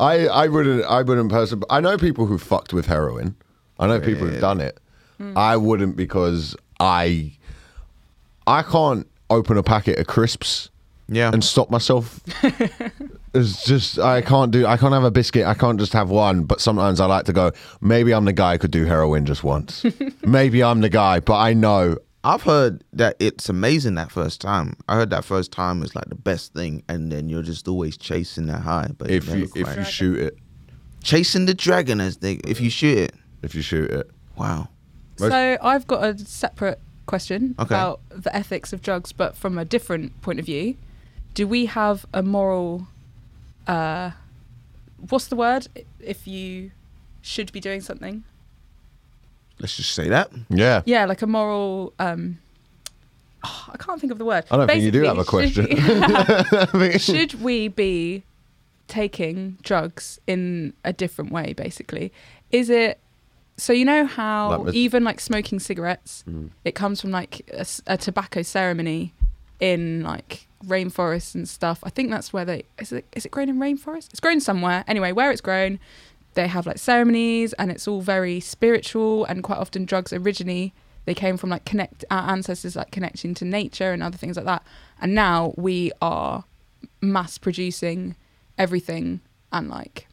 I, 0.01 0.27
I 0.29 0.48
wouldn't, 0.48 0.85
I 0.85 1.03
wouldn't 1.03 1.31
personally. 1.31 1.64
I 1.70 1.81
know 1.81 1.96
people 1.98 2.27
who 2.27 2.38
fucked 2.38 2.72
with 2.72 2.87
heroin. 2.87 3.35
I 3.79 3.87
know 3.87 4.01
people 4.01 4.27
who've 4.27 4.40
done 4.40 4.61
it. 4.61 4.79
Hmm. 5.18 5.37
I 5.37 5.57
wouldn't 5.57 5.96
because 5.96 6.55
I, 6.81 7.33
I 8.46 8.62
can't 8.62 9.07
open 9.31 9.57
a 9.59 9.62
packet 9.62 9.98
of 9.98 10.07
crisps 10.07 10.70
Yeah. 11.09 11.31
and 11.33 11.42
stop 11.44 11.70
myself. 11.70 12.20
it's 13.35 13.64
just 13.64 13.99
I 13.99 14.21
can't 14.23 14.51
do. 14.51 14.67
I 14.67 14.77
can't 14.77 14.93
have 14.93 15.05
a 15.05 15.11
biscuit. 15.11 15.47
I 15.47 15.55
can't 15.55 15.79
just 15.79 15.93
have 15.93 16.11
one. 16.11 16.45
But 16.45 16.61
sometimes 16.61 17.01
I 17.01 17.07
like 17.07 17.25
to 17.27 17.33
go. 17.33 17.53
Maybe 17.81 18.12
I'm 18.12 18.25
the 18.25 18.33
guy 18.33 18.53
who 18.55 18.59
could 18.61 18.71
do 18.71 18.85
heroin 18.85 19.27
just 19.27 19.45
once. 19.45 19.85
maybe 20.27 20.62
I'm 20.62 20.81
the 20.81 20.88
guy. 20.88 21.21
But 21.21 21.37
I 21.38 21.53
know 21.55 21.97
I've 22.25 22.43
heard 22.43 22.83
that 22.93 23.17
it's 23.19 23.49
amazing 23.49 23.95
that 23.95 24.11
first 24.11 24.41
time. 24.41 24.75
I 24.88 24.97
heard 24.97 25.11
that 25.11 25.25
first 25.25 25.53
time 25.53 25.83
is 25.83 25.95
like 25.95 26.07
the 26.07 26.14
best 26.14 26.53
thing, 26.55 26.83
and 26.88 27.11
then 27.12 27.29
you're 27.29 27.43
just 27.43 27.69
always 27.69 27.97
chasing 27.97 28.47
that 28.47 28.61
high. 28.62 28.91
But 28.97 29.11
if 29.11 29.29
you 29.29 29.49
if 29.55 29.77
you 29.77 29.85
shoot 29.85 30.19
it, 30.19 30.38
chasing 31.03 31.47
the 31.47 31.55
dragon 31.55 32.01
as 32.01 32.19
they, 32.19 32.35
if 32.45 32.61
you 32.61 32.71
shoot 32.71 32.99
it, 32.99 33.14
if 33.43 33.55
you 33.55 33.62
shoot 33.62 33.91
it, 33.91 34.11
wow. 34.37 34.69
Most- 35.21 35.31
So 35.33 35.59
I've 35.62 35.87
got 35.87 36.05
a 36.05 36.19
separate 36.19 36.81
question 37.07 37.55
Okay. 37.59 37.75
about 37.75 38.01
the 38.11 38.35
ethics 38.37 38.73
of 38.73 38.83
drugs, 38.83 39.12
but 39.12 39.37
from 39.37 39.57
a 39.59 39.64
different 39.64 40.21
point 40.23 40.38
of 40.38 40.47
view. 40.47 40.77
Do 41.35 41.47
we 41.47 41.67
have 41.67 42.05
a 42.12 42.23
moral? 42.23 42.88
Uh, 43.68 44.11
what's 45.11 45.26
the 45.28 45.37
word? 45.37 45.68
If 46.00 46.26
you 46.26 46.70
should 47.22 47.52
be 47.52 47.61
doing 47.61 47.81
something, 47.81 48.24
Let's 49.61 49.76
just 49.76 49.92
say 49.92 50.09
that. 50.09 50.31
yeah. 50.48 50.83
yeah, 50.87 51.04
like 51.04 51.20
a 51.22 51.26
moral. 51.26 51.92
Um, 51.98 52.38
oh, 53.44 53.66
I 53.72 53.76
can't 53.76 54.00
think 54.00 54.12
of 54.12 54.18
the 54.18 54.24
word. 54.24 54.44
I 54.50 54.57
don't 54.57 54.66
think 54.68 54.83
you 54.85 54.90
do 54.92 55.02
have 55.02 55.18
a 55.18 55.24
question. 55.24 55.66
Should, 55.76 57.00
should 57.00 57.42
we 57.42 57.68
be 57.68 58.22
taking 58.87 59.59
drugs 59.62 60.20
in 60.26 60.72
a 60.85 60.92
different 60.92 61.33
way? 61.33 61.52
Basically, 61.54 62.12
is 62.52 62.70
it? 62.70 62.98
So 63.57 63.72
you 63.72 63.85
know 63.85 64.07
how 64.07 64.50
Like 64.50 64.61
with- 64.66 64.74
even 64.76 65.02
like 65.02 65.18
smoking 65.18 65.59
cigarettes, 65.59 66.22
Mm. 66.28 66.50
it 66.64 66.76
comes 66.76 67.00
from 67.00 67.11
like 67.11 67.50
a 67.88 67.98
tobacco 67.98 68.42
ceremony 68.42 69.12
in 69.61 70.03
like 70.03 70.47
rainforests 70.64 71.35
and 71.35 71.49
stuff. 71.49 71.81
I 71.83 71.90
think 71.90 72.11
that's 72.11 72.33
where 72.33 72.44
they 72.44 72.64
is 72.79 72.92
it 72.92 73.07
is 73.14 73.25
it 73.25 73.31
grown 73.31 73.49
in 73.49 73.59
rainforest? 73.59 74.11
It's 74.11 74.21
grown 74.21 74.40
somewhere. 74.40 74.85
Anyway, 74.87 75.12
where 75.12 75.31
it's 75.31 75.40
grown, 75.40 75.79
they 76.35 76.47
have 76.47 76.66
like 76.66 76.79
ceremonies 76.79 77.53
and 77.55 77.71
it's 77.71 77.88
all 77.88 78.01
very 78.01 78.40
spiritual 78.40 79.25
and 79.25 79.42
quite 79.42 79.59
often 79.59 79.85
drugs 79.85 80.12
originally 80.12 80.73
they 81.09 81.14
came 81.14 81.38
from 81.38 81.49
like 81.49 81.64
connect 81.64 82.05
our 82.11 82.31
ancestors 82.31 82.77
like 82.77 82.90
connecting 82.90 83.33
to 83.33 83.47
nature 83.47 83.92
and 83.92 84.03
other 84.03 84.18
things 84.18 84.37
like 84.37 84.44
that. 84.44 84.62
And 85.01 85.14
now 85.14 85.55
we 85.57 85.90
are 86.03 86.44
mass 87.01 87.38
producing 87.38 88.14
everything 88.59 89.21
and 89.51 89.71
like 89.71 90.07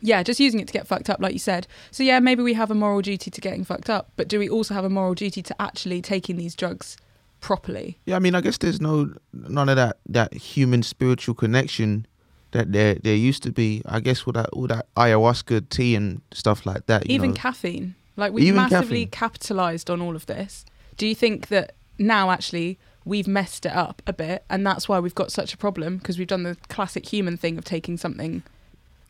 yeah, 0.00 0.22
just 0.22 0.38
using 0.38 0.60
it 0.60 0.68
to 0.68 0.72
get 0.72 0.86
fucked 0.86 1.10
up, 1.10 1.20
like 1.20 1.32
you 1.32 1.40
said. 1.40 1.66
So 1.90 2.04
yeah, 2.04 2.20
maybe 2.20 2.42
we 2.42 2.54
have 2.54 2.70
a 2.70 2.74
moral 2.74 3.00
duty 3.00 3.30
to 3.30 3.40
getting 3.40 3.64
fucked 3.64 3.90
up, 3.90 4.12
but 4.14 4.28
do 4.28 4.38
we 4.38 4.48
also 4.48 4.74
have 4.74 4.84
a 4.84 4.90
moral 4.90 5.14
duty 5.14 5.42
to 5.42 5.60
actually 5.60 6.00
taking 6.02 6.36
these 6.36 6.54
drugs 6.54 6.96
properly? 7.40 7.98
Yeah, 8.06 8.16
I 8.16 8.18
mean, 8.18 8.34
I 8.34 8.40
guess 8.40 8.58
there's 8.58 8.80
no 8.80 9.12
none 9.32 9.68
of 9.68 9.76
that 9.76 9.98
that 10.08 10.34
human 10.34 10.82
spiritual 10.82 11.34
connection 11.34 12.06
that 12.52 12.72
there 12.72 12.94
there 12.96 13.14
used 13.14 13.42
to 13.44 13.52
be. 13.52 13.82
I 13.86 14.00
guess 14.00 14.26
with 14.26 14.34
that 14.36 14.48
all 14.52 14.66
that 14.68 14.86
ayahuasca 14.96 15.68
tea 15.68 15.94
and 15.94 16.20
stuff 16.32 16.66
like 16.66 16.86
that. 16.86 17.06
You 17.08 17.14
Even 17.14 17.30
know. 17.30 17.36
caffeine. 17.36 17.94
Like 18.16 18.32
we've 18.32 18.44
Even 18.44 18.56
massively 18.56 19.06
caffeine. 19.06 19.10
capitalized 19.10 19.90
on 19.90 20.00
all 20.00 20.16
of 20.16 20.26
this. 20.26 20.64
Do 20.96 21.06
you 21.06 21.14
think 21.14 21.48
that 21.48 21.74
now 21.98 22.30
actually 22.30 22.78
we've 23.04 23.28
messed 23.28 23.64
it 23.66 23.72
up 23.72 24.02
a 24.06 24.12
bit 24.12 24.44
and 24.50 24.66
that's 24.66 24.88
why 24.88 24.98
we've 24.98 25.14
got 25.14 25.30
such 25.30 25.54
a 25.54 25.56
problem 25.56 25.96
because 25.98 26.18
we've 26.18 26.26
done 26.26 26.42
the 26.42 26.56
classic 26.68 27.06
human 27.06 27.36
thing 27.36 27.56
of 27.56 27.64
taking 27.64 27.96
something 27.96 28.42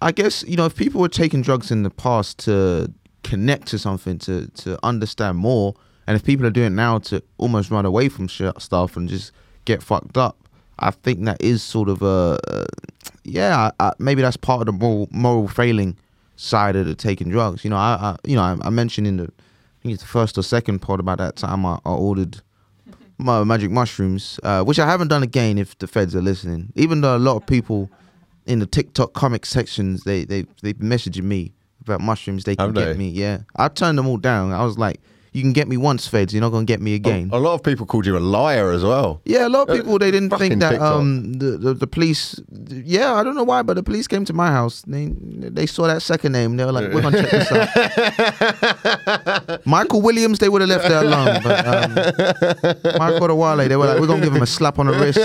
I 0.02 0.12
guess 0.12 0.44
you 0.46 0.56
know 0.56 0.66
if 0.66 0.76
people 0.76 1.00
were 1.00 1.08
taking 1.08 1.40
drugs 1.42 1.70
in 1.70 1.82
the 1.82 1.90
past 1.90 2.38
to 2.40 2.92
connect 3.22 3.68
to 3.68 3.78
something 3.78 4.18
to 4.20 4.48
to 4.48 4.78
understand 4.84 5.38
more, 5.38 5.74
and 6.06 6.16
if 6.16 6.24
people 6.24 6.46
are 6.46 6.50
doing 6.50 6.68
it 6.68 6.70
now 6.76 6.98
to 6.98 7.22
almost 7.38 7.70
run 7.70 7.84
away 7.86 8.08
from 8.08 8.28
shit 8.28 8.60
stuff 8.60 8.96
and 8.96 9.08
just 9.08 9.32
get 9.64 9.82
fucked 9.82 10.16
up, 10.16 10.36
I 10.78 10.90
think 10.90 11.24
that 11.24 11.40
is 11.42 11.62
sort 11.62 11.88
of 11.88 12.02
a 12.02 12.38
uh, 12.48 12.64
yeah 13.24 13.70
I, 13.80 13.88
I, 13.88 13.92
maybe 13.98 14.22
that's 14.22 14.36
part 14.36 14.60
of 14.60 14.66
the 14.66 14.72
moral 14.72 15.08
moral 15.10 15.48
failing 15.48 15.96
side 16.36 16.76
of 16.76 16.86
the 16.86 16.94
taking 16.94 17.30
drugs. 17.30 17.64
You 17.64 17.70
know 17.70 17.76
I, 17.76 17.98
I 18.00 18.16
you 18.24 18.36
know 18.36 18.42
I, 18.42 18.56
I 18.62 18.70
mentioned 18.70 19.06
in 19.06 19.16
the 19.16 19.24
I 19.24 19.82
think 19.82 19.94
it's 19.94 20.02
the 20.02 20.08
first 20.08 20.36
or 20.38 20.42
second 20.42 20.80
pod 20.80 21.00
about 21.00 21.18
that 21.18 21.36
time 21.36 21.64
I, 21.64 21.78
I 21.84 21.90
ordered 21.90 22.40
my 23.18 23.42
magic 23.44 23.70
mushrooms, 23.70 24.38
uh, 24.42 24.62
which 24.64 24.78
I 24.78 24.86
haven't 24.86 25.08
done 25.08 25.22
again 25.22 25.58
if 25.58 25.78
the 25.78 25.86
feds 25.86 26.14
are 26.14 26.22
listening. 26.22 26.72
Even 26.76 27.00
though 27.00 27.16
a 27.16 27.18
lot 27.18 27.36
of 27.36 27.46
people 27.46 27.90
in 28.46 28.58
the 28.60 28.66
TikTok 28.66 29.12
comic 29.12 29.44
sections 29.46 30.04
they 30.04 30.24
they 30.24 30.44
they 30.62 30.74
messaging 30.74 31.24
me 31.24 31.52
about 31.82 32.00
mushrooms 32.00 32.44
they 32.44 32.56
can 32.56 32.66
Have 32.66 32.74
get 32.74 32.92
they? 32.92 32.98
me. 32.98 33.08
Yeah, 33.08 33.38
I 33.56 33.68
turned 33.68 33.96
them 33.98 34.06
all 34.06 34.18
down. 34.18 34.52
I 34.52 34.64
was 34.64 34.76
like, 34.78 35.00
you 35.36 35.42
can 35.42 35.52
get 35.52 35.68
me 35.68 35.76
once, 35.76 36.08
feds. 36.08 36.32
You're 36.32 36.40
not 36.40 36.48
gonna 36.48 36.64
get 36.64 36.80
me 36.80 36.94
again. 36.94 37.28
A 37.30 37.38
lot 37.38 37.52
of 37.52 37.62
people 37.62 37.84
called 37.84 38.06
you 38.06 38.16
a 38.16 38.18
liar 38.18 38.72
as 38.72 38.82
well. 38.82 39.20
Yeah, 39.26 39.46
a 39.46 39.50
lot 39.50 39.68
of 39.68 39.76
people 39.76 39.98
they 39.98 40.10
didn't 40.10 40.30
Fucking 40.30 40.48
think 40.48 40.62
that 40.62 40.80
um 40.80 41.34
the, 41.34 41.58
the 41.58 41.74
the 41.74 41.86
police. 41.86 42.40
Yeah, 42.68 43.12
I 43.14 43.22
don't 43.22 43.34
know 43.34 43.44
why, 43.44 43.60
but 43.62 43.74
the 43.74 43.82
police 43.82 44.08
came 44.08 44.24
to 44.24 44.32
my 44.32 44.50
house. 44.50 44.80
They 44.86 45.12
they 45.12 45.66
saw 45.66 45.88
that 45.88 46.00
second 46.00 46.32
name. 46.32 46.56
They 46.56 46.64
were 46.64 46.72
like, 46.72 46.90
we're 46.90 47.02
gonna 47.02 47.20
check 47.22 47.30
this 47.30 47.52
out. 47.52 47.68
Michael 49.76 50.00
Williams, 50.00 50.38
they 50.38 50.48
would 50.48 50.62
have 50.62 50.70
left 50.70 50.88
that 50.88 51.04
alone. 51.04 51.42
But 51.44 51.66
um, 51.66 51.94
Michael 52.98 53.36
Wale, 53.36 53.68
they 53.68 53.76
were 53.76 53.84
like, 53.86 54.00
we're 54.00 54.06
gonna 54.06 54.24
give 54.24 54.34
him 54.34 54.42
a 54.42 54.46
slap 54.46 54.78
on 54.78 54.86
the 54.86 54.94
wrist, 54.94 55.18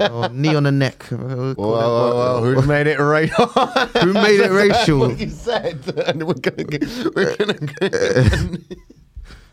or, 0.00 0.10
or 0.12 0.28
knee 0.28 0.54
on 0.54 0.62
the 0.62 0.70
neck. 0.72 1.02
Whoa, 1.04 1.54
whoa, 1.54 2.40
whoa, 2.40 2.54
who 2.54 2.62
made 2.68 2.86
it 2.86 3.00
racial? 3.00 3.46
Who 3.46 4.12
made 4.12 4.38
it 4.40 4.50
racial? 4.52 5.00
what 5.00 5.18
you 5.18 5.28
said. 5.28 5.80
And 6.06 6.22
we're 6.26 6.34
gonna 6.34 6.62
get, 6.64 6.82
we're 7.16 7.34
gonna 7.36 7.54
get, 7.54 7.92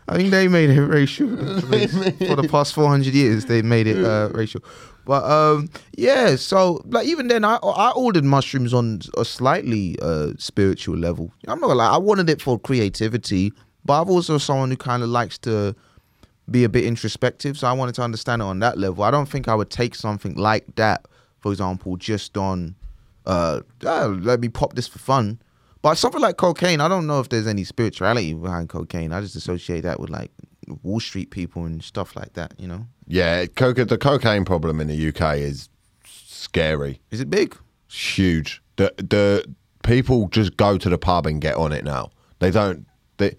I 0.08 0.16
think 0.16 0.30
they 0.30 0.48
made 0.48 0.70
it 0.70 0.80
racial 0.80 1.28
for 1.36 2.36
the 2.36 2.48
past 2.50 2.74
four 2.74 2.88
hundred 2.88 3.14
years. 3.14 3.44
They 3.44 3.62
made 3.62 3.86
it 3.86 4.04
uh, 4.04 4.30
racial, 4.32 4.62
but 5.04 5.22
um, 5.24 5.70
yeah. 5.96 6.36
So 6.36 6.82
like 6.86 7.06
even 7.06 7.28
then, 7.28 7.44
I 7.44 7.56
I 7.56 7.90
ordered 7.92 8.24
mushrooms 8.24 8.74
on 8.74 9.00
a 9.16 9.24
slightly 9.24 9.96
uh, 10.02 10.32
spiritual 10.38 10.96
level. 10.96 11.32
I'm 11.46 11.60
not 11.60 11.68
gonna 11.68 11.78
lie, 11.78 11.90
I 11.90 11.98
wanted 11.98 12.28
it 12.28 12.42
for 12.42 12.58
creativity, 12.58 13.52
but 13.84 14.02
I'm 14.02 14.10
also 14.10 14.38
someone 14.38 14.70
who 14.70 14.76
kind 14.76 15.02
of 15.02 15.08
likes 15.10 15.38
to 15.38 15.76
be 16.50 16.64
a 16.64 16.68
bit 16.68 16.84
introspective. 16.84 17.56
So 17.56 17.68
I 17.68 17.72
wanted 17.72 17.94
to 17.94 18.02
understand 18.02 18.42
it 18.42 18.46
on 18.46 18.58
that 18.58 18.78
level. 18.78 19.04
I 19.04 19.12
don't 19.12 19.28
think 19.28 19.46
I 19.46 19.54
would 19.54 19.70
take 19.70 19.94
something 19.94 20.34
like 20.34 20.74
that, 20.74 21.06
for 21.38 21.52
example, 21.52 21.96
just 21.96 22.36
on 22.36 22.74
uh, 23.26 23.60
ah, 23.86 24.06
let 24.06 24.40
me 24.40 24.48
pop 24.48 24.74
this 24.74 24.88
for 24.88 24.98
fun. 24.98 25.40
But 25.82 25.94
something 25.94 26.20
like 26.20 26.36
cocaine, 26.36 26.80
I 26.80 26.88
don't 26.88 27.06
know 27.06 27.20
if 27.20 27.30
there's 27.30 27.46
any 27.46 27.64
spirituality 27.64 28.34
behind 28.34 28.68
cocaine. 28.68 29.12
I 29.12 29.20
just 29.20 29.36
associate 29.36 29.80
that 29.82 29.98
with 29.98 30.10
like 30.10 30.30
Wall 30.82 31.00
Street 31.00 31.30
people 31.30 31.64
and 31.64 31.82
stuff 31.82 32.14
like 32.14 32.34
that. 32.34 32.54
You 32.58 32.68
know, 32.68 32.86
yeah, 33.06 33.46
coca- 33.46 33.86
the 33.86 33.98
cocaine 33.98 34.44
problem 34.44 34.80
in 34.80 34.88
the 34.88 35.08
UK 35.08 35.38
is 35.38 35.68
scary. 36.04 37.00
is 37.10 37.20
it 37.20 37.30
big? 37.30 37.56
It's 37.86 38.18
huge. 38.18 38.62
The 38.76 38.92
the 38.98 39.44
people 39.82 40.28
just 40.28 40.56
go 40.56 40.76
to 40.78 40.88
the 40.88 40.98
pub 40.98 41.26
and 41.26 41.40
get 41.40 41.56
on 41.56 41.72
it 41.72 41.84
now. 41.84 42.10
They 42.38 42.50
don't. 42.50 42.86
They. 43.16 43.36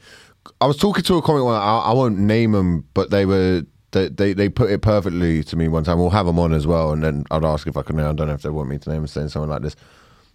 I 0.59 0.65
was 0.65 0.77
talking 0.77 1.03
to 1.03 1.17
a 1.17 1.21
comic. 1.21 1.43
One, 1.43 1.55
I, 1.55 1.77
I 1.77 1.93
won't 1.93 2.17
name 2.17 2.53
them, 2.53 2.87
but 2.93 3.11
they 3.11 3.25
were. 3.25 3.63
They, 3.91 4.07
they 4.07 4.33
they 4.33 4.49
put 4.49 4.71
it 4.71 4.81
perfectly 4.81 5.43
to 5.43 5.55
me 5.55 5.67
one 5.67 5.83
time. 5.83 5.99
We'll 5.99 6.09
have 6.11 6.25
them 6.25 6.39
on 6.39 6.53
as 6.53 6.65
well, 6.65 6.91
and 6.91 7.03
then 7.03 7.25
I'd 7.29 7.43
ask 7.45 7.67
if 7.67 7.77
I 7.77 7.81
can. 7.83 7.99
I 7.99 8.13
don't 8.13 8.27
know 8.27 8.33
if 8.33 8.41
they 8.41 8.49
want 8.49 8.69
me 8.69 8.77
to 8.79 8.89
name 8.89 9.01
them 9.01 9.07
saying 9.07 9.29
something 9.29 9.49
like 9.49 9.61
this, 9.61 9.75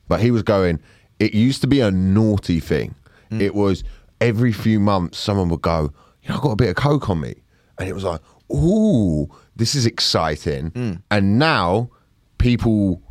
but 0.09 0.20
he 0.20 0.30
was 0.30 0.42
going. 0.42 0.80
It 1.18 1.34
used 1.34 1.60
to 1.62 1.66
be 1.66 1.80
a 1.80 1.90
naughty 1.90 2.60
thing. 2.60 2.94
Mm. 3.30 3.40
It 3.40 3.54
was 3.54 3.84
every 4.20 4.52
few 4.52 4.80
months 4.80 5.18
someone 5.18 5.48
would 5.48 5.62
go. 5.62 5.92
You 6.22 6.30
know, 6.30 6.36
I've 6.36 6.42
got 6.42 6.50
a 6.50 6.56
bit 6.56 6.70
of 6.70 6.76
coke 6.76 7.08
on 7.08 7.20
me, 7.20 7.34
and 7.78 7.88
it 7.88 7.92
was 7.92 8.04
like, 8.04 8.20
ooh, 8.52 9.28
this 9.54 9.74
is 9.74 9.86
exciting. 9.86 10.70
Mm. 10.72 11.02
And 11.10 11.38
now 11.38 11.90
people 12.38 13.02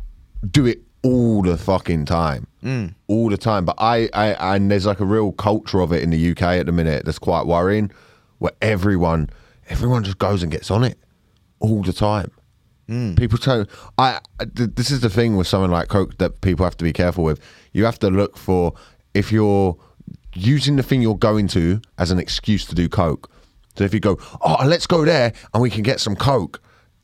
do 0.50 0.66
it 0.66 0.80
all 1.02 1.42
the 1.42 1.56
fucking 1.56 2.04
time. 2.04 2.46
Mm. 2.62 2.94
All 3.06 3.28
the 3.30 3.36
time. 3.36 3.64
But 3.64 3.76
I, 3.78 4.08
I, 4.12 4.56
and 4.56 4.70
there's 4.70 4.86
like 4.86 5.00
a 5.00 5.04
real 5.04 5.32
culture 5.32 5.80
of 5.80 5.92
it 5.92 6.02
in 6.02 6.10
the 6.10 6.30
UK 6.30 6.42
at 6.42 6.66
the 6.66 6.72
minute 6.72 7.04
that's 7.04 7.18
quite 7.18 7.46
worrying 7.46 7.90
where 8.38 8.52
everyone, 8.60 9.30
everyone 9.68 10.04
just 10.04 10.18
goes 10.18 10.42
and 10.42 10.50
gets 10.50 10.70
on 10.70 10.84
it 10.84 10.98
all 11.60 11.82
the 11.82 11.92
time. 11.92 12.30
Mm. 12.88 13.16
People 13.18 13.38
tell 13.38 13.66
I. 13.98 14.20
th- 14.56 14.70
This 14.76 14.90
is 14.90 15.00
the 15.00 15.10
thing 15.10 15.36
with 15.36 15.46
something 15.48 15.70
like 15.70 15.88
Coke 15.88 16.18
that 16.18 16.40
people 16.40 16.64
have 16.64 16.76
to 16.76 16.84
be 16.84 16.92
careful 16.92 17.24
with. 17.24 17.40
You 17.72 17.84
have 17.84 17.98
to 18.00 18.08
look 18.10 18.36
for 18.36 18.74
if 19.14 19.32
you're 19.32 19.76
using 20.34 20.76
the 20.76 20.82
thing 20.82 21.02
you're 21.02 21.16
going 21.16 21.48
to 21.48 21.80
as 21.98 22.10
an 22.10 22.18
excuse 22.18 22.64
to 22.66 22.74
do 22.74 22.88
Coke. 22.88 23.30
So 23.76 23.84
if 23.84 23.92
you 23.92 24.00
go, 24.00 24.18
oh, 24.40 24.64
let's 24.64 24.86
go 24.86 25.04
there 25.04 25.32
and 25.52 25.62
we 25.62 25.70
can 25.70 25.82
get 25.82 26.00
some 26.00 26.14
Coke, 26.16 26.60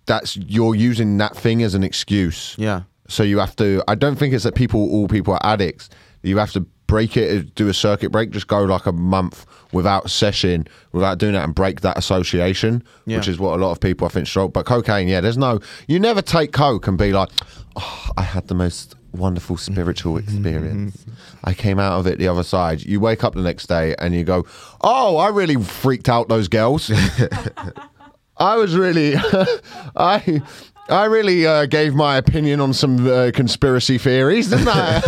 that's 0.07 0.37
you're 0.37 0.75
using 0.75 1.19
that 1.19 1.37
thing 1.37 1.63
as 1.63 1.75
an 1.75 1.83
excuse. 1.83 2.55
Yeah. 2.59 2.83
So 3.09 3.23
you 3.23 3.39
have 3.41 3.57
to. 3.57 3.83
I 3.89 3.95
don't 3.95 4.17
think 4.17 4.33
it's 4.35 4.45
that 4.45 4.55
people, 4.55 4.81
all 4.91 5.09
people 5.09 5.35
are 5.35 5.41
addicts. 5.45 5.91
You 6.23 6.39
have 6.39 6.53
to 6.53 6.65
break 6.93 7.17
it, 7.17 7.55
do 7.55 7.69
a 7.69 7.75
circuit 7.75 8.13
break, 8.13 8.31
just 8.31 8.49
go 8.49 8.65
like 8.65 8.85
a 8.85 8.93
month 8.93 9.47
without 9.73 10.11
session, 10.11 10.67
without 10.93 11.17
doing 11.17 11.33
that, 11.33 11.43
and 11.45 11.55
break 11.55 11.81
that 11.81 11.97
association, 11.97 12.83
Yeah. 13.07 13.17
which 13.17 13.29
is 13.29 13.39
what 13.39 13.59
a 13.59 13.63
lot 13.65 13.71
of 13.73 13.81
people 13.81 14.07
I 14.07 14.11
think 14.11 14.27
struggle. 14.27 14.51
But 14.51 14.67
cocaine, 14.67 15.09
yeah, 15.09 15.23
there's 15.23 15.39
no. 15.39 15.61
You 15.89 15.99
never 15.99 16.21
take 16.21 16.53
coke 16.53 16.87
and 16.87 16.99
be 16.99 17.13
like, 17.15 17.31
oh, 17.77 18.09
I 18.19 18.23
had 18.23 18.49
the 18.49 18.55
most 18.55 18.95
wonderful 19.13 19.57
spiritual 19.57 20.19
experience. 20.19 21.05
I 21.45 21.55
came 21.55 21.79
out 21.79 21.99
of 21.99 22.07
it 22.07 22.19
the 22.19 22.29
other 22.29 22.43
side. 22.43 22.83
You 22.83 23.01
wake 23.01 23.25
up 23.25 23.35
the 23.35 23.41
next 23.43 23.69
day 23.69 23.95
and 23.99 24.15
you 24.15 24.23
go, 24.25 24.45
oh, 24.83 25.17
I 25.17 25.29
really 25.29 25.57
freaked 25.57 26.11
out 26.11 26.29
those 26.29 26.49
girls. 26.49 26.91
I 28.37 28.57
was 28.57 28.75
really, 28.77 29.15
I, 29.97 30.43
I 30.89 31.05
really 31.05 31.47
uh, 31.47 31.67
gave 31.67 31.95
my 31.95 32.17
opinion 32.17 32.61
on 32.61 32.73
some 32.73 33.07
uh, 33.07 33.31
conspiracy 33.33 33.99
theories, 33.99 34.51
didn't 34.51 34.69
I? 34.69 35.03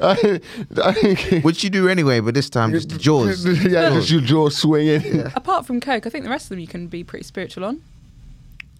I, 0.00 0.40
I, 0.82 1.40
Which 1.42 1.64
you 1.64 1.70
do 1.70 1.88
anyway, 1.88 2.20
but 2.20 2.34
this 2.34 2.48
time 2.48 2.70
just 2.70 2.88
jaws. 3.00 3.44
yeah, 3.64 3.90
just 3.90 4.10
your 4.10 4.20
jaw 4.20 4.48
swinging. 4.48 5.20
Apart 5.34 5.66
from 5.66 5.80
Coke, 5.80 6.06
I 6.06 6.10
think 6.10 6.24
the 6.24 6.30
rest 6.30 6.46
of 6.46 6.50
them 6.50 6.60
you 6.60 6.68
can 6.68 6.86
be 6.86 7.02
pretty 7.02 7.24
spiritual 7.24 7.64
on. 7.64 7.82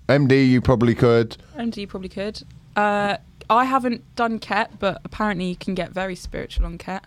MD, 0.08 0.48
you 0.48 0.60
probably 0.60 0.94
could. 0.94 1.36
MD 1.56 1.78
you 1.78 1.86
probably 1.86 2.08
could. 2.08 2.42
Uh, 2.76 3.16
I 3.48 3.64
haven't 3.64 4.04
done 4.14 4.38
Ket, 4.38 4.78
but 4.78 5.00
apparently 5.04 5.46
you 5.46 5.56
can 5.56 5.74
get 5.74 5.90
very 5.90 6.14
spiritual 6.14 6.64
on 6.64 6.78
Ket. 6.78 7.04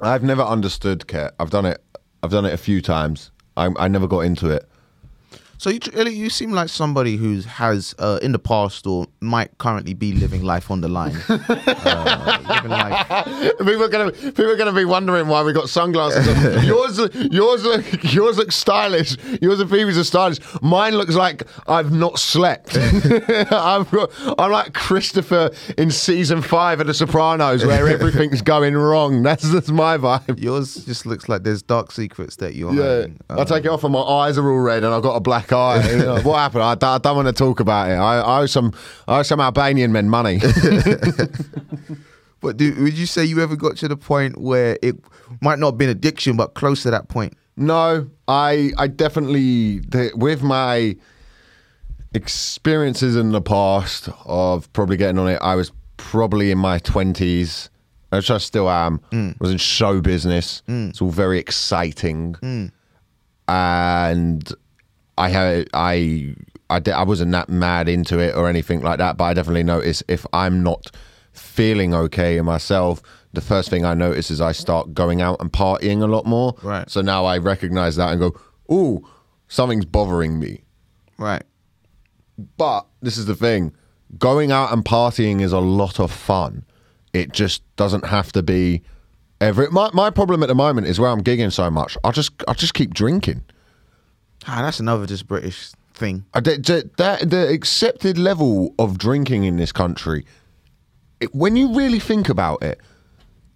I've 0.00 0.22
never 0.22 0.42
understood 0.42 1.06
Ket. 1.06 1.34
I've 1.38 1.50
done 1.50 1.66
it. 1.66 1.82
I've 2.22 2.30
done 2.30 2.46
it 2.46 2.54
a 2.54 2.58
few 2.58 2.80
times. 2.80 3.30
I, 3.56 3.70
I 3.78 3.88
never 3.88 4.06
got 4.06 4.20
into 4.20 4.48
it. 4.48 4.68
So 5.58 5.70
you, 5.70 5.80
Elliot, 5.94 6.16
you 6.16 6.28
seem 6.30 6.52
like 6.52 6.68
somebody 6.68 7.16
who 7.16 7.40
has 7.40 7.94
uh, 7.98 8.18
in 8.22 8.32
the 8.32 8.38
past 8.38 8.86
or 8.86 9.06
might 9.20 9.56
currently 9.58 9.94
be 9.94 10.12
living 10.12 10.42
life 10.42 10.70
on 10.70 10.80
the 10.82 10.88
line. 10.88 11.16
uh, 11.28 12.38
living 12.48 12.70
life. 12.70 13.08
people 13.58 13.82
are 13.84 13.88
gonna 13.88 14.12
people 14.12 14.50
are 14.50 14.56
gonna 14.56 14.72
be 14.72 14.84
wondering 14.84 15.28
why 15.28 15.42
we 15.42 15.52
got 15.52 15.68
sunglasses. 15.68 16.28
on. 16.28 16.64
yours 16.64 16.98
yours 17.32 17.64
look 17.64 17.84
yours 18.12 18.38
look 18.38 18.52
stylish. 18.52 19.16
Yours 19.40 19.60
and 19.60 19.70
Phoebe's 19.70 19.98
are 19.98 20.04
stylish. 20.04 20.38
Mine 20.62 20.94
looks 20.96 21.14
like 21.14 21.44
I've 21.66 21.92
not 21.92 22.18
slept. 22.18 22.76
I've 22.76 23.90
got, 23.90 24.10
I'm 24.38 24.50
like 24.52 24.74
Christopher 24.74 25.50
in 25.78 25.90
season 25.90 26.42
five 26.42 26.80
of 26.80 26.86
The 26.86 26.94
Sopranos, 26.94 27.64
where 27.64 27.88
everything's 27.88 28.42
going 28.42 28.74
wrong. 28.76 29.22
That's 29.22 29.50
that's 29.50 29.70
my 29.70 29.96
vibe. 29.98 30.40
Yours 30.42 30.84
just 30.84 31.06
looks 31.06 31.28
like 31.28 31.42
there's 31.44 31.62
dark 31.62 31.92
secrets 31.92 32.36
that 32.36 32.54
you're 32.54 32.72
Yeah, 32.74 33.00
hiding. 33.00 33.20
I 33.30 33.44
take 33.44 33.64
it 33.64 33.68
off 33.68 33.84
and 33.84 33.92
my 33.92 34.00
eyes 34.00 34.38
are 34.38 34.48
all 34.50 34.58
red 34.60 34.84
and 34.84 34.92
I've 34.94 35.02
got 35.02 35.14
a 35.16 35.20
black 35.20 35.45
You 35.50 35.96
know, 35.98 36.20
what 36.22 36.38
happened? 36.38 36.62
I, 36.62 36.74
don't- 36.74 36.90
I 36.94 36.98
don't 36.98 37.16
want 37.16 37.28
to 37.28 37.32
talk 37.34 37.60
about 37.60 37.90
it. 37.90 37.94
I, 37.94 38.18
I 38.20 38.40
owe 38.42 38.46
some 38.46 38.72
I 39.08 39.20
owe 39.20 39.22
some 39.22 39.40
Albanian 39.40 39.92
men 39.92 40.08
money. 40.08 40.40
But 42.42 42.58
do, 42.58 42.74
would 42.82 42.92
you 42.96 43.06
say 43.06 43.24
you 43.24 43.42
ever 43.42 43.56
got 43.56 43.76
to 43.78 43.88
the 43.88 43.96
point 43.96 44.38
where 44.38 44.78
it 44.82 44.94
might 45.40 45.58
not 45.58 45.68
have 45.72 45.78
been 45.78 45.88
addiction, 45.88 46.36
but 46.36 46.54
close 46.54 46.82
to 46.82 46.90
that 46.90 47.08
point? 47.08 47.32
No, 47.56 48.08
I 48.28 48.72
I 48.76 48.86
definitely 48.88 49.78
the, 49.80 50.12
with 50.14 50.42
my 50.42 50.96
experiences 52.14 53.16
in 53.16 53.32
the 53.32 53.40
past 53.40 54.10
of 54.26 54.70
probably 54.74 54.96
getting 54.96 55.18
on 55.18 55.28
it. 55.28 55.38
I 55.42 55.54
was 55.54 55.72
probably 55.96 56.50
in 56.50 56.58
my 56.58 56.78
twenties, 56.78 57.70
which 58.10 58.30
I 58.30 58.38
still 58.38 58.68
am. 58.68 59.00
Mm. 59.10 59.40
Was 59.40 59.50
in 59.50 59.58
show 59.58 60.00
business. 60.02 60.62
Mm. 60.68 60.90
It's 60.90 61.00
all 61.00 61.10
very 61.10 61.38
exciting, 61.38 62.34
mm. 62.34 62.70
and 63.48 64.52
I 65.18 65.28
had 65.28 65.68
I. 65.74 66.34
I, 66.68 66.82
I 66.92 67.04
wasn't 67.04 67.30
that 67.30 67.48
mad 67.48 67.88
into 67.88 68.18
it 68.18 68.34
or 68.34 68.48
anything 68.48 68.80
like 68.80 68.98
that, 68.98 69.16
but 69.16 69.22
I 69.22 69.34
definitely 69.34 69.62
notice 69.62 70.02
if 70.08 70.26
I'm 70.32 70.64
not 70.64 70.90
feeling 71.32 71.94
okay 71.94 72.38
in 72.38 72.44
myself, 72.44 73.02
the 73.32 73.40
first 73.40 73.70
thing 73.70 73.84
I 73.84 73.94
notice 73.94 74.32
is 74.32 74.40
I 74.40 74.50
start 74.50 74.92
going 74.92 75.20
out 75.20 75.40
and 75.40 75.52
partying 75.52 76.02
a 76.02 76.06
lot 76.06 76.26
more. 76.26 76.56
Right. 76.62 76.90
So 76.90 77.02
now 77.02 77.24
I 77.24 77.38
recognize 77.38 77.94
that 77.96 78.10
and 78.10 78.20
go, 78.20 78.34
"Ooh, 78.72 79.06
something's 79.46 79.84
bothering 79.84 80.40
me." 80.40 80.64
Right. 81.18 81.44
But 82.56 82.86
this 83.00 83.16
is 83.16 83.26
the 83.26 83.36
thing: 83.36 83.72
going 84.18 84.50
out 84.50 84.72
and 84.72 84.84
partying 84.84 85.40
is 85.40 85.52
a 85.52 85.60
lot 85.60 86.00
of 86.00 86.10
fun. 86.10 86.64
It 87.12 87.32
just 87.32 87.62
doesn't 87.76 88.06
have 88.06 88.32
to 88.32 88.42
be 88.42 88.82
every. 89.40 89.68
My 89.68 89.90
my 89.92 90.10
problem 90.10 90.42
at 90.42 90.48
the 90.48 90.54
moment 90.54 90.86
is 90.86 90.98
where 90.98 91.10
I'm 91.10 91.22
gigging 91.22 91.52
so 91.52 91.70
much. 91.70 91.96
I 92.02 92.10
just 92.10 92.32
I 92.48 92.54
just 92.54 92.74
keep 92.74 92.92
drinking. 92.92 93.44
Ah, 94.46 94.62
that's 94.62 94.80
another 94.80 95.06
just 95.06 95.26
British 95.26 95.72
thing. 95.94 96.24
I, 96.34 96.40
the, 96.40 96.90
that, 96.98 97.30
the 97.30 97.48
accepted 97.48 98.18
level 98.18 98.74
of 98.78 98.98
drinking 98.98 99.44
in 99.44 99.56
this 99.56 99.72
country, 99.72 100.24
it, 101.20 101.34
when 101.34 101.56
you 101.56 101.74
really 101.74 101.98
think 101.98 102.28
about 102.28 102.62
it, 102.62 102.80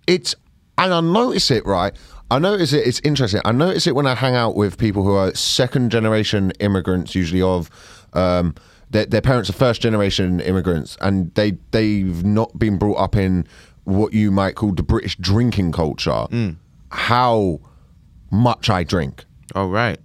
it's 0.07 0.35
and 0.79 0.95
I 0.95 1.01
notice 1.01 1.51
it 1.51 1.65
right. 1.67 1.95
I 2.31 2.39
notice 2.39 2.73
it. 2.73 2.87
It's 2.87 3.01
interesting. 3.01 3.41
I 3.45 3.53
notice 3.53 3.87
it 3.87 3.95
when 3.95 4.07
I 4.07 4.15
hang 4.15 4.35
out 4.35 4.57
with 4.57 4.79
people 4.79 5.03
who 5.03 5.13
are 5.13 5.35
second 5.35 5.91
generation 5.91 6.53
immigrants, 6.61 7.15
usually 7.15 7.43
of 7.43 7.69
um, 8.15 8.55
their, 8.89 9.05
their 9.05 9.21
parents 9.21 9.51
are 9.51 9.53
first 9.53 9.83
generation 9.83 10.41
immigrants, 10.41 10.97
and 11.01 11.35
they 11.35 11.53
they've 11.73 12.25
not 12.25 12.59
been 12.59 12.79
brought 12.79 12.99
up 12.99 13.17
in 13.17 13.47
what 13.85 14.13
you 14.13 14.31
might 14.31 14.55
call 14.55 14.73
the 14.73 14.83
British 14.83 15.17
drinking 15.17 15.73
culture. 15.73 16.27
How 16.91 17.61
much 18.31 18.71
I 18.71 18.85
drink. 18.85 19.25
Oh, 19.55 19.69
right. 19.69 19.99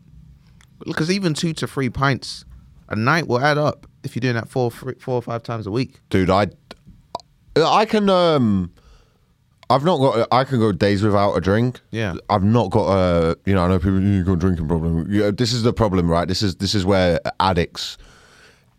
Because 0.85 1.09
even 1.11 1.33
two 1.33 1.53
to 1.53 1.67
three 1.67 1.89
pints 1.89 2.45
a 2.89 2.95
night 2.95 3.27
will 3.27 3.39
add 3.39 3.57
up 3.57 3.87
if 4.03 4.15
you're 4.15 4.21
doing 4.21 4.35
that 4.35 4.49
four, 4.49 4.69
three, 4.69 4.93
four 4.99 5.15
or 5.15 5.21
five 5.21 5.41
times 5.43 5.65
a 5.67 5.71
week. 5.71 5.99
dude 6.09 6.29
i 6.29 6.47
i 7.55 7.85
can 7.85 8.09
um 8.09 8.71
i've 9.69 9.83
not 9.83 9.97
got 9.97 10.27
i 10.31 10.43
can 10.43 10.59
go 10.59 10.71
days 10.71 11.01
without 11.01 11.33
a 11.33 11.41
drink 11.41 11.79
Yeah. 11.89 12.15
i've 12.29 12.43
not 12.43 12.69
got 12.69 12.87
a 12.91 13.37
you 13.45 13.55
know 13.55 13.63
i 13.63 13.67
know 13.67 13.79
people 13.79 13.99
you 14.01 14.23
got 14.23 14.33
a 14.33 14.37
drinking 14.37 14.67
problem 14.67 15.07
yeah, 15.11 15.31
this 15.31 15.53
is 15.53 15.63
the 15.63 15.73
problem 15.73 16.07
right 16.11 16.27
this 16.27 16.43
is 16.43 16.57
this 16.57 16.75
is 16.75 16.85
where 16.85 17.19
addicts 17.39 17.97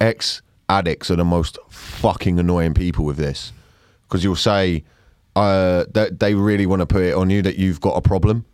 ex 0.01 0.43
addicts 0.69 1.11
are 1.11 1.17
the 1.17 1.25
most 1.25 1.59
fucking 1.69 2.39
annoying 2.39 2.75
people 2.75 3.05
with 3.05 3.17
this 3.17 3.53
because 4.07 4.23
you'll 4.23 4.37
say 4.37 4.85
uh, 5.37 5.85
that 5.93 6.19
they 6.19 6.35
really 6.35 6.67
want 6.67 6.81
to 6.81 6.87
put 6.87 7.03
it 7.03 7.15
on 7.15 7.31
you 7.31 7.43
that 7.43 7.57
you've 7.57 7.81
got 7.81 7.97
a 7.97 8.01
problem. 8.01 8.45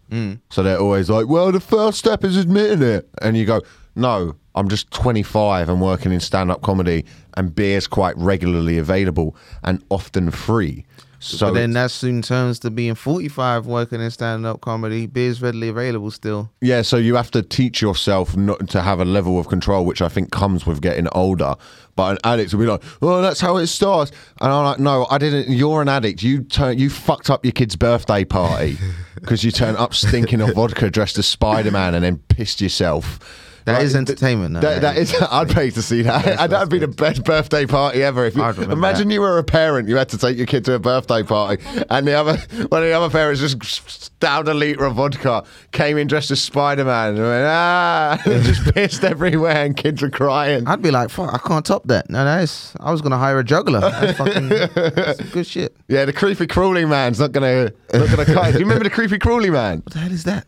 So 0.51 0.63
they're 0.63 0.79
always 0.79 1.09
like, 1.09 1.27
"Well, 1.29 1.51
the 1.53 1.61
first 1.61 1.99
step 1.99 2.23
is 2.25 2.37
admitting 2.37 2.83
it," 2.83 3.09
and 3.23 3.35
you 3.37 3.47
go, 3.47 3.63
"No, 3.95 4.35
I'm 4.55 4.69
just 4.69 4.91
25 4.91 5.71
and 5.71 5.81
working 5.81 6.13
in 6.13 6.21
stand-up 6.21 6.61
comedy, 6.61 7.07
and 7.35 7.55
beer's 7.55 7.87
quite 7.87 8.15
regularly 8.19 8.77
available 8.77 9.35
and 9.63 9.83
often 9.89 10.31
free." 10.31 10.85
So 11.23 11.47
but 11.47 11.55
then 11.55 11.73
that 11.75 11.93
soon 11.93 12.21
turns 12.21 12.59
to 12.61 12.71
being 12.71 12.97
45 12.97 13.65
working 13.65 14.01
in 14.01 14.11
stand 14.11 14.45
up 14.45 14.61
comedy. 14.61 15.07
Beer's 15.07 15.41
readily 15.41 15.69
available 15.69 16.11
still. 16.11 16.51
Yeah, 16.61 16.83
so 16.83 16.97
you 16.97 17.15
have 17.15 17.31
to 17.31 17.43
teach 17.43 17.81
yourself 17.81 18.37
not 18.37 18.69
to 18.71 18.83
have 18.83 18.99
a 18.99 19.05
level 19.05 19.39
of 19.39 19.47
control, 19.47 19.85
which 19.85 20.03
I 20.03 20.09
think 20.09 20.33
comes 20.33 20.67
with 20.67 20.83
getting 20.83 21.07
older. 21.13 21.55
But 21.95 22.13
an 22.13 22.19
addict 22.25 22.53
will 22.53 22.61
be 22.61 22.67
like, 22.67 22.83
"Oh, 23.01 23.23
that's 23.23 23.41
how 23.41 23.57
it 23.59 23.69
starts," 23.69 24.11
and 24.41 24.53
I'm 24.53 24.65
like, 24.65 24.81
"No, 24.81 25.07
I 25.11 25.19
didn't. 25.19 25.49
You're 25.55 25.81
an 25.81 25.89
addict. 25.89 26.25
You 26.25 26.43
turn, 26.43 26.77
you 26.79 26.91
fucked 26.91 27.31
up 27.31 27.45
your 27.45 27.53
kid's 27.53 27.77
birthday 27.77 28.25
party 28.25 28.77
because 29.15 29.45
you 29.45 29.53
turned 29.53 29.77
up 29.77 29.95
stinking 29.95 30.41
of 30.41 30.53
vodka 30.55 30.91
dressed 30.91 31.19
as 31.19 31.27
Spider 31.27 31.71
Man 31.71 31.95
and 31.95 32.05
then 32.05 32.19
pissed 32.19 32.61
yourself." 32.61 33.21
That 33.65 33.75
Like, 33.75 33.83
is 33.85 33.95
entertainment. 33.95 34.61
That, 34.61 34.83
that 34.83 34.97
is, 34.97 35.15
I'd 35.31 35.49
pay 35.49 35.71
to 35.71 35.83
see 35.83 36.03
that. 36.03 36.25
Yes, 36.27 36.37
and 36.41 36.53
that'd 36.53 36.69
be 36.69 36.79
the 36.79 36.89
best 36.89 37.25
birthday 37.25 37.65
party 37.67 38.03
ever. 38.03 38.25
If 38.27 38.35
you, 38.37 38.43
imagine 38.43 39.09
that. 39.09 39.15
you 39.15 39.21
were 39.21 39.39
a 39.39 39.45
parent, 39.45 39.89
you 39.89 39.97
had 39.97 40.09
to 40.11 40.19
take 40.19 40.37
your 40.37 40.47
kid 40.47 40.65
to 40.65 40.75
a 40.75 40.79
birthday 40.79 41.23
party, 41.23 41.63
and 41.91 42.07
the 42.07 42.15
other 42.15 42.37
one 42.69 42.83
of 42.83 42.89
the 42.89 42.93
other 42.93 43.11
parents 43.11 43.41
just 43.41 44.19
downed 44.21 44.49
a 44.49 44.55
liter 44.55 44.85
of 44.85 44.95
vodka, 44.97 45.45
came 45.73 45.97
in 45.97 46.07
dressed 46.07 46.31
as 46.31 46.43
Spider 46.43 46.85
Man, 46.85 47.11
and 47.11 47.19
went 47.19 47.47
ah, 47.47 48.21
just 48.25 48.75
pissed 48.75 49.05
everywhere, 49.05 49.65
and 49.65 49.77
kids 49.77 50.03
are 50.03 50.11
crying. 50.11 50.67
I'd 50.67 50.83
be 50.83 50.91
like, 50.91 51.11
fuck, 51.11 51.33
I 51.33 51.39
can't 51.39 51.65
top 51.65 51.87
that. 51.89 52.11
No, 52.11 52.25
that 52.25 52.43
is. 52.43 52.73
I 52.81 52.91
was 52.91 53.01
gonna 53.01 53.19
hire 53.19 53.39
a 53.39 53.45
juggler. 53.45 53.81
That's 53.81 54.19
fucking 54.19 54.49
that's 54.49 55.21
good 55.31 55.47
shit. 55.47 55.77
Yeah, 55.89 56.05
the 56.05 56.13
creepy 56.13 56.47
crawly 56.47 56.85
man's 56.85 57.21
not 57.21 57.33
gonna 57.33 57.73
not 57.93 58.09
gonna 58.11 58.25
cut. 58.25 58.53
Do 58.53 58.59
you 58.59 58.65
remember 58.65 58.85
the 58.85 58.91
creepy 58.91 59.19
crawly 59.19 59.51
man? 59.51 59.81
What 59.85 59.93
the 59.93 59.99
hell 60.01 60.13
is 60.13 60.25
that? 60.25 60.47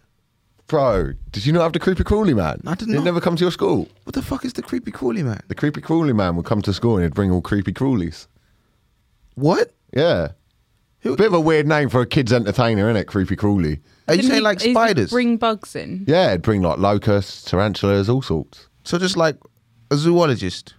Bro, 0.66 1.12
did 1.30 1.44
you 1.44 1.52
not 1.52 1.62
have 1.62 1.72
the 1.74 1.78
creepy 1.78 2.04
crawly 2.04 2.32
man? 2.34 2.60
I 2.66 2.74
did 2.74 2.88
He'd 2.88 2.94
not. 2.94 3.04
never 3.04 3.20
come 3.20 3.36
to 3.36 3.44
your 3.44 3.50
school. 3.50 3.88
What 4.04 4.14
the 4.14 4.22
fuck 4.22 4.44
is 4.44 4.54
the 4.54 4.62
creepy 4.62 4.90
crawly 4.90 5.22
man? 5.22 5.40
The 5.48 5.54
creepy 5.54 5.80
crawly 5.82 6.12
man 6.14 6.36
would 6.36 6.46
come 6.46 6.62
to 6.62 6.72
school 6.72 6.94
and 6.96 7.04
he'd 7.04 7.14
bring 7.14 7.30
all 7.30 7.42
creepy 7.42 7.72
crawlies. 7.72 8.26
What? 9.34 9.72
Yeah. 9.94 10.28
Who- 11.00 11.16
Bit 11.16 11.26
of 11.26 11.34
a 11.34 11.40
weird 11.40 11.66
name 11.66 11.90
for 11.90 12.00
a 12.00 12.06
kid's 12.06 12.32
entertainer, 12.32 12.88
isn't 12.88 12.96
it? 12.96 13.04
Creepy 13.06 13.36
crawly. 13.36 13.80
Are 14.08 14.14
you 14.14 14.22
Didn't 14.22 14.30
saying 14.30 14.34
he- 14.40 14.44
like 14.44 14.60
he 14.62 14.70
spiders? 14.72 15.10
Bring 15.10 15.36
bugs 15.36 15.76
in. 15.76 16.04
Yeah, 16.08 16.28
it'd 16.30 16.42
bring 16.42 16.62
like 16.62 16.78
locusts, 16.78 17.42
tarantulas, 17.42 18.08
all 18.08 18.22
sorts. 18.22 18.68
so 18.84 18.98
just 18.98 19.16
like 19.18 19.36
a 19.90 19.96
zoologist. 19.96 20.74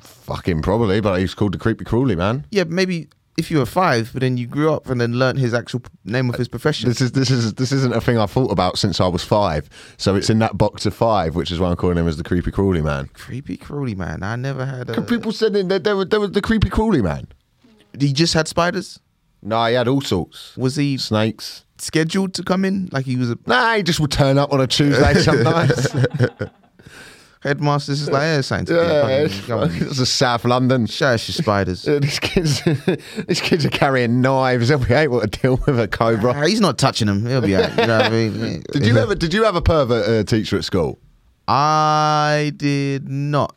Fucking 0.00 0.62
probably, 0.62 1.00
but 1.00 1.18
he's 1.18 1.34
called 1.34 1.52
the 1.54 1.58
creepy 1.58 1.84
crawly 1.84 2.14
man. 2.14 2.46
Yeah, 2.52 2.64
maybe 2.64 3.08
if 3.38 3.50
you 3.50 3.58
were 3.58 3.66
five, 3.66 4.10
but 4.12 4.20
then 4.20 4.36
you 4.36 4.46
grew 4.46 4.72
up 4.72 4.88
and 4.90 5.00
then 5.00 5.14
learnt 5.14 5.38
his 5.38 5.54
actual 5.54 5.82
name 6.04 6.28
of 6.28 6.36
his 6.36 6.48
profession. 6.48 6.88
This 6.88 7.00
is 7.00 7.12
this 7.12 7.30
is 7.30 7.54
this 7.54 7.72
isn't 7.72 7.94
a 7.94 8.00
thing 8.00 8.18
I 8.18 8.26
thought 8.26 8.50
about 8.52 8.78
since 8.78 9.00
I 9.00 9.06
was 9.06 9.24
five. 9.24 9.68
So 9.96 10.14
it's 10.14 10.28
in 10.30 10.38
that 10.40 10.58
box 10.58 10.84
of 10.86 10.94
five, 10.94 11.34
which 11.34 11.50
is 11.50 11.58
why 11.58 11.70
I'm 11.70 11.76
calling 11.76 11.96
him 11.98 12.06
as 12.08 12.16
the 12.16 12.24
creepy 12.24 12.50
crawly 12.50 12.82
man. 12.82 13.08
creepy 13.14 13.56
crawly 13.56 13.94
man. 13.94 14.22
I 14.22 14.36
never 14.36 14.66
had 14.66 14.90
a. 14.90 15.02
People 15.02 15.32
said 15.32 15.54
that 15.54 15.68
there, 15.68 15.78
there, 15.78 15.96
was, 15.96 16.08
there 16.08 16.20
was 16.20 16.32
the 16.32 16.42
creepy 16.42 16.68
crawly 16.68 17.00
man. 17.02 17.26
he 17.98 18.12
just 18.12 18.34
had 18.34 18.48
spiders. 18.48 19.00
No, 19.42 19.64
he 19.64 19.74
had 19.74 19.88
all 19.88 20.00
sorts. 20.00 20.56
Was 20.56 20.76
he 20.76 20.96
Snakes. 20.98 21.64
scheduled 21.78 22.32
to 22.34 22.44
come 22.44 22.64
in? 22.64 22.88
Like 22.92 23.06
he 23.06 23.16
was 23.16 23.30
a 23.30 23.38
Nah, 23.46 23.74
he 23.74 23.82
just 23.82 23.98
would 23.98 24.12
turn 24.12 24.38
up 24.38 24.52
on 24.52 24.60
a 24.60 24.66
Tuesday 24.66 25.14
sometimes. 25.22 25.88
Headmaster? 27.42 27.94
Just 27.94 28.10
like, 28.10 28.22
yeah, 28.22 28.40
science. 28.40 28.70
yeah, 28.70 29.06
it's, 29.08 29.48
it's 29.48 29.98
a 29.98 30.06
South 30.06 30.44
London. 30.44 30.86
Show 30.86 31.08
us 31.08 31.28
your 31.28 31.34
spiders. 31.34 31.82
These 32.02 32.18
kids, 32.18 32.62
these 33.26 33.40
kids 33.40 33.66
are 33.66 33.70
carrying 33.70 34.20
knives. 34.20 34.68
They'll 34.68 34.78
be 34.78 34.94
able 34.94 35.20
to 35.20 35.26
deal 35.26 35.60
with 35.66 35.78
a 35.78 35.88
cobra. 35.88 36.32
Ah, 36.34 36.46
he's 36.46 36.60
not 36.60 36.78
touching 36.78 37.06
them. 37.06 37.26
He'll 37.26 37.40
be 37.40 37.56
out. 37.56 37.70
You 37.70 37.86
know 37.86 37.98
what 37.98 38.06
I 38.06 38.10
mean? 38.10 38.62
Did 38.72 38.86
you 38.86 38.96
ever? 38.98 39.14
Did 39.14 39.34
you 39.34 39.44
have 39.44 39.56
a 39.56 39.62
pervert 39.62 40.08
uh, 40.08 40.24
teacher 40.24 40.56
at 40.56 40.64
school? 40.64 40.98
I 41.48 42.52
did 42.56 43.08
not. 43.08 43.56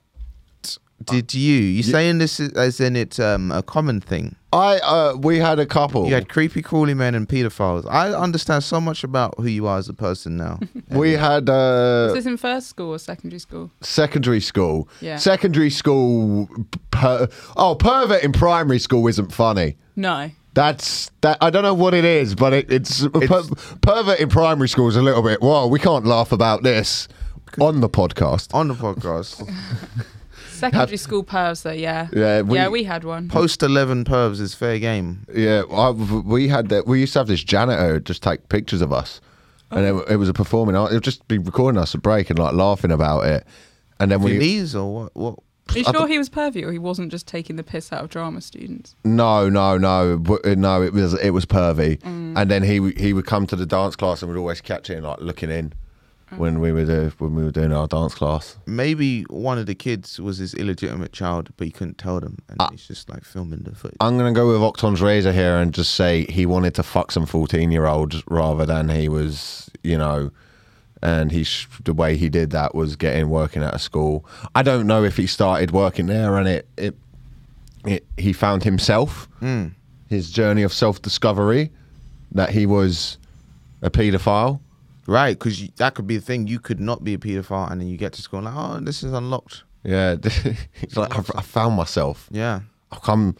Did 1.04 1.34
you? 1.34 1.56
you're 1.62 1.84
saying 1.84 2.20
this 2.20 2.39
is- 2.39 2.54
as 2.54 2.80
in 2.80 2.96
it's 2.96 3.20
um, 3.20 3.52
a 3.52 3.62
common 3.62 4.00
thing? 4.02 4.36
I 4.54 4.78
uh, 4.80 5.16
we 5.20 5.38
had 5.38 5.60
a 5.60 5.66
couple. 5.66 6.08
You 6.08 6.14
had 6.14 6.30
creepy, 6.30 6.62
crawly 6.62 6.93
men 6.93 7.14
and 7.14 7.28
paedophiles. 7.28 7.86
I 7.91 8.14
understand 8.14 8.64
so 8.64 8.80
much 8.80 9.04
about 9.04 9.36
who 9.38 9.48
you 9.48 9.68
are 9.68 9.78
as 9.78 9.89
a 9.89 9.93
person 9.93 10.38
now. 10.38 10.60
we 10.89 11.12
had 11.12 11.50
Was 11.50 12.12
uh, 12.12 12.14
this 12.16 12.26
in 12.26 12.38
first 12.38 12.68
school 12.70 12.91
or 12.91 13.00
secondary 13.00 13.39
school? 13.39 13.72
secondary 13.82 14.39
school. 14.39 14.88
Yeah. 15.02 15.18
Secondary 15.18 15.70
school. 15.70 16.48
Per, 16.91 17.28
oh, 17.58 17.76
pervert 17.76 18.24
in 18.24 18.32
primary 18.32 18.80
school 18.80 19.06
isn't 19.08 19.34
funny. 19.34 19.76
No. 19.98 20.32
That's 20.54 21.12
that. 21.20 21.38
I 21.41 21.50
don't 21.50 21.64
know 21.64 21.74
what 21.74 21.93
it 21.93 22.06
is, 22.06 22.34
but 22.34 22.54
it, 22.54 22.72
it's, 22.72 23.06
per, 23.10 23.43
pervert 23.82 24.22
in 24.22 24.30
primary 24.30 24.70
school 24.70 24.88
is 24.88 24.96
a 24.96 25.02
little 25.02 25.22
bit. 25.22 25.41
Whoa, 25.41 25.68
we 25.68 25.80
can't 25.80 26.06
laugh 26.06 26.32
about 26.32 26.64
this 26.64 27.10
on 27.60 27.82
the 27.82 27.89
podcast. 27.89 28.54
On 28.54 28.70
the 28.70 28.74
podcast, 28.74 29.43
Secondary 30.56 30.97
school 30.97 31.24
pervs 31.24 31.64
though, 31.64 31.72
yeah. 31.72 32.08
Yeah, 32.14 32.41
we- 32.41 32.58
yeah, 32.58 32.68
we 32.70 32.84
had 32.84 33.03
one. 33.03 33.30
post 33.30 33.62
eleven 33.64 34.03
pervs 34.03 34.39
is 34.39 34.53
fair 34.53 34.80
game. 34.80 35.26
Yeah, 35.34 35.64
I, 35.72 35.91
we 35.91 36.47
had 36.47 36.70
that. 36.70 36.88
We 36.88 36.99
used 37.01 37.14
to 37.14 37.20
have 37.20 37.28
this 37.28 37.43
janitor 37.43 37.99
just 37.99 38.24
take 38.24 38.49
pictures 38.49 38.82
of 38.82 38.91
us, 38.93 39.22
and 39.72 39.86
it, 39.86 40.12
it 40.12 40.16
was 40.18 40.30
a 40.30 40.34
performing 40.34 40.76
art. 40.76 40.91
It 40.91 40.95
would 40.95 41.03
just 41.03 41.28
be 41.28 41.38
recording 41.38 41.80
us 41.80 41.93
a 41.93 41.97
break 41.97 42.30
and 42.30 42.39
like 42.39 42.53
laughing 42.53 42.91
about 42.91 43.26
it, 43.26 43.45
and 43.99 44.12
then 44.12 44.22
Your 44.22 44.30
we. 44.32 44.38
knees 44.38 44.76
or 44.76 44.93
what? 44.93 45.16
What? 45.16 45.39
Are 45.72 45.78
you 45.80 45.84
sure 45.84 45.93
th- 45.93 46.10
he 46.10 46.20
was 46.20 46.30
pervy 46.30 46.64
or 46.64 46.72
he 46.72 46.78
wasn't 46.78 47.10
just 47.12 47.26
taking 47.28 47.56
the 47.56 47.64
piss 47.64 47.91
out 47.91 48.03
of 48.03 48.10
drama 48.12 48.39
students? 48.41 48.95
No, 49.03 49.49
no, 49.49 49.80
no, 49.80 50.24
uh, 50.45 50.53
no. 50.56 50.84
It 50.84 50.93
was 50.93 51.16
it 51.16 51.32
was 51.32 51.45
pervy, 51.47 51.97
Mm. 52.01 52.38
and 52.39 52.51
then 52.51 52.62
he 52.62 52.91
he 52.97 53.14
would 53.14 53.26
come 53.26 53.47
to 53.47 53.56
the 53.56 53.66
dance 53.66 53.95
class 53.95 54.22
and 54.22 54.32
would 54.32 54.38
always 54.38 54.62
catch 54.62 54.89
it 54.91 54.97
and 54.97 55.06
like 55.08 55.20
looking 55.22 55.49
in. 55.49 55.74
When 56.38 56.59
we 56.59 56.71
were 56.71 56.86
do, 56.86 57.11
when 57.17 57.36
we 57.36 57.43
were 57.43 57.51
doing 57.51 57.71
our 57.71 57.88
dance 57.88 58.13
class. 58.15 58.57
Maybe 58.65 59.23
one 59.23 59.57
of 59.57 59.65
the 59.65 59.75
kids 59.75 60.19
was 60.19 60.38
his 60.38 60.53
illegitimate 60.53 61.11
child, 61.13 61.49
but 61.57 61.65
he 61.65 61.71
couldn't 61.71 61.97
tell 61.97 62.19
them, 62.19 62.38
and 62.49 62.57
Ah. 62.59 62.69
he's 62.71 62.86
just 62.88 63.09
like 63.09 63.23
filming 63.23 63.59
the 63.59 63.73
footage. 63.75 63.97
I'm 63.99 64.17
gonna 64.17 64.33
go 64.33 64.47
with 64.51 64.61
Occam's 64.61 65.01
razor 65.01 65.31
here 65.31 65.57
and 65.57 65.73
just 65.73 65.93
say 65.93 66.25
he 66.25 66.45
wanted 66.45 66.73
to 66.75 66.83
fuck 66.83 67.11
some 67.11 67.25
14 67.25 67.71
year 67.71 67.86
olds 67.86 68.21
rather 68.29 68.65
than 68.65 68.89
he 68.89 69.07
was, 69.09 69.69
you 69.83 69.97
know, 69.97 70.31
and 71.01 71.31
he 71.31 71.43
sh- 71.43 71.67
the 71.83 71.93
way 71.93 72.17
he 72.17 72.29
did 72.29 72.49
that 72.51 72.73
was 72.73 72.95
getting 72.95 73.29
working 73.29 73.61
at 73.63 73.73
a 73.73 73.79
school. 73.79 74.25
I 74.55 74.63
don't 74.63 74.88
know 74.88 75.03
if 75.03 75.17
he 75.17 75.27
started 75.27 75.71
working 75.71 76.07
there 76.07 76.38
and 76.38 76.47
it 76.47 76.67
it, 76.77 76.95
it 77.86 78.05
he 78.17 78.33
found 78.33 78.63
himself, 78.63 79.27
Mm. 79.41 79.71
his 80.09 80.31
journey 80.31 80.63
of 80.63 80.73
self 80.73 81.01
discovery, 81.01 81.71
that 82.31 82.49
he 82.49 82.65
was 82.65 83.17
a 83.81 83.89
paedophile. 83.89 84.59
Right, 85.08 85.38
because 85.38 85.68
that 85.78 85.93
could 85.93 86.08
be 86.08 86.18
the 86.18 86.24
thing. 86.24 86.47
You 86.47 86.60
could 86.60 86.80
not 86.80 87.03
be 87.03 87.14
a 87.14 87.18
paedophile, 87.18 87.72
and 87.72 87.80
then 87.80 87.88
you 87.88 87.97
get 87.97 88.14
to 88.14 88.22
school 88.22 88.39
and 88.39 88.45
like, 88.45 88.56
oh, 88.56 88.80
this 88.80 89.03
is 89.03 89.14
unlocked. 89.14 89.64
Yeah, 89.84 90.16
he's 90.72 90.97
like 90.97 91.16
I, 91.16 91.24
I 91.38 91.41
found 91.41 91.76
myself. 91.76 92.28
Yeah. 92.32 92.62
I've 92.91 93.01
come. 93.01 93.38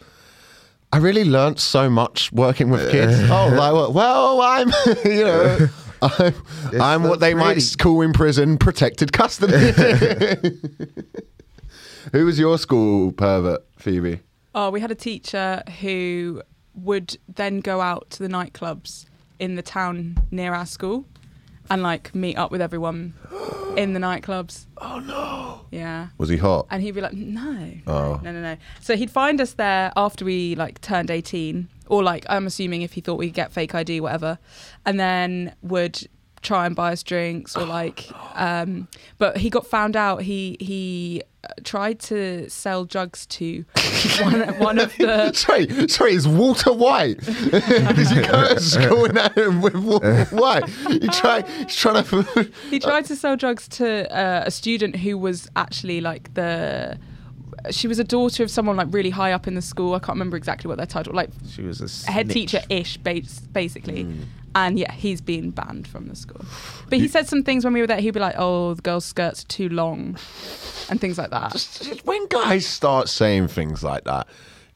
I 0.92 0.98
really 0.98 1.24
learnt 1.24 1.58
so 1.58 1.90
much 1.90 2.30
working 2.32 2.70
with 2.70 2.90
kids. 2.90 3.18
oh, 3.30 3.48
like 3.48 3.94
well, 3.94 4.40
I'm 4.40 4.68
you 5.04 5.24
know. 5.24 5.68
I'm, 6.02 6.34
I'm 6.80 7.02
what 7.04 7.20
they 7.20 7.34
might 7.34 7.74
call 7.78 8.02
in 8.02 8.12
prison 8.12 8.58
protected 8.58 9.12
custody. 9.12 9.72
Who 12.12 12.26
was 12.26 12.38
your 12.38 12.58
school 12.58 13.12
pervert, 13.12 13.64
Phoebe? 13.78 14.20
Oh, 14.54 14.70
we 14.70 14.80
had 14.80 14.90
a 14.90 14.96
teacher 14.96 15.62
who 15.80 16.42
would 16.74 17.18
then 17.28 17.60
go 17.60 17.80
out 17.80 18.10
to 18.10 18.22
the 18.22 18.28
nightclubs 18.28 19.06
in 19.38 19.56
the 19.56 19.62
town 19.62 20.18
near 20.30 20.54
our 20.54 20.66
school 20.66 21.06
and 21.70 21.82
like 21.82 22.14
meet 22.14 22.36
up 22.36 22.50
with 22.50 22.60
everyone 22.60 23.14
in 23.76 23.92
the 23.92 24.00
nightclubs. 24.00 24.66
Oh 24.78 24.98
no! 25.00 25.66
Yeah. 25.70 26.08
Was 26.18 26.28
he 26.28 26.36
hot? 26.36 26.66
And 26.70 26.82
he'd 26.82 26.92
be 26.94 27.00
like, 27.00 27.12
no, 27.12 27.40
no, 27.52 27.72
Oh. 27.86 28.20
no, 28.22 28.32
no, 28.32 28.40
no. 28.40 28.56
So 28.80 28.96
he'd 28.96 29.10
find 29.10 29.40
us 29.40 29.52
there 29.54 29.92
after 29.96 30.24
we 30.24 30.54
like 30.54 30.80
turned 30.80 31.10
18, 31.10 31.68
or 31.88 32.02
like, 32.02 32.24
I'm 32.28 32.46
assuming 32.46 32.82
if 32.82 32.92
he 32.92 33.00
thought 33.00 33.16
we'd 33.18 33.34
get 33.34 33.52
fake 33.52 33.74
ID, 33.74 34.00
whatever, 34.00 34.38
and 34.84 34.98
then 35.00 35.54
would 35.62 36.08
try 36.46 36.64
and 36.64 36.76
buy 36.76 36.92
us 36.92 37.02
drinks 37.02 37.56
or 37.56 37.66
like, 37.66 38.08
um, 38.34 38.88
but 39.18 39.36
he 39.36 39.50
got 39.50 39.66
found 39.66 39.96
out. 39.96 40.22
He, 40.22 40.56
he 40.60 41.22
uh, 41.42 41.48
tried 41.64 41.98
to 42.00 42.48
sell 42.48 42.84
drugs 42.84 43.26
to 43.26 43.64
one, 44.20 44.58
one 44.58 44.78
of 44.78 44.96
the, 44.96 45.32
sorry, 45.34 45.88
sorry, 45.88 46.12
it's 46.12 46.26
Walter 46.26 46.72
White. 46.72 47.20
Did 47.20 48.10
you 48.10 48.22
go 48.26 48.54
to 48.54 48.60
school 48.60 49.04
in 49.06 49.60
with 49.60 49.74
Walter 49.74 50.24
White? 50.26 50.68
You 50.88 51.08
try, 51.08 51.42
he's 51.42 51.74
trying 51.74 52.04
to. 52.04 52.50
he 52.70 52.78
tried 52.78 53.04
to 53.06 53.16
sell 53.16 53.36
drugs 53.36 53.66
to 53.68 54.10
uh, 54.16 54.44
a 54.46 54.50
student 54.50 54.96
who 54.96 55.18
was 55.18 55.48
actually 55.56 56.00
like 56.00 56.32
the, 56.34 56.96
she 57.70 57.88
was 57.88 57.98
a 57.98 58.04
daughter 58.04 58.44
of 58.44 58.50
someone 58.52 58.76
like 58.76 58.88
really 58.90 59.10
high 59.10 59.32
up 59.32 59.48
in 59.48 59.54
the 59.54 59.62
school. 59.62 59.94
I 59.94 59.98
can't 59.98 60.14
remember 60.14 60.36
exactly 60.36 60.68
what 60.68 60.76
their 60.76 60.86
title, 60.86 61.12
like 61.12 61.30
She 61.50 61.62
was 61.62 61.80
a 61.80 62.08
a 62.08 62.12
head 62.12 62.30
teacher 62.30 62.62
ish, 62.70 62.98
basically. 62.98 64.04
Hmm. 64.04 64.22
And 64.56 64.78
yeah, 64.78 64.90
he's 64.92 65.20
been 65.20 65.50
banned 65.50 65.86
from 65.86 66.08
the 66.08 66.16
school. 66.16 66.40
But 66.88 66.98
he 66.98 67.08
said 67.08 67.28
some 67.28 67.42
things 67.42 67.62
when 67.62 67.74
we 67.74 67.82
were 67.82 67.86
there. 67.86 68.00
He'd 68.00 68.12
be 68.12 68.20
like, 68.20 68.36
"Oh, 68.38 68.72
the 68.72 68.80
girl's 68.80 69.04
skirts 69.04 69.42
are 69.42 69.48
too 69.48 69.68
long," 69.68 70.16
and 70.88 70.98
things 70.98 71.18
like 71.18 71.28
that. 71.28 71.52
Just 71.52 72.06
when 72.06 72.26
guys 72.28 72.64
start 72.64 73.10
saying 73.10 73.48
things 73.48 73.84
like 73.84 74.04
that, 74.04 74.26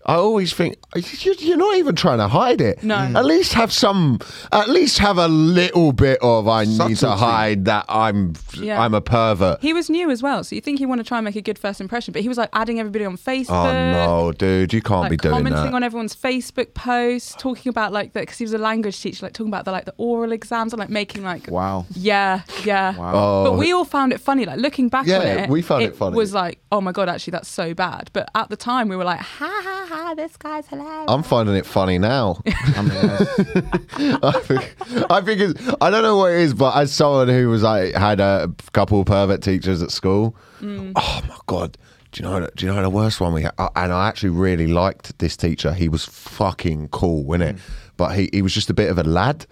I 0.07 0.15
always 0.15 0.55
think 0.55 0.77
"You- 0.97 1.35
you're 1.39 1.59
not 1.59 1.77
even 1.77 1.95
trying 1.95 2.19
to 2.19 2.29
hide 2.29 2.61
it. 2.63 2.83
No. 2.83 2.97
At 2.97 3.25
least 3.27 3.53
have 3.53 3.71
some. 3.71 4.19
At 4.51 4.71
least 4.71 4.99
have 4.99 5.19
a 5.19 5.29
little 5.29 5.93
bit 5.93 6.19
of 6.23 6.49
I 6.49 6.65
need 6.65 6.97
to 6.99 7.11
hide 7.11 7.67
that 7.67 7.85
I'm. 7.89 8.33
Yeah. 8.55 8.81
I'm 8.81 8.95
a 8.95 9.03
pervert. 9.03 9.61
He 9.61 9.73
was 9.75 9.91
new 9.91 10.11
as 10.11 10.23
well, 10.23 10.43
so 10.43 10.55
you 10.55 10.63
think 10.63 10.79
he 10.79 10.87
want 10.87 11.01
to 11.01 11.05
try 11.05 11.19
and 11.19 11.25
make 11.27 11.37
a 11.37 11.43
good 11.43 11.59
first 11.59 11.81
impression, 11.83 12.13
but 12.13 12.23
he 12.23 12.29
was 12.29 12.39
like 12.39 12.49
adding 12.55 12.81
everybody 12.81 13.05
on 13.05 13.17
Facebook. 13.19 13.51
Oh 13.51 13.73
no, 13.93 14.33
dude! 14.33 14.73
You 14.73 14.81
can't 14.81 15.03
Like 15.03 15.11
be 15.11 15.17
doing 15.19 15.33
that. 15.35 15.39
commenting 15.39 15.65
that. 15.71 15.75
on 15.75 15.83
everyone's 15.83 16.17
Facebook 16.17 16.73
posts, 16.73 17.35
talking 17.39 17.69
about 17.69 17.93
like 17.93 18.15
that 18.15 18.21
because 18.21 18.39
he 18.39 18.45
was 18.45 18.55
a 18.55 18.59
language 18.59 19.01
teacher, 19.01 19.27
like 19.27 19.35
talking 19.35 19.51
about 19.53 19.67
the 19.67 19.71
like 19.73 19.85
the 19.85 19.95
oral 19.99 20.33
exams 20.33 20.73
and 20.73 20.81
like 20.81 20.89
making 20.91 21.25
like 21.25 21.49
Wow. 21.51 21.85
yeah, 21.95 22.41
yeah. 22.65 22.97
Wow. 22.97 23.13
Oh, 23.15 23.45
But 23.45 23.59
we 23.59 23.73
oh. 23.73 23.79
all 23.79 23.85
found 23.85 24.13
it 24.15 24.21
funny. 24.21 24.47
Like 24.47 24.59
looking 24.61 24.89
back 24.89 25.03
on 25.03 25.09
Yeah, 25.09 25.21
it, 25.45 25.51
we 25.51 25.61
found 25.63 25.83
it 25.83 25.95
funny. 25.95 26.17
was 26.17 26.33
like, 26.33 26.59
oh 26.73 26.81
my 26.81 26.93
god, 26.93 27.09
actually, 27.11 27.33
that's 27.33 27.49
so 27.49 27.75
bad. 27.75 28.09
But 28.15 28.31
at 28.35 28.49
the 28.49 28.57
time, 28.57 28.89
we 28.89 28.97
were 28.97 29.05
like, 29.05 29.21
ha 29.21 29.47
ha 29.63 29.87
ha, 29.91 30.15
this 30.15 30.37
guy's 30.37 30.67
hilarious. 30.69 31.05
I'm 31.09 31.23
finding 31.23 31.55
it 31.57 31.67
funny 31.67 31.99
now. 31.99 32.41
I 32.47 32.83
mean, 32.83 34.19
I 34.23 34.33
think, 34.41 35.11
I 35.11 35.21
think 35.21 35.41
it's, 35.41 35.69
I 35.81 35.91
don't 35.91 36.03
know 36.03 36.17
what 36.17 36.33
it 36.33 36.39
is, 36.41 36.55
but 36.55 36.77
as 36.77 36.93
someone 36.93 37.29
who 37.29 37.49
was 37.49 37.63
like 37.63 37.95
had 37.95 38.21
a 38.21 38.51
couple 38.73 39.01
of 39.01 39.07
pervert 39.07 39.43
teachers 39.43 39.83
at 39.83 39.91
school, 39.91 40.35
Mm. 40.61 40.93
oh 40.95 41.23
my 41.27 41.37
god, 41.47 41.79
do 42.13 42.23
you 42.23 42.29
know? 42.29 42.47
Do 42.55 42.67
you 42.67 42.73
know 42.75 42.83
the 42.83 42.91
worst 42.91 43.19
one 43.19 43.33
we 43.33 43.43
had? 43.45 43.53
And 43.59 43.93
I 43.95 44.09
actually 44.09 44.29
really 44.31 44.67
liked 44.67 45.19
this 45.19 45.37
teacher. 45.39 45.73
He 45.73 45.89
was 45.89 46.05
fucking 46.05 46.89
cool, 46.89 47.25
wasn't 47.25 47.57
it? 47.57 47.63
But 47.97 48.11
he 48.15 48.29
he 48.31 48.43
was 48.43 48.53
just 48.53 48.69
a 48.69 48.75
bit 48.75 48.91
of 48.91 48.99
a 48.99 49.03
lad. 49.05 49.47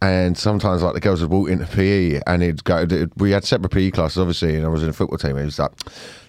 And 0.00 0.36
sometimes, 0.36 0.82
like 0.82 0.94
the 0.94 1.00
girls 1.00 1.20
would 1.20 1.30
walk 1.30 1.48
into 1.48 1.64
PE, 1.64 2.22
and 2.26 2.42
he'd 2.42 2.64
go. 2.64 2.84
We 3.18 3.30
had 3.30 3.44
separate 3.44 3.70
PE 3.70 3.92
classes, 3.92 4.18
obviously, 4.18 4.56
and 4.56 4.64
I 4.66 4.68
was 4.68 4.82
in 4.82 4.88
a 4.88 4.92
football 4.92 5.16
team. 5.18 5.36
He 5.36 5.44
was 5.44 5.60
like, 5.60 5.70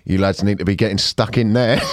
"You 0.05 0.19
lads 0.19 0.43
need 0.43 0.59
to 0.59 0.65
be 0.65 0.75
getting 0.75 0.99
stuck 0.99 1.35
in 1.39 1.53
there." 1.53 1.81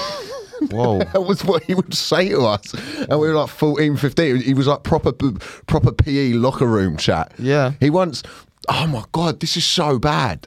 Whoa. 0.71 0.99
That 1.13 1.23
was 1.23 1.45
what 1.45 1.63
he 1.65 1.75
would 1.75 1.95
say 1.95 2.29
to 2.31 2.43
us. 2.43 2.75
And 3.09 3.21
we 3.21 3.29
were 3.29 3.35
like 3.35 3.49
14, 3.49 3.97
15. 3.97 4.37
He 4.43 4.55
was 4.55 4.67
like 4.67 4.83
proper 4.83 5.13
proper 5.13 5.93
PE 5.93 6.33
locker 6.35 6.67
room 6.67 6.97
chat. 6.97 7.33
Yeah. 7.39 7.73
He 7.81 7.91
once, 7.91 8.23
oh 8.69 8.87
my 8.87 9.05
God, 9.13 9.41
this 9.41 9.57
is 9.57 9.65
so 9.65 9.99
bad. 9.99 10.47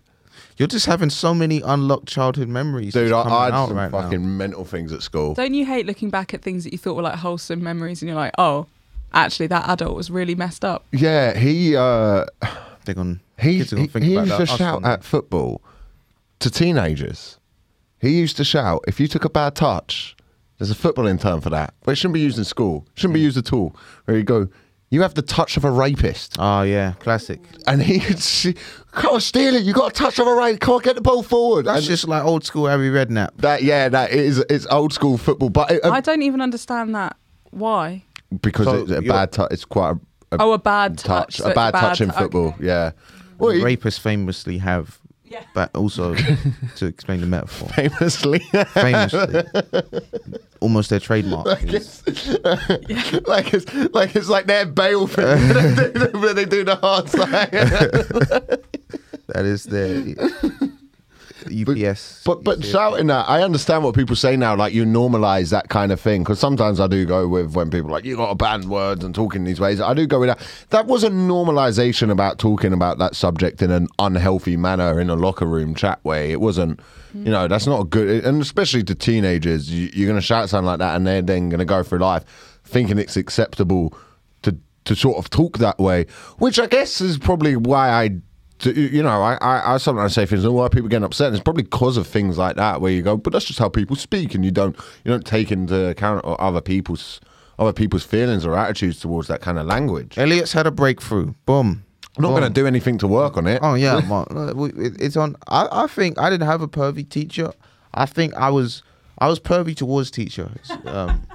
You're 0.57 0.67
just 0.67 0.85
having 0.85 1.09
so 1.09 1.33
many 1.33 1.61
unlocked 1.61 2.07
childhood 2.07 2.47
memories. 2.47 2.93
Dude, 2.93 3.11
I, 3.11 3.21
I 3.21 3.45
had 3.45 3.67
some 3.67 3.75
right 3.75 3.91
fucking 3.91 4.21
now. 4.21 4.27
mental 4.27 4.65
things 4.65 4.93
at 4.93 5.01
school. 5.01 5.33
Don't 5.33 5.53
you 5.53 5.65
hate 5.65 5.85
looking 5.85 6.09
back 6.09 6.33
at 6.33 6.41
things 6.43 6.63
that 6.63 6.71
you 6.71 6.77
thought 6.77 6.95
were 6.95 7.01
like 7.01 7.15
wholesome 7.15 7.63
memories 7.63 8.01
and 8.01 8.07
you're 8.09 8.15
like, 8.15 8.33
oh, 8.37 8.67
actually, 9.13 9.47
that 9.47 9.67
adult 9.67 9.95
was 9.95 10.11
really 10.11 10.35
messed 10.35 10.63
up? 10.63 10.85
Yeah, 10.91 11.37
he 11.37 11.75
uh, 11.75 12.25
They're 12.85 12.95
gonna, 12.95 13.19
he, 13.39 13.57
kids 13.57 13.73
are 13.73 13.79
he, 13.79 13.87
he 13.87 14.13
used 14.13 14.37
to 14.37 14.45
shout 14.45 14.85
at 14.85 15.03
football 15.03 15.61
to 16.39 16.49
teenagers. 16.51 17.37
He 18.03 18.19
used 18.19 18.37
to 18.37 18.43
shout, 18.43 18.83
if 18.87 18.99
you 18.99 19.07
took 19.07 19.23
a 19.25 19.29
bad 19.29 19.55
touch, 19.55 20.15
there's 20.59 20.69
a 20.69 20.75
footballing 20.75 21.19
term 21.19 21.41
for 21.41 21.49
that, 21.49 21.73
but 21.83 21.93
it 21.93 21.95
shouldn't 21.95 22.13
be 22.15 22.19
used 22.19 22.37
in 22.37 22.43
school. 22.43 22.85
Shouldn't 22.95 23.13
be 23.15 23.21
Mm. 23.21 23.23
used 23.23 23.37
at 23.37 23.51
all. 23.53 23.75
Where 24.05 24.17
you 24.17 24.23
go, 24.23 24.47
you 24.91 25.01
have 25.01 25.13
the 25.15 25.21
touch 25.23 25.57
of 25.57 25.63
a 25.65 25.71
rapist. 25.71 26.35
Oh 26.37 26.61
yeah, 26.63 26.93
classic. 26.99 27.39
And 27.65 27.81
he 27.81 27.99
could 27.99 28.19
see, 28.19 28.55
can't 28.93 29.21
steal 29.23 29.55
it. 29.55 29.63
You 29.63 29.73
got 29.73 29.91
a 29.91 29.95
touch 29.95 30.19
of 30.19 30.27
a 30.27 30.33
right. 30.33 30.59
Can't 30.59 30.83
get 30.83 30.95
the 30.95 31.01
ball 31.01 31.23
forward. 31.23 31.65
That's 31.65 31.79
And 31.79 31.87
just 31.87 32.07
like 32.07 32.23
old 32.23 32.43
school 32.43 32.67
Harry 32.67 32.89
Redknapp. 32.89 33.29
that. 33.37 33.63
Yeah, 33.63 33.89
that 33.89 34.11
is. 34.11 34.37
It's 34.49 34.67
old 34.69 34.93
school 34.93 35.17
football, 35.17 35.49
but 35.49 35.71
it, 35.71 35.83
uh, 35.83 35.91
I 35.91 36.01
don't 36.01 36.21
even 36.21 36.41
understand 36.41 36.93
that. 36.95 37.15
Why? 37.51 38.03
because 38.41 38.65
So 38.65 38.81
it's 38.81 38.91
a 38.91 39.01
bad 39.01 39.31
touch. 39.31 39.51
It's 39.51 39.63
quite 39.65 39.91
a, 40.31 40.35
a 40.35 40.37
Oh, 40.41 40.51
a 40.53 40.57
bad 40.59 40.97
touch. 40.97 41.37
so 41.37 41.45
a 41.45 41.49
it's 41.49 41.55
bad 41.55 41.71
touch 41.73 42.01
in 42.01 42.09
okay. 42.09 42.19
football. 42.19 42.55
Yeah. 42.59 42.91
Well, 43.37 43.51
he- 43.51 43.61
Rapists 43.61 43.99
famously 43.99 44.57
have, 44.59 44.99
Yeah. 45.33 45.43
but 45.55 45.75
also 45.75 46.13
to 46.77 46.85
explain 46.85 47.21
the 47.21 47.25
metaphor, 47.27 47.67
famously. 47.69 48.39
famously, 48.73 49.43
almost 50.59 50.89
their 50.91 50.99
trademark. 50.99 51.47
is- 51.63 52.03
like 53.25 53.51
it's 53.53 53.73
like 53.93 54.15
it's 54.15 54.29
like 54.29 54.45
their 54.45 54.65
bail 54.67 55.07
thing 55.07 55.25
they 55.75 55.91
do- 55.91 56.19
when 56.19 56.35
they 56.35 56.45
do 56.45 56.63
the 56.63 56.75
hard 56.75 57.09
side. 57.09 57.51
that 59.27 59.45
is 59.45 59.63
their 59.63 60.03
UPS. 61.47 62.23
But 62.23 62.43
but 62.43 62.63
shouting 62.63 63.07
that, 63.07 63.29
I 63.29 63.43
understand 63.43 63.83
what 63.83 63.95
people 63.95 64.15
say 64.15 64.35
now. 64.35 64.55
Like 64.55 64.73
you 64.73 64.85
normalize 64.85 65.51
that 65.51 65.69
kind 65.69 65.91
of 65.91 65.99
thing 65.99 66.23
because 66.23 66.39
sometimes 66.39 66.79
I 66.79 66.87
do 66.87 67.05
go 67.05 67.27
with 67.27 67.55
when 67.55 67.69
people 67.69 67.89
are 67.89 67.93
like 67.93 68.05
you 68.05 68.15
got 68.15 68.29
to 68.29 68.35
ban 68.35 68.69
words 68.69 69.03
and 69.03 69.13
talking 69.13 69.43
these 69.43 69.59
ways. 69.59 69.79
I 69.79 69.93
do 69.93 70.07
go 70.07 70.19
with 70.19 70.29
that. 70.29 70.39
That 70.69 70.87
was 70.87 71.03
a 71.03 71.09
normalization 71.09 72.09
about 72.09 72.39
talking 72.39 72.73
about 72.73 72.97
that 72.99 73.15
subject 73.15 73.61
in 73.61 73.71
an 73.71 73.87
unhealthy 73.99 74.57
manner 74.57 74.99
in 74.99 75.09
a 75.09 75.15
locker 75.15 75.45
room 75.45 75.75
chat 75.75 76.03
way. 76.03 76.31
It 76.31 76.41
wasn't. 76.41 76.79
You 77.13 77.29
know 77.29 77.47
that's 77.47 77.67
not 77.67 77.79
a 77.79 77.83
good, 77.83 78.25
and 78.25 78.41
especially 78.41 78.83
to 78.85 78.95
teenagers, 78.95 79.69
you, 79.69 79.87
you're 79.93 80.07
going 80.07 80.19
to 80.19 80.25
shout 80.25 80.49
something 80.49 80.65
like 80.65 80.79
that, 80.79 80.95
and 80.95 81.05
they're 81.05 81.21
then 81.21 81.49
going 81.49 81.59
to 81.59 81.65
go 81.65 81.83
through 81.83 81.99
life 81.99 82.25
thinking 82.63 82.97
it's 82.97 83.15
acceptable 83.15 83.93
to 84.41 84.57
to 84.85 84.95
sort 84.95 85.17
of 85.17 85.29
talk 85.29 85.59
that 85.59 85.79
way, 85.79 86.05
which 86.39 86.59
I 86.59 86.67
guess 86.67 87.01
is 87.01 87.17
probably 87.17 87.55
why 87.55 87.89
I 87.89 88.09
you 88.65 89.03
know, 89.03 89.21
I, 89.21 89.35
I, 89.41 89.73
I 89.73 89.77
sometimes 89.77 90.13
say 90.13 90.25
things. 90.25 90.45
Oh, 90.45 90.51
why 90.51 90.65
are 90.65 90.69
people 90.69 90.89
getting 90.89 91.03
upset? 91.05 91.27
And 91.27 91.35
it's 91.35 91.43
probably 91.43 91.63
because 91.63 91.97
of 91.97 92.07
things 92.07 92.37
like 92.37 92.55
that, 92.55 92.81
where 92.81 92.91
you 92.91 93.01
go, 93.01 93.17
but 93.17 93.33
that's 93.33 93.45
just 93.45 93.59
how 93.59 93.69
people 93.69 93.95
speak, 93.95 94.35
and 94.35 94.43
you 94.45 94.51
don't 94.51 94.75
you 95.03 95.11
don't 95.11 95.25
take 95.25 95.51
into 95.51 95.89
account 95.89 96.23
other 96.25 96.61
people's 96.61 97.19
other 97.59 97.73
people's 97.73 98.03
feelings 98.03 98.45
or 98.45 98.57
attitudes 98.57 98.99
towards 98.99 99.27
that 99.27 99.41
kind 99.41 99.59
of 99.59 99.65
language. 99.65 100.17
Elliot's 100.17 100.53
had 100.53 100.67
a 100.67 100.71
breakthrough. 100.71 101.33
Boom. 101.45 101.83
I'm 102.17 102.21
not 102.21 102.29
going 102.29 102.43
to 102.43 102.49
do 102.49 102.67
anything 102.67 102.99
to 102.99 103.07
work 103.07 103.37
on 103.37 103.47
it. 103.47 103.59
Oh 103.63 103.73
yeah, 103.73 103.99
Mark. 104.07 104.29
Uh, 104.31 104.53
it's 104.75 105.17
on. 105.17 105.35
I, 105.47 105.67
I 105.71 105.87
think 105.87 106.19
I 106.19 106.29
didn't 106.29 106.47
have 106.47 106.61
a 106.61 106.67
pervy 106.67 107.07
teacher. 107.07 107.51
I 107.93 108.05
think 108.05 108.33
I 108.35 108.49
was 108.49 108.83
I 109.17 109.27
was 109.27 109.39
pervy 109.39 109.75
towards 109.75 110.11
teachers. 110.11 110.71
Um, 110.85 111.25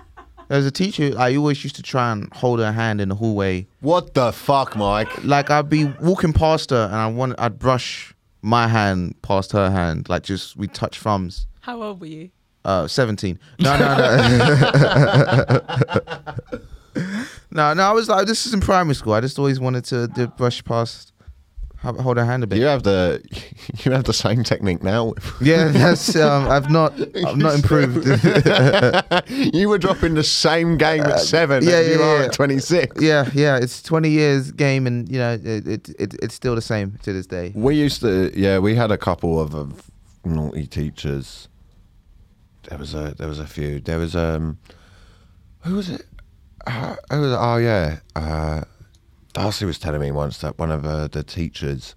there's 0.49 0.66
a 0.66 0.70
teacher 0.70 1.12
I 1.18 1.36
always 1.36 1.62
used 1.62 1.76
to 1.76 1.82
try 1.82 2.11
and 2.12 2.32
hold 2.32 2.59
her 2.61 2.72
hand 2.72 3.01
in 3.01 3.09
the 3.11 3.14
hallway. 3.14 3.66
What 3.80 4.14
the 4.14 4.32
fuck, 4.32 4.76
Mike? 4.76 5.24
Like 5.24 5.51
I'd 5.51 5.68
be 5.68 5.84
walking 6.01 6.32
past 6.32 6.70
her 6.70 6.84
and 6.86 6.94
I 6.96 7.07
want 7.07 7.34
I'd 7.38 7.59
brush 7.59 8.14
my 8.42 8.66
hand 8.68 9.20
past 9.22 9.53
her 9.53 9.70
hand, 9.70 10.09
like 10.09 10.22
just 10.22 10.57
we 10.57 10.66
touch 10.68 10.99
thumbs. 10.99 11.46
How 11.61 11.82
old 11.82 12.01
were 12.01 12.07
you? 12.07 12.30
Uh, 12.64 12.86
seventeen. 12.86 13.38
No, 13.61 13.76
no, 13.78 13.96
no. 13.96 15.61
no, 17.51 17.74
no. 17.74 17.82
I 17.82 17.92
was 17.92 18.09
like, 18.09 18.26
this 18.26 18.46
is 18.46 18.55
in 18.55 18.61
primary 18.61 18.94
school. 18.94 19.12
I 19.14 19.20
just 19.20 19.38
always 19.38 19.61
wanted 19.61 19.84
to, 19.86 20.09
to 20.09 20.26
brush 20.28 20.62
past, 20.64 21.12
ho- 21.18 21.18
hold 21.83 22.16
her 22.16 22.24
hand 22.24 22.43
a 22.43 22.47
bit. 22.47 22.59
You 22.59 22.66
have 22.66 22.83
the 22.83 23.22
you 23.85 23.93
have 23.93 24.05
the 24.05 24.12
same 24.12 24.45
technique 24.45 24.83
now. 24.83 25.14
Yeah, 25.41 25.68
that's 25.68 26.16
um, 26.16 26.49
I've 26.49 26.70
not 26.70 26.93
I've 27.16 27.37
not 27.37 27.55
improved. 27.61 28.07
you 29.55 29.68
were 29.68 29.79
dropping 29.79 30.14
the 30.14 30.24
same 30.24 30.76
game 30.76 31.03
at 31.03 31.20
seven. 31.20 31.64
yeah, 31.64 31.70
as 31.72 31.89
you 31.89 31.99
yeah, 32.01 32.07
are 32.07 32.18
yeah. 32.20 32.24
at 32.26 32.33
26. 32.33 33.03
yeah, 33.03 33.31
yeah, 33.35 33.57
it's 33.57 33.83
20 33.83 34.11
years 34.11 34.53
game 34.53 34.87
and 34.87 35.09
you 35.09 35.18
know 35.18 35.35
it, 35.35 35.66
it, 35.66 35.89
it 35.99 36.14
it's 36.22 36.35
still 36.35 36.55
the 36.55 36.62
same 36.62 36.99
to 37.03 37.12
this 37.12 37.26
day. 37.26 37.53
We 37.55 37.76
used 37.76 38.01
to, 38.01 38.33
yeah, 38.39 38.59
we 38.59 38.74
had 38.74 38.91
a 38.91 38.99
couple 38.99 39.41
of, 39.41 39.55
of 39.55 39.91
naughty 40.24 40.66
teachers. 40.66 41.49
There 42.68 42.79
was 42.79 42.95
a, 42.95 43.14
there 43.16 43.29
was 43.29 43.39
a 43.39 43.47
few. 43.47 43.81
There 43.81 43.99
was 43.99 44.14
um, 44.14 44.59
who 45.61 45.76
was 45.76 45.89
it? 45.89 46.05
Uh, 46.66 46.97
who 47.11 47.20
was 47.20 47.33
it? 47.33 47.39
Oh 47.41 47.57
yeah, 47.57 47.99
uh, 48.14 48.62
Darcy 49.39 49.64
was 49.66 49.78
telling 49.78 50.01
me 50.01 50.11
once 50.11 50.39
that 50.39 50.59
one 50.59 50.72
of 50.72 50.84
uh, 50.84 51.07
the 51.07 51.22
teachers, 51.22 51.95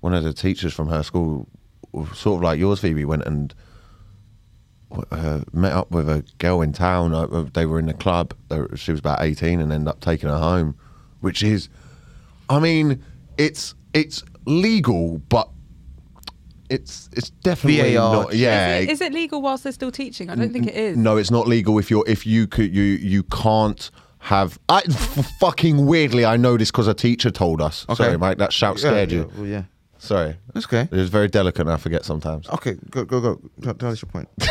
one 0.00 0.12
of 0.12 0.22
the 0.22 0.34
teachers 0.34 0.74
from 0.74 0.88
her 0.88 1.02
school, 1.02 1.48
sort 2.14 2.36
of 2.40 2.42
like 2.42 2.58
yours, 2.58 2.78
Phoebe, 2.80 3.06
went 3.06 3.24
and 3.24 3.54
uh, 5.10 5.40
met 5.54 5.72
up 5.72 5.90
with 5.90 6.10
a 6.10 6.22
girl 6.36 6.60
in 6.60 6.74
town. 6.74 7.14
Uh, 7.14 7.46
they 7.54 7.64
were 7.64 7.78
in 7.78 7.86
the 7.86 7.94
club. 7.94 8.34
Were- 8.50 8.68
She 8.76 8.90
was 8.90 9.00
about 9.00 9.22
eighteen, 9.22 9.60
and 9.62 9.72
ended 9.72 9.88
up 9.88 10.00
taking 10.00 10.28
her 10.28 10.36
home, 10.38 10.76
which 11.20 11.42
is, 11.42 11.70
I 12.50 12.58
mean, 12.60 13.02
it's 13.38 13.74
it's 13.94 14.22
legal, 14.44 15.18
but 15.30 15.48
it's 16.68 17.08
it's 17.14 17.30
definitely 17.30 17.94
VAR. 17.94 18.24
not. 18.24 18.34
Yeah, 18.34 18.76
Is 18.80 18.84
it, 18.88 18.90
is 18.92 19.00
it 19.00 19.12
legal 19.14 19.40
whilst 19.40 19.64
they're 19.64 19.72
still 19.72 19.90
teaching? 19.92 20.28
I 20.28 20.34
don't 20.34 20.52
think 20.52 20.66
it 20.66 20.74
is. 20.74 20.98
no, 20.98 21.16
it's 21.16 21.30
not 21.30 21.48
legal 21.48 21.78
if 21.78 21.90
you're 21.90 22.04
if 22.06 22.26
you 22.26 22.46
could 22.46 22.74
you 22.74 22.82
you 22.82 23.22
can't 23.22 23.90
have. 24.22 24.58
I 24.68 24.80
fucking 25.40 25.86
weirdly, 25.86 26.24
I 26.24 26.36
know 26.36 26.56
this 26.56 26.70
because 26.70 26.88
a 26.88 26.94
teacher 26.94 27.30
told 27.30 27.60
us. 27.60 27.84
Okay. 27.88 28.04
Sorry, 28.04 28.18
Mike, 28.18 28.38
that 28.38 28.52
shout 28.52 28.78
scared 28.78 29.12
yeah, 29.12 29.18
you. 29.18 29.32
well, 29.36 29.46
yeah, 29.46 29.62
Sorry, 30.02 30.36
that's 30.52 30.66
okay. 30.66 30.88
it 30.90 30.96
was 30.96 31.10
very 31.10 31.28
delicate. 31.28 31.60
and 31.60 31.70
I 31.70 31.76
forget 31.76 32.04
sometimes. 32.04 32.48
Okay, 32.48 32.76
go 32.90 33.04
go 33.04 33.20
go. 33.20 33.40
Tell, 33.62 33.74
tell 33.74 33.90
us 33.90 34.02
your 34.02 34.10
point. 34.10 34.28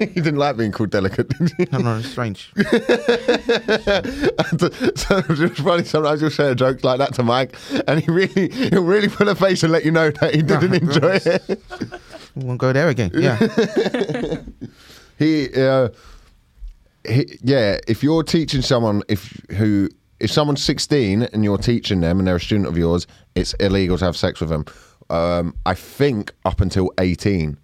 you 0.00 0.20
didn't 0.20 0.34
like 0.34 0.56
being 0.56 0.72
called 0.72 0.90
delicate, 0.90 1.28
did 1.28 1.52
you? 1.56 1.66
No, 1.70 1.78
no, 1.78 1.98
it's 1.98 2.08
strange. 2.08 2.50
so 2.56 2.64
it's 5.28 5.60
funny. 5.60 5.84
Sometimes 5.84 6.20
you'll 6.20 6.30
share 6.30 6.56
jokes 6.56 6.82
like 6.82 6.98
that 6.98 7.14
to 7.14 7.22
Mike, 7.22 7.54
and 7.86 8.00
he 8.00 8.10
really 8.10 8.48
he'll 8.50 8.82
really 8.82 9.08
put 9.08 9.28
a 9.28 9.36
face 9.36 9.62
and 9.62 9.70
let 9.70 9.84
you 9.84 9.92
know 9.92 10.10
that 10.10 10.34
he 10.34 10.42
didn't 10.42 10.74
enjoy 10.74 11.20
it. 11.24 11.62
We 12.34 12.44
won't 12.44 12.58
go 12.58 12.72
there 12.72 12.88
again. 12.88 13.12
Yeah, 13.14 13.36
he, 15.20 15.54
uh, 15.54 15.90
he, 15.90 15.94
yeah. 17.42 17.78
If 17.88 18.02
you're 18.02 18.22
teaching 18.22 18.62
someone, 18.62 19.02
if 19.08 19.40
who, 19.50 19.88
if 20.20 20.30
someone's 20.30 20.62
16 20.64 21.22
and 21.22 21.44
you're 21.44 21.58
teaching 21.58 22.00
them 22.00 22.18
and 22.18 22.26
they're 22.26 22.36
a 22.36 22.40
student 22.40 22.66
of 22.68 22.76
yours, 22.76 23.06
it's 23.34 23.54
illegal 23.54 23.98
to 23.98 24.04
have 24.04 24.16
sex 24.16 24.40
with 24.40 24.50
them. 24.50 24.64
Um, 25.10 25.54
I 25.64 25.74
think 25.74 26.32
up 26.44 26.60
until 26.60 26.90
18. 26.98 27.56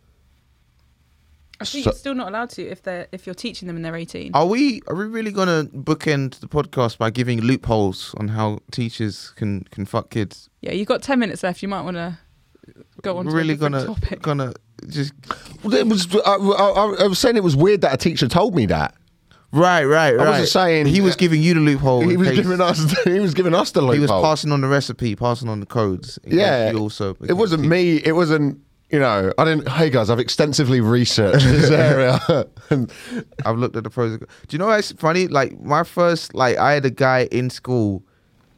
I 1.61 1.65
think 1.65 1.85
So- 1.85 1.91
you're 1.91 1.95
still 1.99 2.15
not 2.15 2.29
allowed 2.29 2.51
to 2.51 2.63
if 2.67 2.83
they're 2.83 3.07
if 3.13 3.27
you're 3.27 3.35
teaching 3.35 3.69
them 3.69 3.77
and 3.77 3.85
they're 3.85 3.95
18. 3.97 4.33
are 4.35 4.45
we 4.47 4.83
are 4.89 4.95
we 4.97 5.05
really 5.05 5.31
gonna 5.31 5.65
bookend 5.73 6.41
the 6.41 6.49
podcast 6.49 6.99
by 6.99 7.11
giving 7.11 7.41
loopholes 7.41 8.13
on 8.19 8.29
how 8.29 8.59
teachers 8.73 9.33
can 9.37 9.63
can 9.71 9.85
fuck 9.85 10.11
kids? 10.11 10.51
Yeah, 10.63 10.73
you've 10.73 10.89
got 10.89 11.03
10 11.03 11.19
minutes 11.19 11.43
left. 11.43 11.63
You 11.63 11.69
might 11.69 11.83
want 11.83 11.97
to 11.97 12.19
go 13.03 13.19
on 13.19 13.27
to 13.27 13.31
really 13.31 13.55
a 13.55 13.57
different 13.57 13.75
gonna 13.75 13.87
topic. 13.87 14.23
gonna 14.23 14.53
just 14.89 15.13
Well, 15.63 15.75
It 15.75 15.87
was. 15.87 16.09
I, 16.27 16.35
I, 16.35 17.05
I 17.05 17.07
was 17.07 17.19
saying 17.19 17.37
it 17.37 17.45
was 17.45 17.55
weird 17.57 17.83
that 17.83 17.95
a 17.95 17.97
teacher 17.97 18.27
told 18.27 18.55
me 18.55 18.67
that. 18.67 18.95
Right, 19.55 19.85
right, 19.85 20.17
right. 20.17 20.27
I 20.27 20.31
wasn't 20.31 20.49
saying- 20.49 20.87
he 20.87 21.01
was 21.01 21.17
giving 21.17 21.43
you 21.43 21.55
the 21.55 21.61
loophole. 21.61 22.07
He 22.09 22.17
was 22.17 22.29
case- 22.29 22.37
giving 22.39 22.61
us. 22.61 22.93
He 23.05 23.21
was 23.21 23.35
giving 23.35 23.55
us 23.55 23.71
the 23.71 23.81
loophole. 23.81 23.95
He 23.95 24.01
was 24.01 24.11
passing 24.11 24.53
on 24.53 24.61
the 24.61 24.69
recipe, 24.69 25.15
passing 25.17 25.49
on 25.49 25.61
the 25.61 25.67
codes. 25.67 26.19
Yeah, 26.27 26.73
also. 26.77 27.17
It 27.27 27.35
wasn't 27.35 27.65
me. 27.67 27.97
It 27.97 28.13
wasn't. 28.13 28.61
You 28.91 29.01
know, 29.01 29.33
I 29.39 29.45
didn't. 29.45 29.69
Hey 29.69 29.91
guys, 29.91 30.09
I've 30.11 30.21
extensively 30.21 30.81
researched 30.81 31.45
this 31.47 31.71
area. 31.89 32.21
and 32.71 32.93
I've 33.45 33.59
looked 33.59 33.75
at 33.77 33.83
the 33.85 33.91
pros. 33.91 34.19
Do 34.19 34.27
you 34.51 34.59
know 34.59 34.67
what's 34.67 34.93
funny? 34.93 35.27
Like 35.27 35.59
my 35.61 35.83
first, 35.83 36.35
like 36.35 36.59
I 36.59 36.73
had 36.75 36.85
a 36.85 36.91
guy 36.91 37.27
in 37.33 37.51
school, 37.51 38.03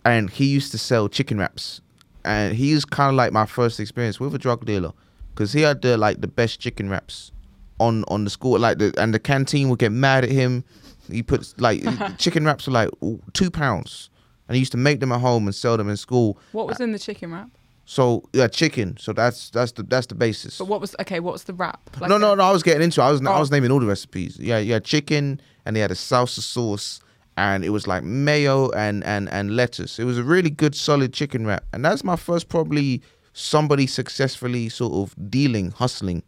and 0.04 0.28
he 0.28 0.46
used 0.46 0.72
to 0.72 0.78
sell 0.78 1.08
chicken 1.08 1.38
wraps, 1.38 1.80
and 2.24 2.54
he 2.54 2.74
was 2.74 2.84
kind 2.84 3.08
of 3.10 3.14
like 3.14 3.32
my 3.32 3.46
first 3.46 3.80
experience 3.80 4.20
with 4.20 4.34
a 4.34 4.38
drug 4.38 4.66
dealer, 4.66 4.92
because 5.34 5.52
he 5.54 5.62
had 5.62 5.80
the 5.80 5.96
like 5.96 6.20
the 6.20 6.28
best 6.28 6.60
chicken 6.60 6.90
wraps 6.90 7.30
on 7.78 8.04
on 8.08 8.24
the 8.24 8.30
school, 8.30 8.58
like 8.58 8.76
the 8.78 8.92
and 8.98 9.14
the 9.14 9.18
canteen 9.20 9.68
would 9.70 9.78
get 9.78 9.92
mad 9.92 10.24
at 10.24 10.30
him. 10.30 10.64
He 11.10 11.22
puts 11.22 11.54
like 11.58 11.82
chicken 12.18 12.44
wraps 12.44 12.66
were 12.66 12.72
like 12.72 12.90
two 13.32 13.50
pounds, 13.50 14.10
and 14.48 14.54
he 14.56 14.60
used 14.60 14.72
to 14.72 14.78
make 14.78 15.00
them 15.00 15.12
at 15.12 15.20
home 15.20 15.46
and 15.46 15.54
sell 15.54 15.76
them 15.76 15.88
in 15.88 15.96
school. 15.96 16.38
What 16.52 16.66
was 16.66 16.80
uh, 16.80 16.84
in 16.84 16.92
the 16.92 16.98
chicken 16.98 17.32
wrap? 17.32 17.48
So 17.88 18.28
yeah, 18.32 18.48
chicken. 18.48 18.96
So 18.98 19.12
that's 19.12 19.50
that's 19.50 19.72
the 19.72 19.82
that's 19.84 20.06
the 20.08 20.14
basis. 20.16 20.58
But 20.58 20.66
what 20.66 20.80
was 20.80 20.96
okay? 21.00 21.20
What's 21.20 21.44
the 21.44 21.54
wrap? 21.54 21.80
Like 22.00 22.10
no, 22.10 22.18
no, 22.18 22.34
no. 22.34 22.42
I 22.44 22.50
was 22.50 22.62
getting 22.64 22.82
into. 22.82 23.00
it. 23.00 23.04
I 23.04 23.10
was 23.12 23.20
I 23.24 23.36
Oh. 23.36 23.38
was 23.40 23.50
naming 23.50 23.70
all 23.70 23.80
the 23.80 23.86
recipes. 23.86 24.36
Yeah, 24.40 24.58
yeah, 24.58 24.80
chicken, 24.80 25.40
and 25.64 25.76
they 25.76 25.80
had 25.80 25.92
a 25.92 25.94
salsa 25.94 26.40
sauce, 26.40 27.00
and 27.36 27.64
it 27.64 27.70
was 27.70 27.86
like 27.86 28.02
mayo 28.02 28.70
and 28.72 29.04
and 29.04 29.28
and 29.28 29.54
lettuce. 29.54 29.98
It 30.00 30.04
was 30.04 30.18
a 30.18 30.24
really 30.24 30.50
good, 30.50 30.74
solid 30.74 31.12
chicken 31.12 31.46
wrap, 31.46 31.62
and 31.72 31.84
that's 31.84 32.02
my 32.02 32.16
first 32.16 32.48
probably 32.48 33.02
somebody 33.34 33.86
successfully 33.86 34.68
sort 34.68 34.92
of 34.94 35.14
dealing, 35.30 35.70
hustling. 35.70 36.22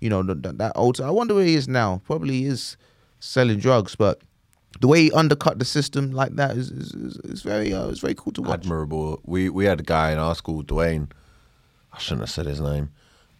You 0.00 0.10
know, 0.10 0.22
that, 0.22 0.58
that 0.58 0.72
old. 0.76 1.00
I 1.00 1.10
wonder 1.10 1.34
where 1.34 1.44
he 1.44 1.56
is 1.56 1.66
now. 1.68 2.00
Probably 2.06 2.44
is 2.44 2.76
selling 3.20 3.58
drugs, 3.58 3.94
but 3.94 4.20
the 4.80 4.88
way 4.88 5.02
he 5.04 5.12
undercut 5.12 5.58
the 5.58 5.64
system 5.64 6.10
like 6.12 6.34
that 6.36 6.56
is 6.56 6.70
is, 6.70 6.92
is, 6.94 7.16
is 7.24 7.42
very 7.42 7.72
uh, 7.72 7.88
it's 7.88 8.00
very 8.00 8.14
cool 8.14 8.32
to 8.32 8.42
watch. 8.42 8.60
Admirable. 8.64 9.20
We 9.24 9.48
we 9.50 9.64
had 9.66 9.80
a 9.80 9.84
guy 9.84 10.10
in 10.12 10.18
our 10.18 10.34
school, 10.34 10.62
Dwayne. 10.64 11.10
I 11.92 11.98
shouldn't 11.98 12.20
have 12.22 12.30
said 12.30 12.46
his 12.46 12.60
name. 12.60 12.90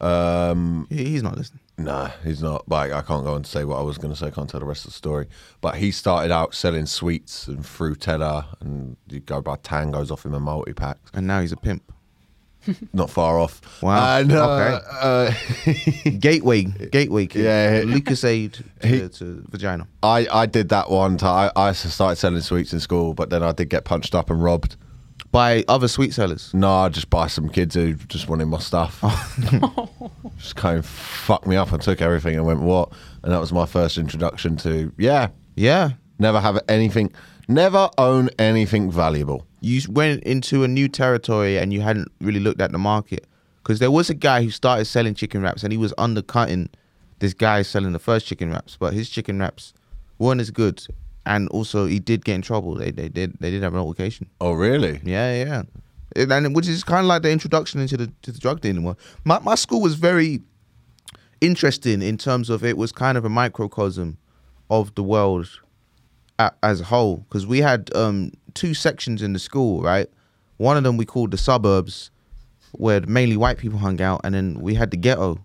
Um, 0.01 0.87
He- 0.91 1.05
He's 1.11 1.23
not 1.23 1.37
listening. 1.37 1.61
Nah, 1.79 2.11
he's 2.25 2.43
not. 2.43 2.65
But 2.69 2.93
I 2.93 3.01
can't 3.01 3.25
go 3.25 3.35
and 3.35 3.47
say 3.47 3.65
what 3.65 3.79
I 3.79 3.83
was 3.83 3.97
going 3.97 4.13
to 4.13 4.19
say. 4.19 4.27
I 4.27 4.31
can't 4.31 4.51
tell 4.51 4.61
the 4.61 4.67
rest 4.67 4.85
of 4.85 4.91
the 4.91 4.97
story. 4.97 5.29
But 5.63 5.77
he 5.77 5.91
started 5.91 6.31
out 6.31 6.55
selling 6.55 6.85
sweets 6.85 7.49
and 7.49 7.61
Fruittella, 7.61 8.45
and 8.61 8.97
you 9.09 9.21
go 9.21 9.41
buy 9.41 9.57
tangos 9.57 10.11
off 10.11 10.27
him 10.27 10.35
a 10.35 10.41
multi 10.41 10.75
pack. 10.75 10.99
And 11.15 11.27
now 11.27 11.41
he's 11.41 11.53
a 11.53 11.57
pimp. 11.57 11.91
Not 12.93 13.11
far 13.11 13.39
off. 13.39 13.61
Wow, 13.83 14.19
And, 14.19 14.33
uh, 14.33 14.81
uh, 15.01 15.33
Gateway, 16.19 16.65
gateway 16.65 17.27
kid. 17.27 17.45
Yeah. 17.45 17.83
Lucozade 17.83 18.53
to, 18.81 18.87
He- 18.89 19.09
to 19.09 19.45
vagina. 19.49 19.87
I 20.03 20.27
I 20.31 20.47
did 20.47 20.69
that 20.71 20.91
one 20.91 21.17
time. 21.17 21.51
I, 21.57 21.69
I 21.69 21.73
started 21.73 22.17
selling 22.17 22.41
sweets 22.43 22.73
in 22.73 22.81
school, 22.81 23.15
but 23.15 23.31
then 23.31 23.43
I 23.43 23.53
did 23.53 23.71
get 23.71 23.85
punched 23.85 24.15
up 24.15 24.31
and 24.31 24.43
robbed. 24.43 24.77
by 25.33 25.65
other 25.69 25.89
sweet 25.89 26.13
sellers. 26.13 26.53
No, 26.53 26.71
I 26.71 26.89
just 26.89 27.09
buy 27.09 27.29
some 27.29 27.49
kids 27.49 27.75
who 27.77 27.95
just 28.09 28.29
wanted 28.29 28.47
my 28.47 28.59
stuff. 28.59 29.01
just 30.39 30.57
kind 30.57 30.79
of 30.79 30.87
fucked 30.87 31.47
me 31.47 31.57
up 31.57 31.73
and 31.73 31.81
took 31.83 32.01
everything 32.03 32.37
and 32.37 32.45
went 32.47 32.61
what? 32.61 32.91
And 33.23 33.33
that 33.33 33.39
was 33.41 33.53
my 33.53 33.67
first 33.67 33.97
introduction 33.99 34.57
to 34.59 34.93
yeah, 34.99 35.29
Yeah. 35.57 35.91
never 36.19 36.41
have 36.41 36.59
anything, 36.69 37.13
never 37.49 37.89
own 37.97 38.31
anything 38.39 38.91
valuable. 38.91 39.47
You 39.61 39.81
went 39.91 40.23
into 40.25 40.65
a 40.65 40.69
new 40.69 40.89
territory 40.89 41.59
and 41.59 41.73
you 41.73 41.81
hadn't 41.81 42.09
really 42.21 42.41
looked 42.41 42.61
at 42.61 42.73
the 42.73 42.79
market. 42.79 43.27
Because 43.63 43.79
there 43.79 43.91
was 43.91 44.09
a 44.09 44.15
guy 44.15 44.43
who 44.43 44.51
started 44.51 44.87
selling 44.87 45.15
chicken 45.15 45.43
wraps 45.43 45.63
and 45.63 45.73
he 45.73 45.77
was 45.77 45.93
undercutting 45.99 46.71
this 47.19 47.35
guy 47.35 47.61
selling 47.63 47.93
the 47.93 47.99
first 47.99 48.27
chicken 48.27 48.51
wraps, 48.51 48.77
but 48.81 48.95
his 48.95 49.11
chicken 49.11 49.39
wraps 49.39 49.75
weren't 50.19 50.41
as 50.41 50.51
good. 50.51 50.87
And 51.27 51.49
also, 51.51 51.85
he 51.87 51.99
did 51.99 52.25
get 52.25 52.35
in 52.37 52.43
trouble. 52.43 52.75
They 52.75 52.91
they 52.91 53.09
did 53.11 53.35
they 53.41 53.51
did 53.51 53.63
have 53.63 53.75
an 53.75 53.81
altercation. 53.81 54.29
Oh 54.41 54.53
really? 54.53 55.01
Yeah, 55.05 55.45
yeah. 55.45 55.63
It- 56.17 56.33
and 56.33 56.57
which 56.57 56.67
is 56.67 56.83
kind 56.83 57.01
of 57.01 57.07
like 57.07 57.21
the 57.23 57.31
introduction 57.31 57.81
into 57.81 57.99
the 57.99 58.11
to 58.23 58.33
the 58.33 58.39
drug 58.39 58.63
dealing 58.63 58.83
world. 58.83 58.97
My 59.25 59.39
my 59.41 59.55
school 59.55 59.83
was 59.83 59.95
very 59.95 60.41
interesting 61.43 62.01
in 62.03 62.17
terms 62.17 62.51
of 62.51 62.65
it 62.65 62.77
was 62.79 62.93
kind 62.93 63.17
of 63.19 63.25
a 63.25 63.29
microcosm 63.29 64.17
of 64.71 64.95
the 64.95 65.03
world 65.03 65.49
as 66.63 66.81
a 66.81 66.85
whole 66.85 67.19
because 67.29 67.47
we 67.47 67.59
had 67.59 67.95
um, 67.95 68.33
two 68.55 68.75
sections 68.75 69.23
in 69.23 69.33
the 69.33 69.39
school, 69.39 69.83
right? 69.83 70.09
One 70.59 70.77
of 70.77 70.83
them 70.83 70.97
we 70.97 71.05
called 71.07 71.31
the 71.31 71.39
suburbs, 71.39 72.11
where 72.73 73.01
mainly 73.03 73.37
white 73.37 73.59
people 73.59 73.79
hung 73.79 74.01
out, 74.01 74.21
and 74.25 74.35
then 74.35 74.61
we 74.61 74.75
had 74.75 74.91
the 74.91 74.97
ghetto. 74.97 75.39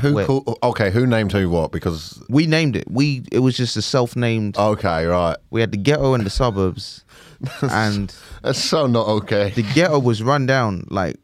Who 0.00 0.14
where- 0.14 0.26
call, 0.26 0.58
okay? 0.64 0.90
Who 0.90 1.06
named 1.06 1.30
who 1.32 1.48
what? 1.48 1.70
Because 1.70 2.20
We 2.28 2.46
named 2.46 2.74
it. 2.74 2.90
We 2.90 3.22
it 3.30 3.38
was 3.38 3.56
just 3.56 3.76
a 3.76 3.82
self-named. 3.82 4.56
okay, 4.58 5.04
right. 5.06 5.36
We 5.50 5.60
had 5.60 5.70
the 5.70 5.76
ghetto 5.78 6.14
and 6.14 6.26
the 6.26 6.30
suburbs, 6.30 7.04
and 7.62 8.12
That's 8.42 8.62
so 8.62 8.86
not 8.88 9.06
okay. 9.06 9.50
the 9.50 9.62
ghetto 9.62 9.98
was 10.00 10.22
run 10.22 10.46
down. 10.46 10.86
Like 10.90 11.16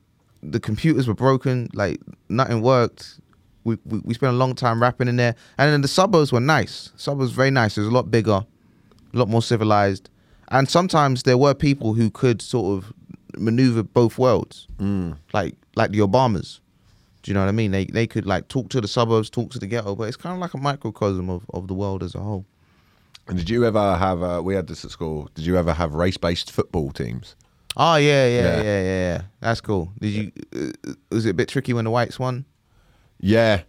the 0.45 0.61
computers 0.61 1.09
were 1.09 1.15
broken. 1.15 1.69
Like 1.75 2.01
nothing 2.29 2.63
worked. 2.63 3.19
We, 3.65 3.79
we 3.85 3.99
we 4.05 4.15
spent 4.15 4.33
a 4.33 4.37
long 4.37 4.55
time 4.55 4.81
rapping 4.81 5.09
in 5.09 5.17
there, 5.17 5.35
and 5.59 5.73
then 5.73 5.83
the 5.83 5.89
suburbs 5.89 6.31
were 6.33 6.41
nice. 6.41 6.91
Suburbs 6.97 7.33
very 7.33 7.51
nice. 7.51 7.77
It 7.77 7.81
was 7.81 7.89
a 7.89 7.93
lot 7.93 8.11
bigger, 8.13 8.45
a 9.13 9.17
lot 9.19 9.29
more 9.29 9.43
civilized, 9.43 10.09
and 10.53 10.69
sometimes 10.69 11.25
there 11.25 11.37
were 11.39 11.55
people 11.55 11.95
who 11.95 12.11
could 12.11 12.41
sort 12.41 12.79
of 12.79 12.93
maneuver 13.37 13.83
both 13.83 14.19
worlds, 14.19 14.69
Mm. 14.79 15.17
like 15.33 15.57
like 15.75 15.91
the 15.91 15.99
Obamas. 16.01 16.61
Do 17.23 17.31
you 17.31 17.35
know 17.35 17.41
what 17.41 17.49
I 17.49 17.53
mean? 17.53 17.71
They 17.73 17.87
they 17.87 18.07
could 18.07 18.27
like 18.27 18.49
talk 18.49 18.69
to 18.71 18.81
the 18.81 18.89
suburbs, 18.89 19.31
talk 19.31 19.51
to 19.53 19.59
the 19.59 19.67
ghetto, 19.67 19.95
but 19.97 20.05
it's 20.09 20.17
kind 20.17 20.35
of 20.35 20.41
like 20.41 20.55
a 20.55 20.59
microcosm 20.59 21.29
of, 21.31 21.43
of 21.55 21.67
the 21.69 21.75
world 21.75 22.03
as 22.03 22.15
a 22.15 22.21
whole. 22.21 22.45
And 23.29 23.39
did 23.39 23.49
you 23.49 23.65
ever 23.65 23.97
have? 23.97 24.23
Uh, 24.23 24.41
we 24.45 24.55
had 24.55 24.67
this 24.67 24.85
at 24.85 24.91
school. 24.91 25.29
Did 25.35 25.47
you 25.47 25.57
ever 25.57 25.73
have 25.73 25.95
race-based 25.95 26.51
football 26.51 26.91
teams? 26.91 27.37
Oh 27.77 27.95
yeah, 27.97 28.27
yeah, 28.27 28.41
Yeah. 28.43 28.57
yeah, 28.57 28.63
yeah, 28.63 28.83
yeah. 29.15 29.23
That's 29.41 29.61
cool. 29.61 29.93
Did 30.01 30.09
you? 30.11 30.33
Uh, 30.55 30.93
was 31.11 31.25
it 31.27 31.31
a 31.31 31.35
bit 31.35 31.49
tricky 31.49 31.73
when 31.73 31.85
the 31.85 31.91
whites 31.91 32.19
won? 32.19 32.45
Yeah, 33.21 33.63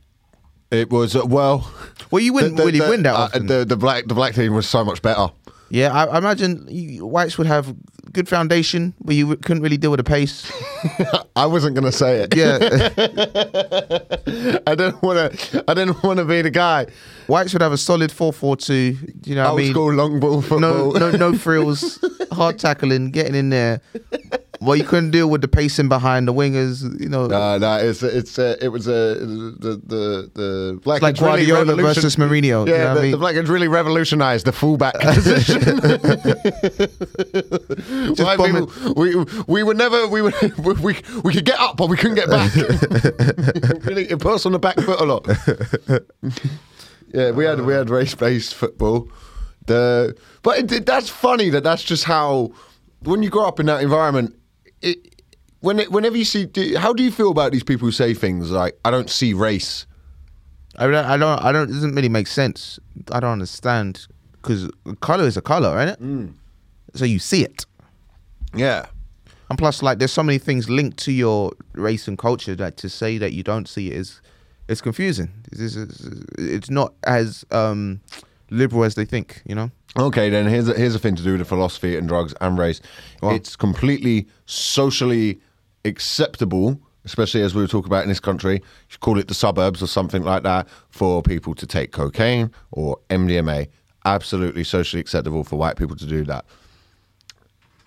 it 0.72 0.90
was. 0.90 1.16
Uh, 1.16 1.26
well, 1.28 1.72
Well, 2.10 2.22
you 2.24 2.34
wouldn't 2.34 2.58
the- 2.58 2.64
the- 2.64 2.66
really 2.66 2.80
the- 2.80 2.90
win 2.90 3.04
that 3.04 3.14
uh, 3.16 3.18
often. 3.26 3.46
the 3.48 3.64
the 3.64 3.78
black 3.78 4.08
the 4.08 4.16
black 4.16 4.34
team 4.34 4.54
was 4.56 4.68
so 4.68 4.84
much 4.84 5.02
better. 5.04 5.28
Yeah, 5.74 5.92
I, 5.92 6.06
I 6.06 6.18
imagine 6.20 6.68
you, 6.70 7.04
whites 7.04 7.40
would 7.40 7.48
have 7.48 7.76
good 8.12 8.30
foundation, 8.30 8.94
but 9.02 9.16
you 9.16 9.36
couldn't 9.38 9.64
really 9.64 9.78
deal 9.78 9.90
with 9.90 9.98
the 9.98 10.04
pace. 10.04 10.52
I 11.36 11.48
wasn't 11.48 11.74
gonna 11.74 11.92
say 11.92 12.20
it. 12.22 12.36
Yeah, 12.36 12.60
I 14.68 14.76
didn't 14.76 15.02
want 15.02 15.34
to. 15.34 15.64
I 15.68 15.74
didn't 15.74 16.04
want 16.04 16.20
to 16.20 16.26
be 16.26 16.44
the 16.44 16.52
guy. 16.52 16.86
whites 17.26 17.54
would 17.54 17.64
have 17.64 17.72
a 17.72 17.78
solid 17.78 18.12
four-four-two. 18.12 18.98
You 19.26 19.34
know 19.34 19.48
Old 19.48 19.60
I 19.60 19.64
mean? 19.64 19.72
school 19.72 19.92
long 19.94 20.20
ball 20.20 20.44
football. 20.44 20.60
No, 20.60 20.92
no, 20.92 21.10
no 21.10 21.34
frills, 21.36 21.98
hard 22.32 22.60
tackling, 22.60 23.10
getting 23.10 23.34
in 23.34 23.50
there. 23.50 23.82
Well, 24.64 24.78
you 24.78 24.86
couldn't 24.86 25.12
deal 25.12 25.30
with 25.30 25.42
the 25.42 25.48
pacing 25.48 25.90
behind 25.90 26.28
the 26.28 26.34
wingers. 26.34 26.84
You 27.00 27.10
know, 27.10 27.28
No, 27.28 27.58
no, 27.58 27.78
it's 27.78 28.02
it's 28.02 28.40
uh, 28.40 28.56
it 28.62 28.70
was 28.70 28.88
uh, 28.88 29.16
the 29.60 29.82
the 29.86 30.32
the 30.34 30.80
black 30.84 30.98
it's 30.98 31.04
like 31.04 31.18
Guardiola 31.18 31.76
versus 31.76 32.16
Mourinho. 32.16 32.68
Yeah, 32.68 32.74
you 32.74 32.78
know 32.78 32.94
the, 32.94 33.00
I 33.00 33.04
mean? 33.04 33.12
the 33.12 33.18
black 33.18 33.36
really 33.36 33.68
revolutionised 33.68 34.46
the 34.46 34.54
fullback 34.54 34.94
position. 35.00 35.62
White 38.24 38.38
bombing- 38.38 38.68
people, 38.68 38.94
we 38.96 39.16
we 39.48 39.64
would 39.64 39.78
never 39.78 40.08
we 40.08 40.22
would 40.22 40.34
we, 40.58 40.74
we 40.74 41.02
we 41.24 41.34
could 41.34 41.46
get 41.46 41.60
up 41.60 41.76
but 41.78 41.90
we 41.90 41.98
couldn't 41.98 42.16
get 42.16 42.30
back. 42.30 42.56
really, 43.86 44.10
it 44.10 44.20
put 44.20 44.34
us 44.36 44.46
on 44.46 44.54
the 44.54 44.60
back 44.60 44.80
foot 44.80 45.00
a 45.00 45.06
lot. 45.06 45.28
yeah, 47.14 47.32
we 47.32 47.44
had 47.44 47.62
we 47.62 47.74
had 47.74 47.90
race 47.90 48.16
based 48.16 48.56
football. 48.56 49.10
The 49.66 50.16
but 50.42 50.72
it, 50.72 50.86
that's 50.86 51.10
funny 51.10 51.50
that 51.50 51.64
that's 51.64 51.84
just 51.84 52.06
how 52.06 52.52
when 53.02 53.24
you 53.24 53.30
grow 53.30 53.46
up 53.46 53.60
in 53.60 53.66
that 53.66 53.84
environment. 53.84 54.36
It, 54.84 55.24
when 55.62 55.80
it, 55.80 55.92
whenever 55.92 56.18
you 56.18 56.26
see, 56.26 56.46
do, 56.46 56.78
how 56.78 56.94
do 56.94 57.04
you 57.04 57.12
feel 57.12 57.32
about 57.32 57.52
these 57.52 57.64
people 57.64 57.88
who 57.88 57.92
say 57.92 58.14
things 58.14 58.52
like, 58.52 58.78
"I 58.86 58.92
don't 58.92 59.10
see 59.10 59.34
race"? 59.34 59.88
I 60.78 60.88
don't, 60.88 61.06
I 61.06 61.18
don't, 61.18 61.40
I 61.44 61.52
don't. 61.52 61.70
It 61.70 61.74
doesn't 61.74 61.96
really 61.96 62.10
make 62.10 62.28
sense. 62.28 62.80
I 63.12 63.20
don't 63.20 63.32
understand 63.32 64.08
because 64.34 64.70
color 65.00 65.26
is 65.26 65.38
a 65.38 65.42
color, 65.42 65.74
right? 65.74 65.98
Mm. 66.00 66.34
So 66.96 67.06
you 67.06 67.18
see 67.18 67.44
it, 67.44 67.66
Yeah, 68.54 68.86
and 69.50 69.58
plus, 69.58 69.84
like, 69.84 70.00
there's 70.00 70.12
so 70.12 70.24
many 70.24 70.40
things 70.40 70.68
linked 70.70 70.98
to 71.00 71.12
your 71.12 71.52
race 71.74 72.08
and 72.08 72.18
culture 72.18 72.56
that 72.56 72.76
to 72.78 72.90
say 72.90 73.20
that 73.20 73.34
you 73.34 73.44
don't 73.44 73.68
see 73.68 73.92
it 73.92 73.98
is, 73.98 74.22
it's 74.68 74.82
confusing. 74.82 75.30
It's, 75.52 75.76
it's, 75.76 76.08
it's 76.38 76.70
not 76.72 76.94
as 77.04 77.46
um, 77.52 78.02
liberal 78.54 78.84
as 78.84 78.96
they 78.96 79.06
think. 79.06 79.42
You 79.46 79.56
know. 79.56 79.72
Okay, 79.98 80.30
then 80.30 80.48
here's 80.48 80.68
a, 80.68 80.74
here's 80.74 80.96
a 80.96 81.00
thing 81.00 81.16
to 81.16 81.24
do 81.24 81.38
with 81.38 81.48
philosophy 81.48 81.96
and 81.98 82.08
drugs 82.08 82.34
and 82.42 82.58
race. 82.58 82.82
Well- 83.22 83.36
It's 83.36 83.56
completely 83.56 84.28
socially 84.46 85.40
acceptable, 85.86 86.80
especially 87.06 87.42
as 87.44 87.54
we 87.54 87.62
were 87.62 87.68
talking 87.68 87.90
about 87.90 88.04
in 88.04 88.10
this 88.10 88.20
country. 88.20 88.56
You 88.90 88.98
call 89.00 89.20
it 89.20 89.28
the 89.28 89.34
suburbs 89.36 89.84
or 89.84 89.88
something 89.88 90.24
like 90.24 90.44
that 90.44 90.68
for 90.90 91.22
people 91.22 91.54
to 91.56 91.68
take 91.68 91.92
cocaine 91.92 92.50
or 92.72 92.98
MDMA. 93.10 93.68
Absolutely 94.06 94.64
socially 94.64 95.00
acceptable 95.00 95.44
for 95.44 95.58
white 95.58 95.76
people 95.78 95.96
to 95.96 96.06
do 96.06 96.24
that. 96.26 96.46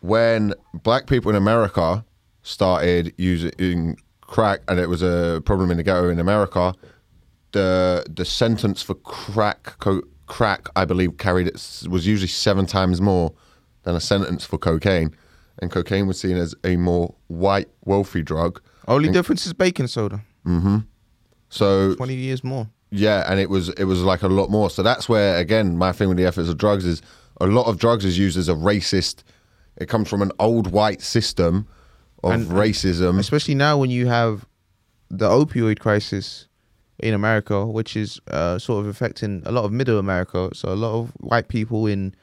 When 0.01 0.55
black 0.75 1.07
people 1.07 1.31
in 1.31 1.37
America 1.37 2.05
started 2.43 3.13
using 3.19 3.97
crack, 4.21 4.61
and 4.69 4.79
it 4.79 4.89
was 4.89 5.03
a 5.03 5.43
problem 5.45 5.71
in 5.71 5.77
the 5.79 5.83
ghetto 5.83 6.09
in 6.09 6.21
America, 6.21 6.75
the 7.53 8.05
the 8.09 8.25
sentence 8.25 8.83
for 8.83 8.95
crack 8.95 9.75
co- 9.81 10.03
crack 10.27 10.69
I 10.77 10.85
believe 10.85 11.19
carried 11.19 11.47
it 11.47 11.87
was 11.89 12.07
usually 12.07 12.29
seven 12.29 12.67
times 12.67 13.01
more 13.01 13.33
than 13.85 13.95
a 13.95 14.01
sentence 14.01 14.45
for 14.45 14.59
cocaine, 14.59 15.15
and 15.61 15.71
cocaine 15.71 16.07
was 16.07 16.19
seen 16.21 16.37
as 16.37 16.55
a 16.65 16.77
more 16.77 17.15
white 17.29 17.69
wealthy 17.85 18.23
drug. 18.23 18.61
Only 18.89 19.09
And- 19.09 19.15
difference 19.15 19.47
is 19.47 19.53
baking 19.53 19.87
soda. 19.89 20.23
Mm-hmm. 20.47 20.79
So 21.49 21.95
Twenty 21.95 22.15
years 22.15 22.43
more. 22.43 22.69
yeah, 22.91 23.25
and 23.31 23.39
it 23.41 23.49
was 23.51 23.69
it 23.71 23.85
was 23.85 24.03
like 24.03 24.23
a 24.23 24.29
lot 24.29 24.51
more. 24.51 24.71
So 24.71 24.83
that's 24.83 25.09
where 25.09 25.37
again 25.39 25.77
my 25.79 25.93
thing 25.93 26.09
with 26.09 26.17
the 26.19 26.27
efforts 26.27 26.49
of 26.49 26.59
drugs 26.59 26.85
is 26.85 27.03
a 27.41 27.47
lot 27.47 27.67
of 27.67 27.79
drugs 27.79 28.05
is 28.05 28.19
used 28.19 28.37
as 28.37 28.49
a 28.49 28.55
racist. 28.55 29.23
It 29.77 29.89
comes 29.89 30.09
from 30.09 30.23
an 30.23 30.33
old 30.39 30.73
white 30.73 31.03
system 31.03 31.67
of 32.25 32.33
And- 32.33 32.47
racism. 32.49 33.19
especially 33.19 33.55
now 33.55 33.79
when 33.79 33.91
you 33.91 34.07
have 34.07 34.47
the 35.11 35.29
opioid 35.29 35.79
crisis 35.79 36.49
in 36.99 37.13
America, 37.15 37.67
which 37.67 37.97
is 37.97 38.21
uh, 38.31 38.59
sort 38.59 38.85
of 38.85 38.87
affecting 38.91 39.43
a 39.47 39.53
lot 39.53 39.65
of 39.65 39.73
middle 39.73 39.99
America. 39.99 40.51
So 40.55 40.71
a 40.73 40.75
lot 40.75 40.95
of 40.99 41.11
white 41.21 41.49
people 41.49 41.87
in 41.87 42.15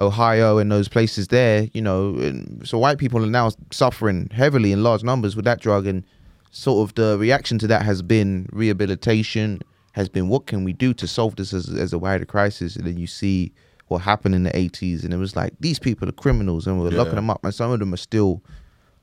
Ohio 0.00 0.58
and 0.58 0.70
those 0.70 0.88
places 0.88 1.28
there, 1.28 1.68
you 1.72 1.80
know, 1.82 2.14
and 2.16 2.66
so 2.66 2.78
white 2.78 2.98
people 2.98 3.22
are 3.22 3.26
now 3.28 3.50
suffering 3.70 4.28
heavily 4.32 4.72
in 4.72 4.82
large 4.82 5.02
numbers 5.02 5.36
with 5.36 5.44
that 5.46 5.60
drug, 5.60 5.86
and 5.86 6.04
sort 6.50 6.88
of 6.88 6.94
the 6.94 7.18
reaction 7.18 7.58
to 7.58 7.66
that 7.66 7.82
has 7.82 8.02
been 8.02 8.48
rehabilitation, 8.52 9.60
has 9.92 10.08
been 10.08 10.28
what 10.28 10.46
can 10.46 10.64
we 10.64 10.72
do 10.72 10.92
to 10.94 11.06
solve 11.06 11.36
this 11.36 11.52
as, 11.52 11.68
as 11.70 11.92
a 11.92 11.98
wider 11.98 12.24
crisis, 12.26 12.76
and 12.76 12.86
then 12.86 12.96
you 12.98 13.06
see 13.06 13.52
what 13.88 13.98
happened 13.98 14.34
in 14.34 14.42
the 14.42 14.50
80s, 14.50 15.04
and 15.04 15.14
it 15.14 15.16
was 15.16 15.36
like 15.36 15.52
these 15.60 15.78
people 15.78 16.08
are 16.08 16.12
criminals, 16.12 16.66
and 16.66 16.78
we're 16.80 16.90
Yeah. 16.90 16.98
locking 16.98 17.14
them 17.16 17.30
up, 17.30 17.44
and 17.44 17.54
some 17.54 17.70
of 17.70 17.78
them 17.78 17.94
are 17.94 17.98
still 17.98 18.42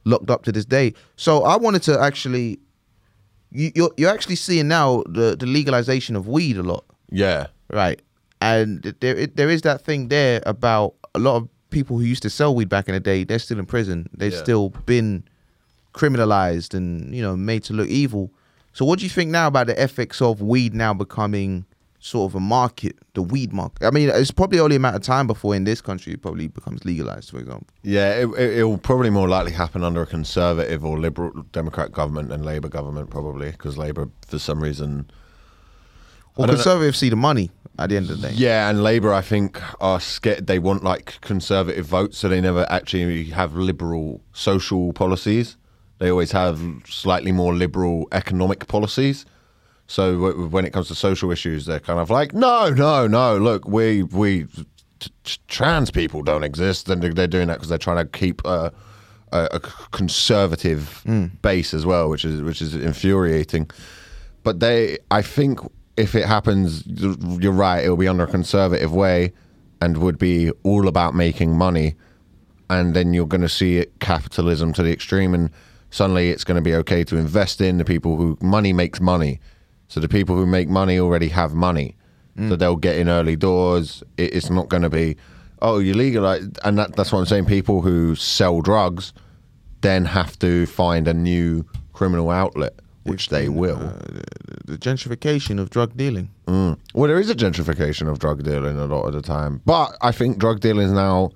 locked 0.06 0.30
up 0.30 0.44
to 0.44 0.52
this 0.52 0.66
day. 0.66 0.94
So 1.16 1.44
I 1.44 1.56
wanted 1.56 1.82
to 1.84 2.00
actually, 2.00 2.60
you, 3.54 3.72
you're 3.76 3.92
you're 3.98 4.10
actually 4.12 4.36
seeing 4.36 4.68
now 4.68 5.04
the 5.08 5.36
the 5.38 5.46
legalization 5.46 6.16
of 6.16 6.28
weed 6.28 6.58
a 6.58 6.64
lot 6.64 6.84
Yeah. 7.12 7.48
right? 7.72 8.02
And 8.42 8.82
there 9.00 9.16
it, 9.16 9.36
there 9.38 9.50
is 9.50 9.62
that 9.62 9.86
thing 9.86 10.10
there 10.10 10.42
about 10.46 10.96
a 11.16 11.20
lot 11.20 11.36
of 11.38 11.48
people 11.70 11.98
who 11.98 12.04
used 12.04 12.24
to 12.24 12.30
sell 12.30 12.54
weed 12.56 12.70
back 12.70 12.88
in 12.90 12.94
the 12.94 13.00
day. 13.00 13.24
They're 13.24 13.40
still 13.40 13.60
in 13.60 13.66
prison. 13.66 14.10
They've 14.18 14.34
Yeah. 14.34 14.44
still 14.44 14.70
been 14.86 15.24
criminalized 15.94 16.74
and 16.74 17.14
you 17.16 17.22
know 17.22 17.36
made 17.38 17.64
to 17.66 17.74
look 17.74 17.88
evil. 17.88 18.32
So 18.74 18.86
what 18.86 19.00
do 19.00 19.06
you 19.06 19.10
think 19.10 19.30
now 19.30 19.48
about 19.48 19.68
the 19.68 19.80
ethics 19.80 20.22
of 20.22 20.42
weed 20.42 20.74
now 20.74 20.94
becoming 20.94 21.66
sort 22.06 22.30
of 22.30 22.36
a 22.36 22.40
market, 22.40 22.98
the 23.14 23.22
weed 23.22 23.54
market? 23.54 23.86
I 23.86 23.90
mean, 23.92 24.10
it's 24.10 24.30
probably 24.30 24.60
only 24.60 24.76
a 24.76 24.80
matter 24.80 24.98
of 24.98 25.04
time 25.04 25.26
before 25.26 25.56
in 25.56 25.64
this 25.64 25.80
country 25.82 26.12
it 26.14 26.22
probably 26.22 26.48
becomes 26.50 26.84
legalized, 26.84 27.32
for 27.32 27.40
example. 27.40 27.68
Yeah, 27.82 28.12
it, 28.16 28.28
it, 28.38 28.58
it 28.60 28.64
will 28.66 28.78
probably 28.78 29.10
more 29.10 29.30
likely 29.30 29.54
happen 29.54 29.84
under 29.86 30.02
a 30.02 30.06
conservative 30.06 30.84
or 30.84 31.00
liberal 31.00 31.32
Democrat 31.54 31.94
government 31.94 32.28
than 32.28 32.44
Labour 32.44 32.68
government, 32.68 33.10
probably, 33.10 33.52
because 33.52 33.78
Labour, 33.78 34.10
for 34.28 34.38
some 34.38 34.62
reason, 34.62 35.10
Well, 36.36 36.48
don't 36.48 36.56
know- 36.58 36.64
conservatives 36.64 36.98
see 36.98 37.10
the 37.10 37.16
money 37.16 37.52
at 37.80 37.90
the 37.90 37.96
end 37.98 38.10
of 38.10 38.20
the 38.22 38.28
day. 38.28 38.34
Yeah, 38.36 38.70
and 38.70 38.84
Labour, 38.84 39.14
I 39.14 39.22
think, 39.22 39.62
are 39.82 40.00
scared. 40.02 40.48
They 40.48 40.60
want 40.60 40.84
like 40.84 41.22
conservative 41.22 41.86
votes, 41.86 42.18
so 42.18 42.28
they 42.28 42.42
never 42.42 42.66
actually 42.70 43.26
have 43.30 43.56
liberal 43.56 44.22
social 44.34 44.92
policies. 44.92 45.56
They 46.00 46.10
always 46.12 46.34
have 46.34 46.60
slightly 46.86 47.32
more 47.32 47.54
liberal 47.54 48.10
economic 48.12 48.68
policies. 48.68 49.26
So 49.94 50.14
w- 50.20 50.48
when 50.48 50.66
it 50.66 50.74
comes 50.74 50.88
to 50.88 50.96
social 50.96 51.30
issues, 51.30 51.68
they're 51.68 51.80
kind 51.80 52.00
of 52.00 52.10
like, 52.10 52.34
no, 52.34 52.72
no, 52.72 53.06
no. 53.06 53.38
Look, 53.38 53.68
we 53.68 54.02
we 54.02 54.46
t- 54.46 54.66
t- 55.24 55.38
trans 55.48 55.92
people 55.92 56.24
don't 56.24 56.44
exist, 56.44 56.90
and 56.90 57.04
they're 57.04 57.28
doing 57.28 57.48
that 57.50 57.58
because 57.58 57.70
they're 57.70 57.78
trying 57.78 57.98
to 57.98 58.06
keep 58.06 58.44
a, 58.44 58.74
a, 59.32 59.50
a 59.52 59.60
conservative 59.92 61.04
hmm. 61.06 61.26
base 61.44 61.76
as 61.76 61.86
well, 61.86 62.10
which 62.10 62.26
is 62.26 62.42
which 62.42 62.60
is 62.60 62.74
infuriating. 62.74 63.70
But 64.42 64.62
they, 64.62 64.98
I 65.12 65.22
think, 65.22 65.60
if 65.96 66.16
it 66.16 66.26
happens, 66.26 66.84
you're 66.88 67.52
right. 67.52 67.84
It'll 67.84 67.96
be 67.96 68.08
under 68.08 68.24
a 68.24 68.32
conservative 68.32 68.96
way, 68.96 69.32
and 69.80 70.00
would 70.00 70.18
be 70.18 70.50
all 70.64 70.88
about 70.88 71.14
making 71.14 71.56
money. 71.56 71.94
And 72.68 72.96
then 72.96 73.14
you're 73.14 73.28
going 73.28 73.42
to 73.42 73.56
see 73.62 73.78
it 73.78 73.94
capitalism 74.00 74.74
to 74.74 74.82
the 74.82 74.92
extreme, 74.92 75.36
and 75.36 75.52
suddenly 75.92 76.32
it's 76.32 76.44
going 76.44 76.56
to 76.56 76.64
be 76.64 76.74
okay 76.74 77.04
to 77.04 77.16
invest 77.16 77.62
in 77.62 77.78
the 77.78 77.86
people 77.86 78.18
who 78.18 78.40
money 78.42 78.74
makes 78.74 79.00
money. 79.00 79.40
So 79.94 80.00
the 80.00 80.08
people 80.10 80.36
who 80.36 80.48
make 80.48 80.70
money 80.70 80.98
already 80.98 81.28
have 81.28 81.54
money, 81.54 81.96
so 82.50 82.56
they'll 82.56 82.76
get 82.76 82.96
in 82.98 83.08
early 83.10 83.36
doors. 83.36 84.02
It, 84.18 84.34
it's 84.34 84.50
not 84.50 84.68
going 84.68 84.82
to 84.82 84.90
be, 84.90 85.18
oh, 85.62 85.78
you 85.78 85.94
legalize, 85.94 86.48
and 86.64 86.80
that, 86.80 86.96
that's 86.96 87.12
what 87.12 87.20
I'm 87.20 87.28
saying. 87.28 87.46
People 87.46 87.84
who 87.84 88.16
sell 88.16 88.62
drugs 88.62 89.14
then 89.82 90.06
have 90.06 90.40
to 90.40 90.66
find 90.66 91.08
a 91.08 91.14
new 91.14 91.64
criminal 91.94 92.32
outlet, 92.32 92.74
which 93.04 93.30
they 93.30 93.50
will. 93.50 93.78
The 94.66 94.80
gentrification 94.80 95.60
of 95.60 95.70
drug 95.70 95.96
dealing. 95.96 96.32
Mm. 96.48 96.80
Well, 96.96 97.08
there 97.08 97.20
is 97.20 97.30
a 97.30 97.36
gentrification 97.36 98.10
of 98.10 98.18
drug 98.18 98.42
dealing 98.44 98.80
a 98.80 98.86
lot 98.86 99.04
of 99.04 99.14
the 99.14 99.22
time, 99.22 99.62
but 99.64 99.96
I 100.02 100.12
think 100.12 100.40
drug 100.40 100.60
dealing 100.60 100.88
is 100.88 100.92
now, 100.92 101.30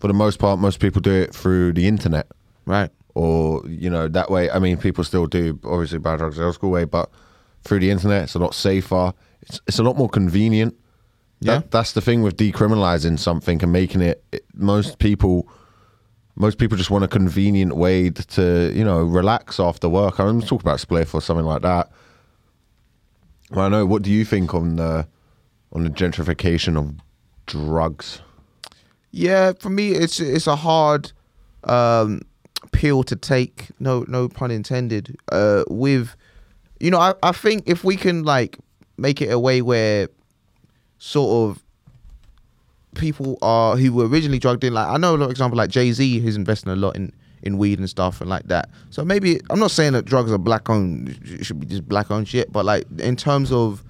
for 0.00 0.08
the 0.08 0.14
most 0.14 0.38
part, 0.38 0.58
most 0.58 0.80
people 0.80 1.02
do 1.02 1.12
it 1.12 1.34
through 1.34 1.74
the 1.74 1.86
internet, 1.86 2.26
Right. 2.64 2.88
or 3.14 3.68
you 3.68 3.90
know 3.90 4.08
that 4.08 4.30
way. 4.30 4.50
I 4.50 4.60
mean, 4.60 4.78
people 4.78 5.04
still 5.04 5.26
do 5.26 5.60
obviously 5.62 5.98
buy 5.98 6.16
drugs 6.16 6.38
the 6.38 6.44
old 6.44 6.54
school 6.54 6.70
way, 6.70 6.84
but 6.84 7.10
through 7.66 7.80
the 7.80 7.90
internet, 7.90 8.24
it's 8.24 8.34
a 8.34 8.38
lot 8.38 8.54
safer. 8.54 9.12
It's 9.42 9.60
it's 9.66 9.78
a 9.78 9.82
lot 9.82 9.96
more 9.96 10.08
convenient. 10.08 10.74
Yeah. 11.40 11.58
That, 11.58 11.70
that's 11.70 11.92
the 11.92 12.00
thing 12.00 12.22
with 12.22 12.36
decriminalizing 12.36 13.18
something 13.18 13.62
and 13.62 13.72
making 13.72 14.00
it, 14.02 14.24
it. 14.32 14.44
Most 14.54 14.98
people. 14.98 15.48
Most 16.38 16.58
people 16.58 16.76
just 16.76 16.90
want 16.90 17.02
a 17.02 17.08
convenient 17.08 17.76
way 17.76 18.10
to, 18.10 18.70
you 18.74 18.84
know, 18.84 19.02
relax 19.02 19.58
after 19.58 19.88
work. 19.88 20.18
I'm 20.18 20.42
talking 20.42 20.68
about 20.68 20.80
spliff 20.80 21.14
or 21.14 21.22
something 21.22 21.46
like 21.46 21.62
that. 21.62 21.90
Well, 23.50 23.64
I 23.64 23.68
know. 23.70 23.86
What 23.86 24.02
do 24.02 24.10
you 24.10 24.22
think 24.22 24.52
on 24.52 24.76
the 24.76 25.08
on 25.72 25.84
the 25.84 25.88
gentrification 25.88 26.76
of 26.76 26.94
drugs? 27.46 28.20
Yeah, 29.12 29.52
for 29.58 29.70
me, 29.70 29.92
it's 29.92 30.20
it's 30.20 30.46
a 30.46 30.56
hard 30.56 31.12
um, 31.64 32.20
pill 32.70 33.02
to 33.04 33.16
take. 33.16 33.70
No, 33.80 34.04
no 34.06 34.28
pun 34.28 34.50
intended. 34.50 35.16
Uh, 35.32 35.64
with, 35.70 36.16
you 36.80 36.90
know, 36.90 36.98
I, 36.98 37.14
I 37.22 37.32
think 37.32 37.64
if 37.66 37.84
we 37.84 37.96
can 37.96 38.24
like 38.24 38.58
make 38.96 39.20
it 39.20 39.30
a 39.30 39.38
way 39.38 39.62
where 39.62 40.08
sort 40.98 41.50
of 41.50 41.62
people 42.94 43.38
are 43.42 43.76
who 43.76 43.92
were 43.92 44.06
originally 44.06 44.38
drugged 44.38 44.64
in, 44.64 44.74
like 44.74 44.88
I 44.88 44.96
know, 44.96 45.16
for 45.16 45.30
example, 45.30 45.56
like 45.56 45.70
Jay 45.70 45.92
Z, 45.92 46.20
who's 46.20 46.36
investing 46.36 46.72
a 46.72 46.76
lot 46.76 46.96
in 46.96 47.12
in 47.42 47.58
weed 47.58 47.78
and 47.78 47.88
stuff 47.88 48.20
and 48.20 48.28
like 48.28 48.48
that. 48.48 48.68
So 48.90 49.04
maybe 49.04 49.40
I'm 49.50 49.60
not 49.60 49.70
saying 49.70 49.92
that 49.92 50.04
drugs 50.04 50.32
are 50.32 50.38
black 50.38 50.68
owned, 50.68 51.18
should 51.42 51.60
be 51.60 51.66
just 51.66 51.88
black 51.88 52.10
owned 52.10 52.28
shit, 52.28 52.52
but 52.52 52.64
like 52.64 52.84
in 52.98 53.16
terms 53.16 53.52
of 53.52 53.82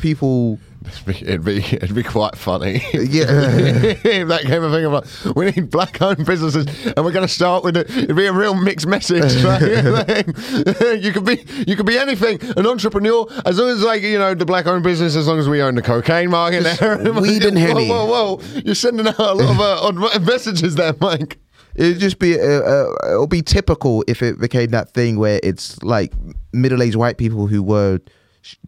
people, 0.00 0.58
It'd 1.06 1.44
be 1.44 1.56
it'd 1.56 1.94
be 1.94 2.02
quite 2.02 2.36
funny. 2.36 2.74
yeah. 2.92 3.26
if 4.04 4.28
that 4.28 4.42
came 4.42 4.62
a 4.62 4.70
thing 4.70 4.84
of 4.84 4.92
like, 4.92 5.34
we 5.36 5.46
need 5.46 5.70
black 5.70 6.00
owned 6.00 6.24
businesses 6.24 6.66
and 6.86 7.04
we're 7.04 7.12
going 7.12 7.26
to 7.26 7.32
start 7.32 7.64
with 7.64 7.76
it. 7.76 7.90
It'd 7.90 8.16
be 8.16 8.26
a 8.26 8.32
real 8.32 8.54
mixed 8.54 8.86
message. 8.86 9.32
you 11.02 11.12
could 11.12 11.24
be 11.24 11.44
you 11.66 11.76
could 11.76 11.86
be 11.86 11.98
anything, 11.98 12.38
an 12.56 12.66
entrepreneur, 12.66 13.26
as 13.44 13.58
long 13.58 13.70
as 13.70 13.82
like 13.82 14.02
you 14.02 14.18
know 14.18 14.34
the 14.34 14.46
black 14.46 14.66
owned 14.66 14.84
business, 14.84 15.16
as 15.16 15.26
long 15.26 15.38
as 15.38 15.48
we 15.48 15.60
own 15.60 15.74
the 15.74 15.82
cocaine 15.82 16.30
market 16.30 16.62
there. 16.62 17.12
weed 17.12 17.44
and 17.44 17.58
henny. 17.58 17.88
Whoa, 17.88 18.06
whoa, 18.06 18.36
whoa! 18.36 18.60
You're 18.64 18.74
sending 18.74 19.08
out 19.08 19.18
a 19.18 19.34
lot 19.34 19.50
of 19.50 19.60
uh, 19.60 19.86
odd 19.86 20.24
messages 20.26 20.76
there, 20.76 20.94
Mike. 21.00 21.38
It'd 21.74 21.98
just 21.98 22.18
be 22.18 22.38
uh, 22.40 22.44
uh, 22.44 22.92
it'll 23.08 23.26
be 23.26 23.42
typical 23.42 24.04
if 24.06 24.22
it 24.22 24.38
became 24.38 24.70
that 24.70 24.90
thing 24.92 25.18
where 25.18 25.40
it's 25.42 25.82
like 25.82 26.12
middle-aged 26.52 26.96
white 26.96 27.18
people 27.18 27.48
who 27.48 27.62
were 27.62 28.00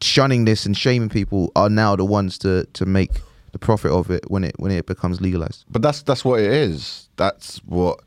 shunning 0.02 0.44
this 0.44 0.66
and 0.66 0.76
shaming 0.76 1.08
people 1.08 1.52
are 1.56 1.70
now 1.70 1.96
the 1.96 2.04
ones 2.04 2.38
to 2.38 2.64
to 2.72 2.86
make 2.86 3.10
the 3.52 3.58
profit 3.58 3.90
of 3.90 4.10
it 4.10 4.30
when 4.30 4.44
it 4.44 4.54
when 4.58 4.70
it 4.70 4.86
becomes 4.86 5.20
legalized. 5.20 5.64
But 5.70 5.82
that's 5.82 6.02
that's 6.02 6.24
what 6.24 6.40
it 6.40 6.50
is. 6.50 7.08
That's 7.16 7.58
what 7.64 8.00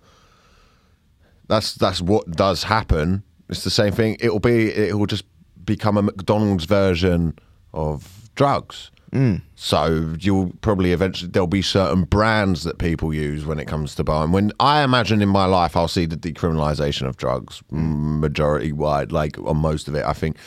that's 1.47 1.75
that's 1.75 2.01
what 2.01 2.29
does 2.31 2.63
happen. 2.63 3.23
It's 3.49 3.63
the 3.63 3.69
same 3.69 3.91
thing. 3.91 4.17
It'll 4.19 4.39
be 4.39 4.69
it 4.69 4.97
will 4.97 5.07
just 5.07 5.25
become 5.65 5.97
a 5.97 6.01
McDonald's 6.01 6.65
version 6.65 7.37
of 7.73 8.29
drugs. 8.35 8.91
Mm. 9.11 9.41
So 9.55 10.15
you'll 10.19 10.53
probably 10.61 10.93
eventually 10.93 11.29
there'll 11.31 11.47
be 11.47 11.61
certain 11.61 12.03
brands 12.03 12.63
that 12.63 12.77
people 12.77 13.13
use 13.13 13.45
when 13.45 13.59
it 13.59 13.67
comes 13.67 13.93
to 13.95 14.03
buying. 14.03 14.31
When 14.31 14.53
I 14.59 14.83
imagine 14.83 15.21
in 15.21 15.29
my 15.29 15.45
life, 15.45 15.75
I'll 15.75 15.89
see 15.89 16.05
the 16.05 16.15
decriminalization 16.15 17.07
of 17.07 17.17
drugs 17.17 17.61
majority 17.69 18.71
wide, 18.71 19.11
like 19.11 19.37
on 19.39 19.57
most 19.57 19.89
of 19.89 19.95
it. 19.95 20.05
I 20.05 20.13
think, 20.13 20.37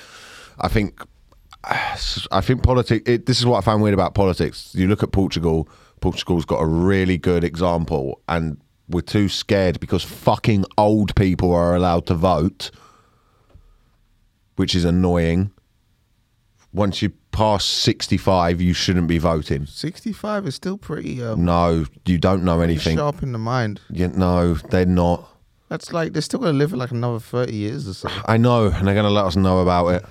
I 0.59 0.69
think 0.69 1.03
I 2.31 2.41
think 2.41 2.63
politics. 2.63 3.05
This 3.25 3.39
is 3.39 3.47
what 3.47 3.59
I 3.59 3.61
find 3.61 3.81
weird 3.83 3.95
about 3.95 4.15
politics. 4.15 4.73
You 4.75 4.89
look 4.89 5.03
at 5.03 5.13
Portugal. 5.13 5.69
Portugal's 6.01 6.45
got 6.45 6.59
a 6.61 6.67
really 6.67 7.17
good 7.17 7.45
example, 7.45 8.21
and 8.29 8.61
we're 8.89 9.01
too 9.01 9.29
scared 9.29 9.81
because 9.81 10.03
fucking 10.03 10.67
old 10.77 11.15
people 11.17 11.53
are 11.55 11.75
allowed 11.75 12.07
to 12.07 12.15
vote, 12.15 12.71
which 14.57 14.75
is 14.75 14.85
annoying. 14.85 15.51
Once 16.73 17.01
you 17.01 17.11
pass 17.31 17.65
sixty-five, 17.65 18.61
you 18.61 18.75
shouldn't 18.75 19.07
be 19.09 19.19
voting. 19.19 19.65
Sixty-five 19.67 20.47
is 20.47 20.57
still 20.57 20.77
pretty 20.77 21.23
um, 21.23 21.45
No, 21.45 21.87
you 22.05 22.19
don't 22.19 22.43
know 22.45 22.61
anything. 22.61 22.97
sharp 22.97 23.23
in 23.23 23.33
the 23.33 23.39
mind. 23.39 23.81
You, 23.91 24.09
no, 24.09 24.55
they're 24.55 24.85
not. 24.85 25.29
That's 25.69 25.93
like 25.93 26.13
they're 26.13 26.23
still 26.23 26.41
gonna 26.41 26.53
live 26.53 26.71
for 26.71 26.77
like 26.77 26.91
another 26.91 27.21
thirty 27.21 27.55
years 27.55 27.89
or 27.89 27.95
so. 27.95 28.09
I 28.27 28.37
know, 28.37 28.67
and 28.67 28.87
they're 28.87 28.95
going 28.95 29.07
to 29.07 29.11
let 29.11 29.25
us 29.25 29.37
know 29.37 29.61
about 29.61 29.89
it. 29.89 30.05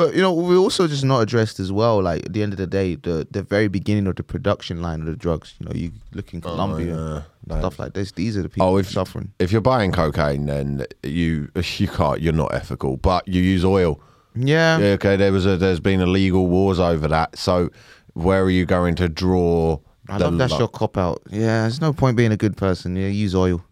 But 0.00 0.14
you 0.14 0.22
know, 0.22 0.32
we 0.32 0.56
also 0.56 0.86
just 0.88 1.04
not 1.04 1.20
addressed 1.20 1.60
as 1.60 1.70
well. 1.70 2.00
Like 2.02 2.24
at 2.24 2.32
the 2.32 2.42
end 2.42 2.54
of 2.54 2.56
the 2.56 2.66
day, 2.66 2.94
the 2.94 3.26
the 3.30 3.42
very 3.42 3.68
beginning 3.68 4.06
of 4.06 4.16
the 4.16 4.22
production 4.22 4.80
line 4.80 5.00
of 5.00 5.06
the 5.06 5.14
drugs. 5.14 5.54
You 5.60 5.66
know, 5.66 5.72
you 5.74 5.92
look 6.14 6.32
in 6.32 6.40
oh, 6.42 6.48
Colombia, 6.48 6.96
Oh, 6.96 7.24
yeah. 7.46 7.58
stuff 7.58 7.78
like 7.78 7.92
this. 7.92 8.12
These 8.12 8.38
are 8.38 8.42
the 8.42 8.48
oh, 8.48 8.50
people 8.54 8.66
Oh, 8.68 8.76
if- 8.78 8.88
suffering. 8.88 9.32
If 9.38 9.52
you're 9.52 9.60
buying 9.60 9.92
cocaine, 9.92 10.46
then 10.46 10.86
you 11.02 11.50
you 11.76 11.86
can't. 11.88 12.18
You're 12.22 12.32
not 12.32 12.54
ethical, 12.54 12.96
but 12.96 13.28
you 13.28 13.42
use 13.42 13.62
oil. 13.62 14.00
Yeah, 14.34 14.78
Yeah, 14.78 14.86
okay. 14.94 15.16
There 15.16 15.32
was 15.32 15.44
a 15.44 15.58
there's 15.58 15.80
been 15.80 16.00
illegal 16.00 16.46
wars 16.46 16.80
over 16.80 17.06
that. 17.08 17.36
So 17.36 17.68
where 18.14 18.42
are 18.42 18.48
you 18.50 18.64
going 18.64 18.94
to 18.94 19.08
draw? 19.08 19.80
I 20.08 20.16
love 20.16 20.38
that's 20.38 20.52
li- 20.52 20.60
your 20.60 20.68
cop 20.68 20.96
out. 20.96 21.20
Yeah, 21.28 21.62
there's 21.62 21.82
no 21.82 21.92
point 21.92 22.16
being 22.16 22.32
a 22.32 22.38
good 22.38 22.56
person. 22.56 22.96
Yeah, 22.96 23.08
use 23.08 23.34
oil. 23.34 23.62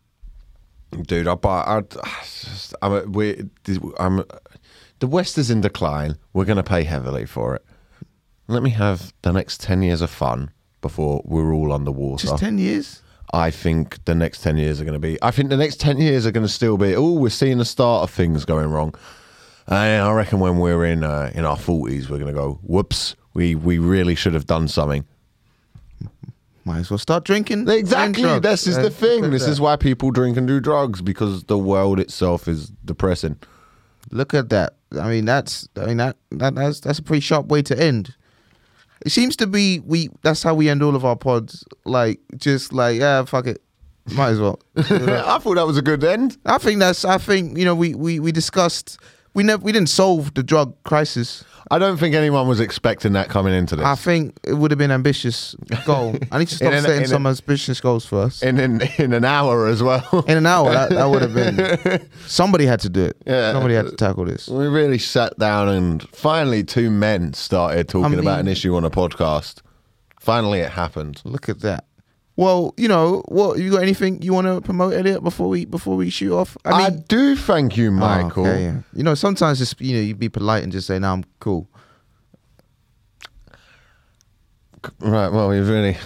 dude. 1.07 1.27
I 1.27 1.37
buy. 1.37 1.61
I, 1.63 1.81
just, 2.21 2.75
I'm. 2.83 2.93
a- 2.93 3.07
We. 3.07 3.45
I'm. 3.99 4.25
The 5.01 5.07
West 5.07 5.39
is 5.39 5.51
in 5.51 5.61
decline. 5.61 6.17
We're 6.33 6.45
going 6.45 6.57
to 6.57 6.63
pay 6.63 6.83
heavily 6.85 7.25
for 7.27 7.55
it. 7.57 7.65
Let 8.49 8.63
me 8.63 8.71
have 8.71 9.13
the 9.23 9.33
next 9.33 9.61
ten 9.61 9.83
years 9.83 10.01
of 10.01 10.11
fun 10.11 10.51
before 10.81 11.23
we're 11.25 11.53
all 11.53 11.73
underwater. 11.73 12.27
Just 12.27 12.39
ten 12.39 12.59
years. 12.59 13.03
I 13.33 13.51
think 13.51 14.03
the 14.07 14.15
next 14.15 14.41
10 14.41 14.57
years 14.57 14.81
are 14.81 14.85
going 14.85 14.95
to 14.95 14.99
be. 14.99 15.19
I 15.21 15.31
think 15.33 15.51
the 15.51 15.57
next 15.59 15.81
10 15.81 15.99
years 15.99 16.25
are 16.25 16.31
going 16.31 16.47
to 16.47 16.51
still 16.53 16.79
be. 16.79 16.97
Oh, 16.97 17.13
we're 17.13 17.29
seeing 17.29 17.59
the 17.59 17.65
start 17.67 18.05
of 18.05 18.11
things 18.11 18.47
going 18.47 18.71
wrong. 18.71 18.95
And 19.67 20.03
I 20.03 20.11
reckon 20.13 20.41
when 20.41 20.57
we're 20.59 20.87
in 20.87 21.05
uh, 21.05 21.31
in 21.35 21.45
our 21.45 21.59
40s, 21.59 22.09
we're 22.09 22.17
going 22.17 22.29
to 22.29 22.41
go, 22.41 22.59
whoops, 22.63 23.17
we, 23.35 23.55
we 23.55 23.77
really 23.77 24.15
should 24.15 24.33
have 24.33 24.47
done 24.47 24.67
something. 24.67 25.05
Might 26.65 26.79
as 26.79 26.91
well 26.91 26.97
start 26.97 27.25
drinking. 27.25 27.69
Exactly. 27.69 28.39
This 28.41 28.67
is 28.67 28.79
Uh, 28.79 28.83
the 28.85 28.91
thing. 28.91 29.31
This 29.31 29.47
is 29.47 29.61
why 29.61 29.77
people 29.77 30.11
drink 30.11 30.39
and 30.39 30.47
do 30.49 30.59
drugs 30.59 31.03
because 31.03 31.45
the 31.45 31.59
world 31.59 32.01
itself 32.01 32.49
is 32.49 32.71
depressing. 32.87 33.37
Look 34.11 34.35
at 34.35 34.49
that. 34.51 34.75
I 34.99 35.09
mean, 35.09 35.25
that's. 35.25 35.69
I 35.77 35.87
mean 35.87 35.99
that, 35.99 36.17
that 36.31 36.55
that's 36.55 36.81
that's 36.81 36.99
a 36.99 37.03
pretty 37.03 37.21
sharp 37.21 37.47
way 37.47 37.63
to 37.63 37.79
end. 37.79 38.15
It 39.05 39.11
seems 39.11 39.37
to 39.37 39.47
be 39.47 39.81
we. 39.81 40.09
That's 40.23 40.43
how 40.43 40.55
we 40.55 40.69
end 40.69 40.83
all 40.83 40.97
of 40.97 41.05
our 41.05 41.17
pods. 41.17 41.65
Like 41.85 42.21
just 42.37 42.73
like 42.73 42.99
yeah, 42.99 43.25
fuck 43.25 43.47
it, 43.47 43.63
might 44.15 44.31
as 44.31 44.41
well. 44.41 44.61
I 44.77 45.39
thought 45.39 45.57
that 45.57 45.67
was 45.67 45.77
a 45.77 45.83
good 45.83 46.03
end. 46.05 46.39
I 46.47 46.59
think 46.59 46.81
that's. 46.81 47.05
I 47.05 47.19
think 47.19 47.59
you 47.59 47.65
know 47.65 47.75
we 47.75 47.95
we 47.95 48.19
we 48.21 48.33
discussed. 48.33 48.99
We 49.39 49.45
never. 49.45 49.63
We 49.63 49.71
didn't 49.71 49.89
solve 49.89 50.35
the 50.35 50.43
drug 50.43 50.75
crisis. 50.83 51.45
I 51.71 51.79
don't 51.79 51.97
think 51.97 52.17
anyone 52.17 52.49
was 52.49 52.59
expecting 52.59 53.13
that 53.13 53.29
coming 53.29 53.55
into 53.55 53.77
this. 53.77 53.87
I 53.87 53.95
think 53.95 54.37
it 54.43 54.55
would 54.55 54.73
have 54.73 54.79
been 54.79 54.91
ambitious 54.91 55.55
goal. 55.87 56.17
I 56.33 56.41
need 56.41 56.49
to 56.49 56.55
stop 56.57 56.73
an- 56.73 56.83
setting 56.83 57.07
some 57.07 57.25
a- 57.25 57.29
ambitious 57.29 57.81
goals 57.81 58.05
first. 58.05 58.43
in, 58.43 58.59
in 58.59 58.83
in 58.99 59.13
an 59.13 59.25
hour 59.25 59.69
as 59.69 59.81
well. 59.81 60.25
In 60.27 60.39
an 60.39 60.47
hour, 60.47 60.73
that, 60.73 60.91
that 60.91 61.05
would 61.05 61.23
have 61.23 61.35
been. 61.35 62.09
Somebody 62.27 62.67
had 62.67 62.81
to 62.81 62.89
do 62.89 63.05
it. 63.05 63.17
Yeah. 63.29 63.53
Somebody 63.53 63.75
had 63.77 63.87
to 63.87 63.95
tackle 63.95 64.25
this. 64.25 64.49
We 64.49 64.67
really 64.67 64.99
sat 64.99 65.39
down 65.39 65.69
and 65.69 66.03
finally 66.09 66.65
two 66.65 66.91
men 66.91 67.33
started 67.33 67.89
talking 67.89 68.19
I 68.19 68.23
about 68.23 68.41
an 68.41 68.49
issue 68.49 68.75
on 68.75 68.85
a 68.85 68.91
podcast. 68.91 69.63
Finally, 70.19 70.61
it 70.63 70.73
happened. 70.73 71.23
Look 71.25 71.49
at 71.49 71.61
that. 71.61 71.85
Well, 72.39 72.73
you 72.77 72.87
know 72.87 73.25
what? 73.27 73.59
You 73.59 73.69
got 73.73 73.83
anything 73.83 74.23
you 74.23 74.33
want 74.33 74.47
to 74.47 74.61
promote, 74.61 74.95
Elliot, 74.95 75.25
before 75.25 75.49
we 75.49 75.65
before 75.65 75.97
we 75.97 76.09
shoot 76.09 76.33
off? 76.33 76.57
I, 76.65 76.89
mean 76.91 77.05
do 77.09 77.35
thank 77.35 77.77
you, 77.77 77.89
Oh, 77.89 77.91
Michael. 77.91 78.47
okay, 78.47 78.63
yeah. 78.63 78.77
You 78.95 79.03
know, 79.03 79.17
sometimes 79.17 79.59
just 79.59 79.81
you 79.81 79.97
know 79.97 80.01
you 80.03 80.15
be 80.15 80.29
polite 80.29 80.63
and 80.63 80.71
just 80.71 80.87
say, 80.87 81.01
"No, 81.01 81.13
I'm 81.15 81.25
cool." 81.41 81.69
Right, 85.01 85.31
well, 85.33 85.53
you've 85.53 85.69
really. 85.69 85.97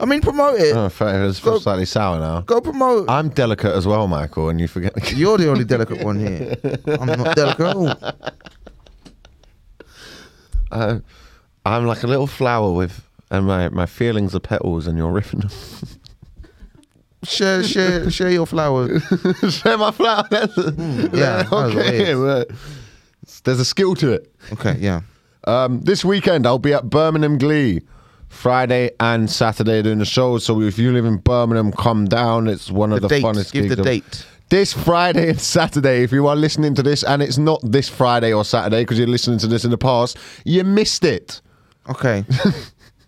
I 0.00 0.06
mean, 0.06 0.20
promote 0.22 0.58
it. 0.58 0.74
Oh, 0.74 0.86
it's 0.88 1.38
Go- 1.38 1.60
slightly 1.60 1.84
sour 1.84 2.18
now. 2.18 2.40
Go 2.40 2.60
promote. 2.60 3.08
I'm 3.08 3.28
delicate 3.28 3.72
as 3.72 3.86
well, 3.86 4.08
Michael, 4.08 4.48
and 4.48 4.60
you 4.60 4.66
forget. 4.66 5.12
You're 5.12 5.38
the 5.38 5.50
only 5.50 5.64
delicate 5.64 6.02
one 6.02 6.18
here. 6.18 6.56
I'm 7.00 7.06
not 7.06 7.36
delicate 7.36 7.60
at 7.66 7.76
all. 7.76 7.94
Uh, 10.72 11.00
I'm 11.66 11.84
like 11.84 12.04
a 12.04 12.06
little 12.06 12.28
flower 12.28 12.72
with, 12.72 13.04
and 13.30 13.46
my, 13.46 13.68
my 13.68 13.86
feelings 13.86 14.34
are 14.34 14.40
petals, 14.40 14.86
and 14.86 14.96
you're 14.98 15.12
ripping 15.12 15.40
them. 15.40 15.50
Share, 17.22 17.62
share, 17.62 18.10
share 18.10 18.30
your 18.30 18.46
flowers. 18.46 19.02
Share 19.50 19.76
my 19.76 19.90
flower. 19.90 20.24
That's 20.30 20.56
yeah, 20.56 21.42
that 21.42 21.50
was 21.50 21.76
okay. 21.76 22.14
weird. 22.14 22.18
well, 22.18 22.44
There's 23.44 23.60
a 23.60 23.64
skill 23.66 23.94
to 23.96 24.12
it. 24.12 24.34
Okay, 24.54 24.76
yeah. 24.80 25.02
Um, 25.44 25.82
this 25.82 26.02
weekend, 26.02 26.46
I'll 26.46 26.58
be 26.58 26.72
at 26.72 26.88
Birmingham 26.88 27.36
Glee. 27.36 27.82
Friday 28.30 28.92
and 29.00 29.28
Saturday 29.28 29.82
doing 29.82 29.98
the 29.98 30.04
shows. 30.06 30.44
So 30.46 30.62
if 30.62 30.78
you 30.78 30.92
live 30.92 31.04
in 31.04 31.18
Birmingham, 31.18 31.72
come 31.72 32.06
down. 32.06 32.46
It's 32.48 32.70
one 32.70 32.90
of 32.92 33.02
The 33.02 33.08
the, 33.08 33.16
date. 33.16 33.24
funnest 33.24 33.52
Give 33.52 33.64
gigs 33.64 33.74
the 33.74 33.80
of- 33.82 33.84
date. 33.86 34.26
This 34.48 34.72
Friday 34.72 35.28
and 35.28 35.40
Saturday, 35.40 36.02
if 36.02 36.12
you 36.12 36.26
are 36.26 36.34
listening 36.36 36.74
to 36.76 36.82
this, 36.82 37.02
and 37.04 37.20
it's 37.22 37.36
not 37.38 37.60
this 37.62 37.88
Friday 37.88 38.32
or 38.32 38.44
Saturday 38.46 38.82
because 38.82 38.98
you're 38.98 39.06
listening 39.08 39.38
to 39.40 39.46
this 39.46 39.64
in 39.64 39.70
the 39.70 39.78
past, 39.78 40.16
you 40.46 40.64
missed 40.64 41.04
it. 41.04 41.42
Okay. 41.90 42.24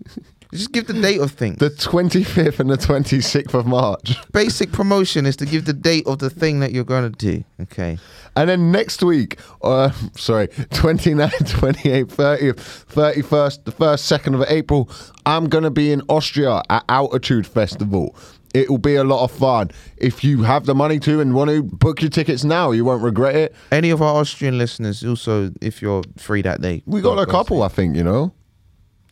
Just 0.52 0.72
give 0.72 0.86
the 0.86 0.92
date 0.92 1.18
of 1.18 1.30
things. 1.30 1.56
The 1.56 1.70
25th 1.70 2.60
and 2.60 2.68
the 2.68 2.76
26th 2.76 3.54
of 3.54 3.66
March. 3.66 4.14
basic 4.32 4.70
promotion 4.70 5.24
is 5.24 5.34
to 5.36 5.46
give 5.46 5.64
the 5.64 5.72
date 5.72 6.06
of 6.06 6.18
the 6.18 6.28
thing 6.28 6.60
that 6.60 6.72
you're 6.72 6.84
going 6.84 7.10
to 7.10 7.16
do. 7.18 7.42
Okay. 7.62 7.96
And 8.36 8.50
then 8.50 8.70
next 8.70 9.02
week, 9.02 9.38
uh, 9.62 9.90
sorry, 10.14 10.48
29, 10.74 11.30
28, 11.46 12.10
30, 12.10 12.52
31st, 12.52 13.64
the 13.64 13.72
1st, 13.72 14.18
2nd 14.20 14.34
of 14.34 14.44
April, 14.50 14.90
I'm 15.24 15.48
going 15.48 15.64
to 15.64 15.70
be 15.70 15.90
in 15.90 16.02
Austria 16.08 16.60
at 16.68 16.84
Altitude 16.90 17.46
Festival. 17.46 18.14
It 18.52 18.68
will 18.68 18.76
be 18.76 18.96
a 18.96 19.04
lot 19.04 19.24
of 19.24 19.30
fun. 19.30 19.70
If 19.96 20.22
you 20.22 20.42
have 20.42 20.66
the 20.66 20.74
money 20.74 20.98
to 21.00 21.20
and 21.22 21.34
want 21.34 21.48
to 21.48 21.62
book 21.62 22.02
your 22.02 22.10
tickets 22.10 22.44
now, 22.44 22.72
you 22.72 22.84
won't 22.84 23.02
regret 23.02 23.34
it. 23.34 23.54
Any 23.70 23.88
of 23.88 24.02
our 24.02 24.20
Austrian 24.20 24.58
listeners, 24.58 25.02
also, 25.02 25.50
if 25.62 25.80
you're 25.80 26.02
free 26.18 26.42
that 26.42 26.60
day, 26.60 26.82
We 26.84 27.00
got 27.00 27.18
a 27.18 27.24
couple. 27.24 27.62
I 27.62 27.68
think, 27.68 27.96
you 27.96 28.04
know. 28.04 28.34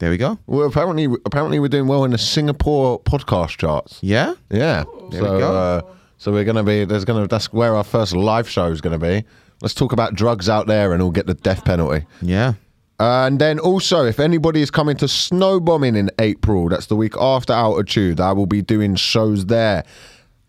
There 0.00 0.08
we 0.08 0.16
go. 0.16 0.38
Well, 0.46 0.66
apparently, 0.66 1.04
apparently 1.26 1.60
we're 1.60 1.68
doing 1.68 1.86
well 1.86 2.04
in 2.04 2.10
the 2.10 2.18
Singapore 2.18 3.00
podcast 3.00 3.58
charts. 3.58 3.98
Yeah. 4.00 4.34
Yeah. 4.50 4.84
There 5.10 5.20
so, 5.20 5.32
we 5.34 5.38
go. 5.38 5.54
Uh, 5.54 5.82
so 6.16 6.32
we're 6.32 6.44
gonna 6.44 6.64
be. 6.64 6.86
There's 6.86 7.04
gonna. 7.04 7.28
That's 7.28 7.52
where 7.52 7.76
our 7.76 7.84
first 7.84 8.16
live 8.16 8.48
show 8.48 8.72
is 8.72 8.80
gonna 8.80 8.98
be. 8.98 9.24
Let's 9.60 9.74
talk 9.74 9.92
about 9.92 10.14
drugs 10.14 10.48
out 10.48 10.66
there, 10.66 10.94
and 10.94 11.02
we'll 11.02 11.12
get 11.12 11.26
the 11.26 11.34
death 11.34 11.66
penalty. 11.66 12.06
Yeah. 12.22 12.54
And 12.98 13.38
then 13.38 13.58
also, 13.58 14.06
if 14.06 14.18
anybody 14.20 14.62
is 14.62 14.70
coming 14.70 14.96
to 14.98 15.04
Snowbombing 15.04 15.96
in 15.96 16.10
April, 16.18 16.70
that's 16.70 16.86
the 16.86 16.96
week 16.96 17.14
after 17.18 17.52
Altitude, 17.52 18.20
I 18.20 18.32
will 18.32 18.46
be 18.46 18.62
doing 18.62 18.94
shows 18.94 19.46
there. 19.46 19.84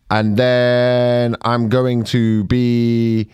And 0.09 0.37
then 0.37 1.35
I'm 1.43 1.67
going 1.69 2.03
to 2.05 2.43
be 2.45 3.29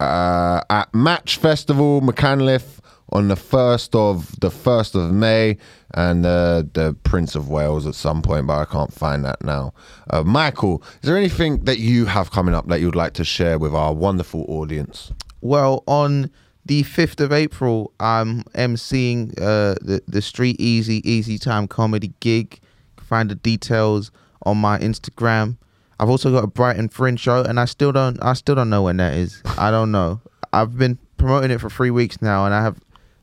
uh, 0.00 0.62
at 0.68 0.92
Match 0.94 1.36
Festival, 1.36 2.00
Machynlleth, 2.00 2.80
on 3.10 3.28
the 3.28 3.36
first 3.36 3.94
of 3.94 4.38
the 4.40 4.50
first 4.50 4.94
of 4.94 5.12
May, 5.12 5.58
and 5.94 6.26
uh, 6.26 6.64
the 6.72 6.96
Prince 7.04 7.34
of 7.34 7.48
Wales 7.48 7.86
at 7.86 7.94
some 7.94 8.22
point, 8.22 8.46
but 8.46 8.58
I 8.58 8.64
can't 8.64 8.92
find 8.92 9.24
that 9.24 9.42
now. 9.42 9.72
Uh, 10.10 10.22
Michael, 10.22 10.82
is 11.02 11.08
there 11.08 11.16
anything 11.16 11.64
that 11.64 11.78
you 11.78 12.06
have 12.06 12.30
coming 12.30 12.54
up 12.54 12.66
that 12.68 12.80
you'd 12.80 12.96
like 12.96 13.14
to 13.14 13.24
share 13.24 13.58
with 13.58 13.74
our 13.74 13.94
wonderful 13.94 14.44
audience? 14.48 15.12
Well, 15.40 15.84
on 15.86 16.30
the 16.64 16.82
5th 16.82 17.20
of 17.20 17.32
April, 17.32 17.92
I'm 18.00 18.42
emceeing 18.54 19.30
uh, 19.38 19.76
the, 19.80 20.02
the 20.08 20.20
Street 20.20 20.60
Easy 20.60 21.08
Easy 21.08 21.38
Time 21.38 21.68
comedy 21.68 22.12
gig. 22.20 22.60
Find 23.00 23.30
the 23.30 23.36
details 23.36 24.10
on 24.44 24.58
my 24.58 24.78
Instagram. 24.78 25.56
I've 25.98 26.10
also 26.10 26.30
got 26.30 26.44
a 26.44 26.48
Brighton 26.48 26.88
Fringe 26.88 27.20
show, 27.20 27.42
and 27.42 27.58
I 27.60 27.64
still 27.64 27.92
don't 27.92 28.22
I 28.22 28.34
still 28.34 28.54
don't 28.54 28.68
know 28.68 28.82
when 28.82 28.96
that 28.98 29.14
is. 29.14 29.40
I 29.56 29.70
don't 29.70 29.92
know. 29.92 30.20
I've 30.52 30.76
been 30.76 30.98
promoting 31.16 31.50
it 31.50 31.60
for 31.60 31.70
three 31.70 31.90
weeks 31.90 32.20
now, 32.20 32.44
and 32.44 32.52
I 32.54 32.62
have 32.62 32.78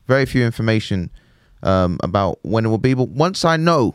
very 0.06 0.26
few 0.26 0.44
information 0.44 1.10
um, 1.62 1.98
about 2.02 2.38
when 2.42 2.64
it 2.64 2.68
will 2.68 2.78
be. 2.78 2.94
But 2.94 3.08
once 3.08 3.44
I 3.44 3.56
know, 3.56 3.94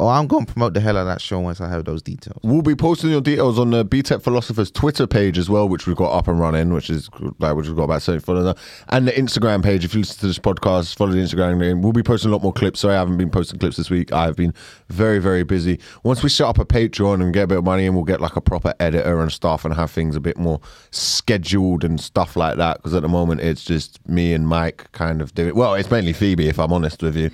oh, 0.00 0.08
I'm 0.08 0.26
going 0.26 0.46
to 0.46 0.52
promote 0.52 0.74
the 0.74 0.80
hell 0.80 0.96
out 0.96 1.02
of 1.02 1.06
that 1.06 1.20
show 1.20 1.40
once 1.40 1.60
I 1.60 1.68
have 1.68 1.84
those 1.84 2.02
details. 2.02 2.40
We'll 2.42 2.62
be 2.62 2.74
posting 2.74 3.10
your 3.10 3.20
details 3.20 3.58
on 3.58 3.70
the 3.70 3.84
BTEC 3.84 4.22
Philosophers 4.22 4.70
Twitter 4.70 5.06
page 5.06 5.38
as 5.38 5.48
well, 5.48 5.68
which 5.68 5.86
we've 5.86 5.96
got 5.96 6.12
up 6.12 6.28
and 6.28 6.38
running, 6.38 6.72
which 6.72 6.90
is 6.90 7.08
like 7.38 7.56
which 7.56 7.66
we've 7.66 7.76
got 7.76 7.84
about 7.84 8.02
70 8.02 8.24
followers, 8.24 8.54
and 8.88 9.06
the 9.06 9.12
Instagram 9.12 9.62
page. 9.62 9.84
If 9.84 9.94
you 9.94 10.00
listen 10.00 10.20
to 10.20 10.26
this 10.26 10.38
podcast, 10.38 10.96
follow 10.96 11.12
the 11.12 11.18
Instagram 11.18 11.58
name. 11.58 11.82
We'll 11.82 11.92
be 11.92 12.02
posting 12.02 12.30
a 12.30 12.32
lot 12.32 12.42
more 12.42 12.52
clips. 12.52 12.80
Sorry, 12.80 12.94
I 12.94 12.98
haven't 12.98 13.16
been 13.16 13.30
posting 13.30 13.58
clips 13.58 13.76
this 13.76 13.90
week. 13.90 14.12
I've 14.12 14.36
been 14.36 14.54
very, 14.88 15.18
very 15.18 15.42
busy. 15.42 15.80
Once 16.02 16.22
we 16.22 16.28
set 16.28 16.46
up 16.46 16.58
a 16.58 16.64
Patreon 16.64 17.22
and 17.22 17.32
get 17.32 17.44
a 17.44 17.46
bit 17.46 17.58
of 17.58 17.64
money, 17.64 17.86
and 17.86 17.94
we'll 17.94 18.04
get 18.04 18.20
like 18.20 18.36
a 18.36 18.40
proper 18.40 18.74
editor 18.80 19.20
and 19.20 19.32
stuff, 19.32 19.64
and 19.64 19.74
have 19.74 19.90
things 19.90 20.16
a 20.16 20.20
bit 20.20 20.38
more 20.38 20.60
scheduled 20.90 21.84
and 21.84 22.00
stuff 22.00 22.36
like 22.36 22.56
that. 22.56 22.78
Because 22.78 22.94
at 22.94 23.02
the 23.02 23.08
moment, 23.08 23.40
it's 23.40 23.64
just 23.64 24.06
me 24.08 24.32
and 24.34 24.48
Mike 24.48 24.90
kind 24.92 25.22
of 25.22 25.34
doing. 25.34 25.54
Well, 25.54 25.74
it's 25.74 25.90
mainly 25.90 26.12
Phoebe, 26.12 26.48
if 26.48 26.58
I'm 26.58 26.72
honest 26.72 27.02
with 27.02 27.16
you. 27.16 27.30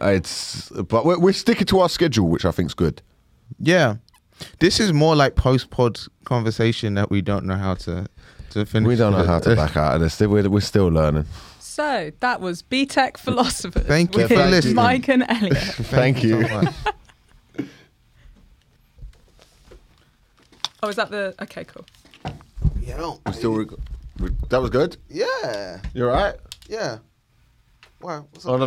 It's 0.00 0.70
but 0.70 1.04
we're, 1.04 1.18
we're 1.18 1.32
sticking 1.32 1.66
to 1.66 1.80
our 1.80 1.88
schedule, 1.98 2.28
which 2.28 2.44
I 2.44 2.52
think 2.52 2.68
is 2.68 2.74
good. 2.74 3.02
Yeah, 3.58 3.96
this 4.60 4.78
is 4.78 4.92
more 4.92 5.16
like 5.16 5.34
post 5.34 5.70
pod 5.70 5.98
conversation 6.24 6.94
that 6.94 7.10
we 7.10 7.20
don't 7.20 7.44
know 7.44 7.56
how 7.56 7.74
to 7.74 8.06
to 8.50 8.64
finish. 8.64 8.86
We 8.86 8.96
don't 8.96 9.12
know 9.12 9.24
how 9.24 9.40
to 9.40 9.56
back 9.56 9.76
out 9.76 9.96
of 9.96 10.00
this. 10.00 10.20
We're, 10.20 10.48
we're 10.48 10.60
still 10.60 10.88
learning. 10.88 11.26
So 11.58 12.12
that 12.20 12.40
was 12.40 12.62
BTEC 12.62 13.16
Philosophers 13.18 13.86
Thank 13.94 14.14
you 14.14 14.22
with 14.22 14.32
for 14.32 14.46
listening. 14.46 14.74
Mike 14.76 15.08
and 15.08 15.24
Elliot. 15.28 15.58
Thank 15.98 16.22
you. 16.22 16.46
so 16.46 16.54
much. 16.62 16.74
Oh, 20.82 20.88
is 20.88 20.96
that 20.96 21.10
the? 21.10 21.34
Okay, 21.42 21.64
cool. 21.64 21.84
yeah. 22.80 23.14
We 23.26 23.32
still. 23.32 23.54
Rec- 23.54 23.78
we, 24.20 24.30
that 24.50 24.60
was 24.60 24.70
good. 24.70 24.96
Yeah. 25.08 25.80
You're 25.94 26.08
right. 26.10 26.34
Yeah. 26.68 26.98
Wow. 28.00 28.26
What's 28.30 28.46
up? 28.46 28.52
No, 28.52 28.58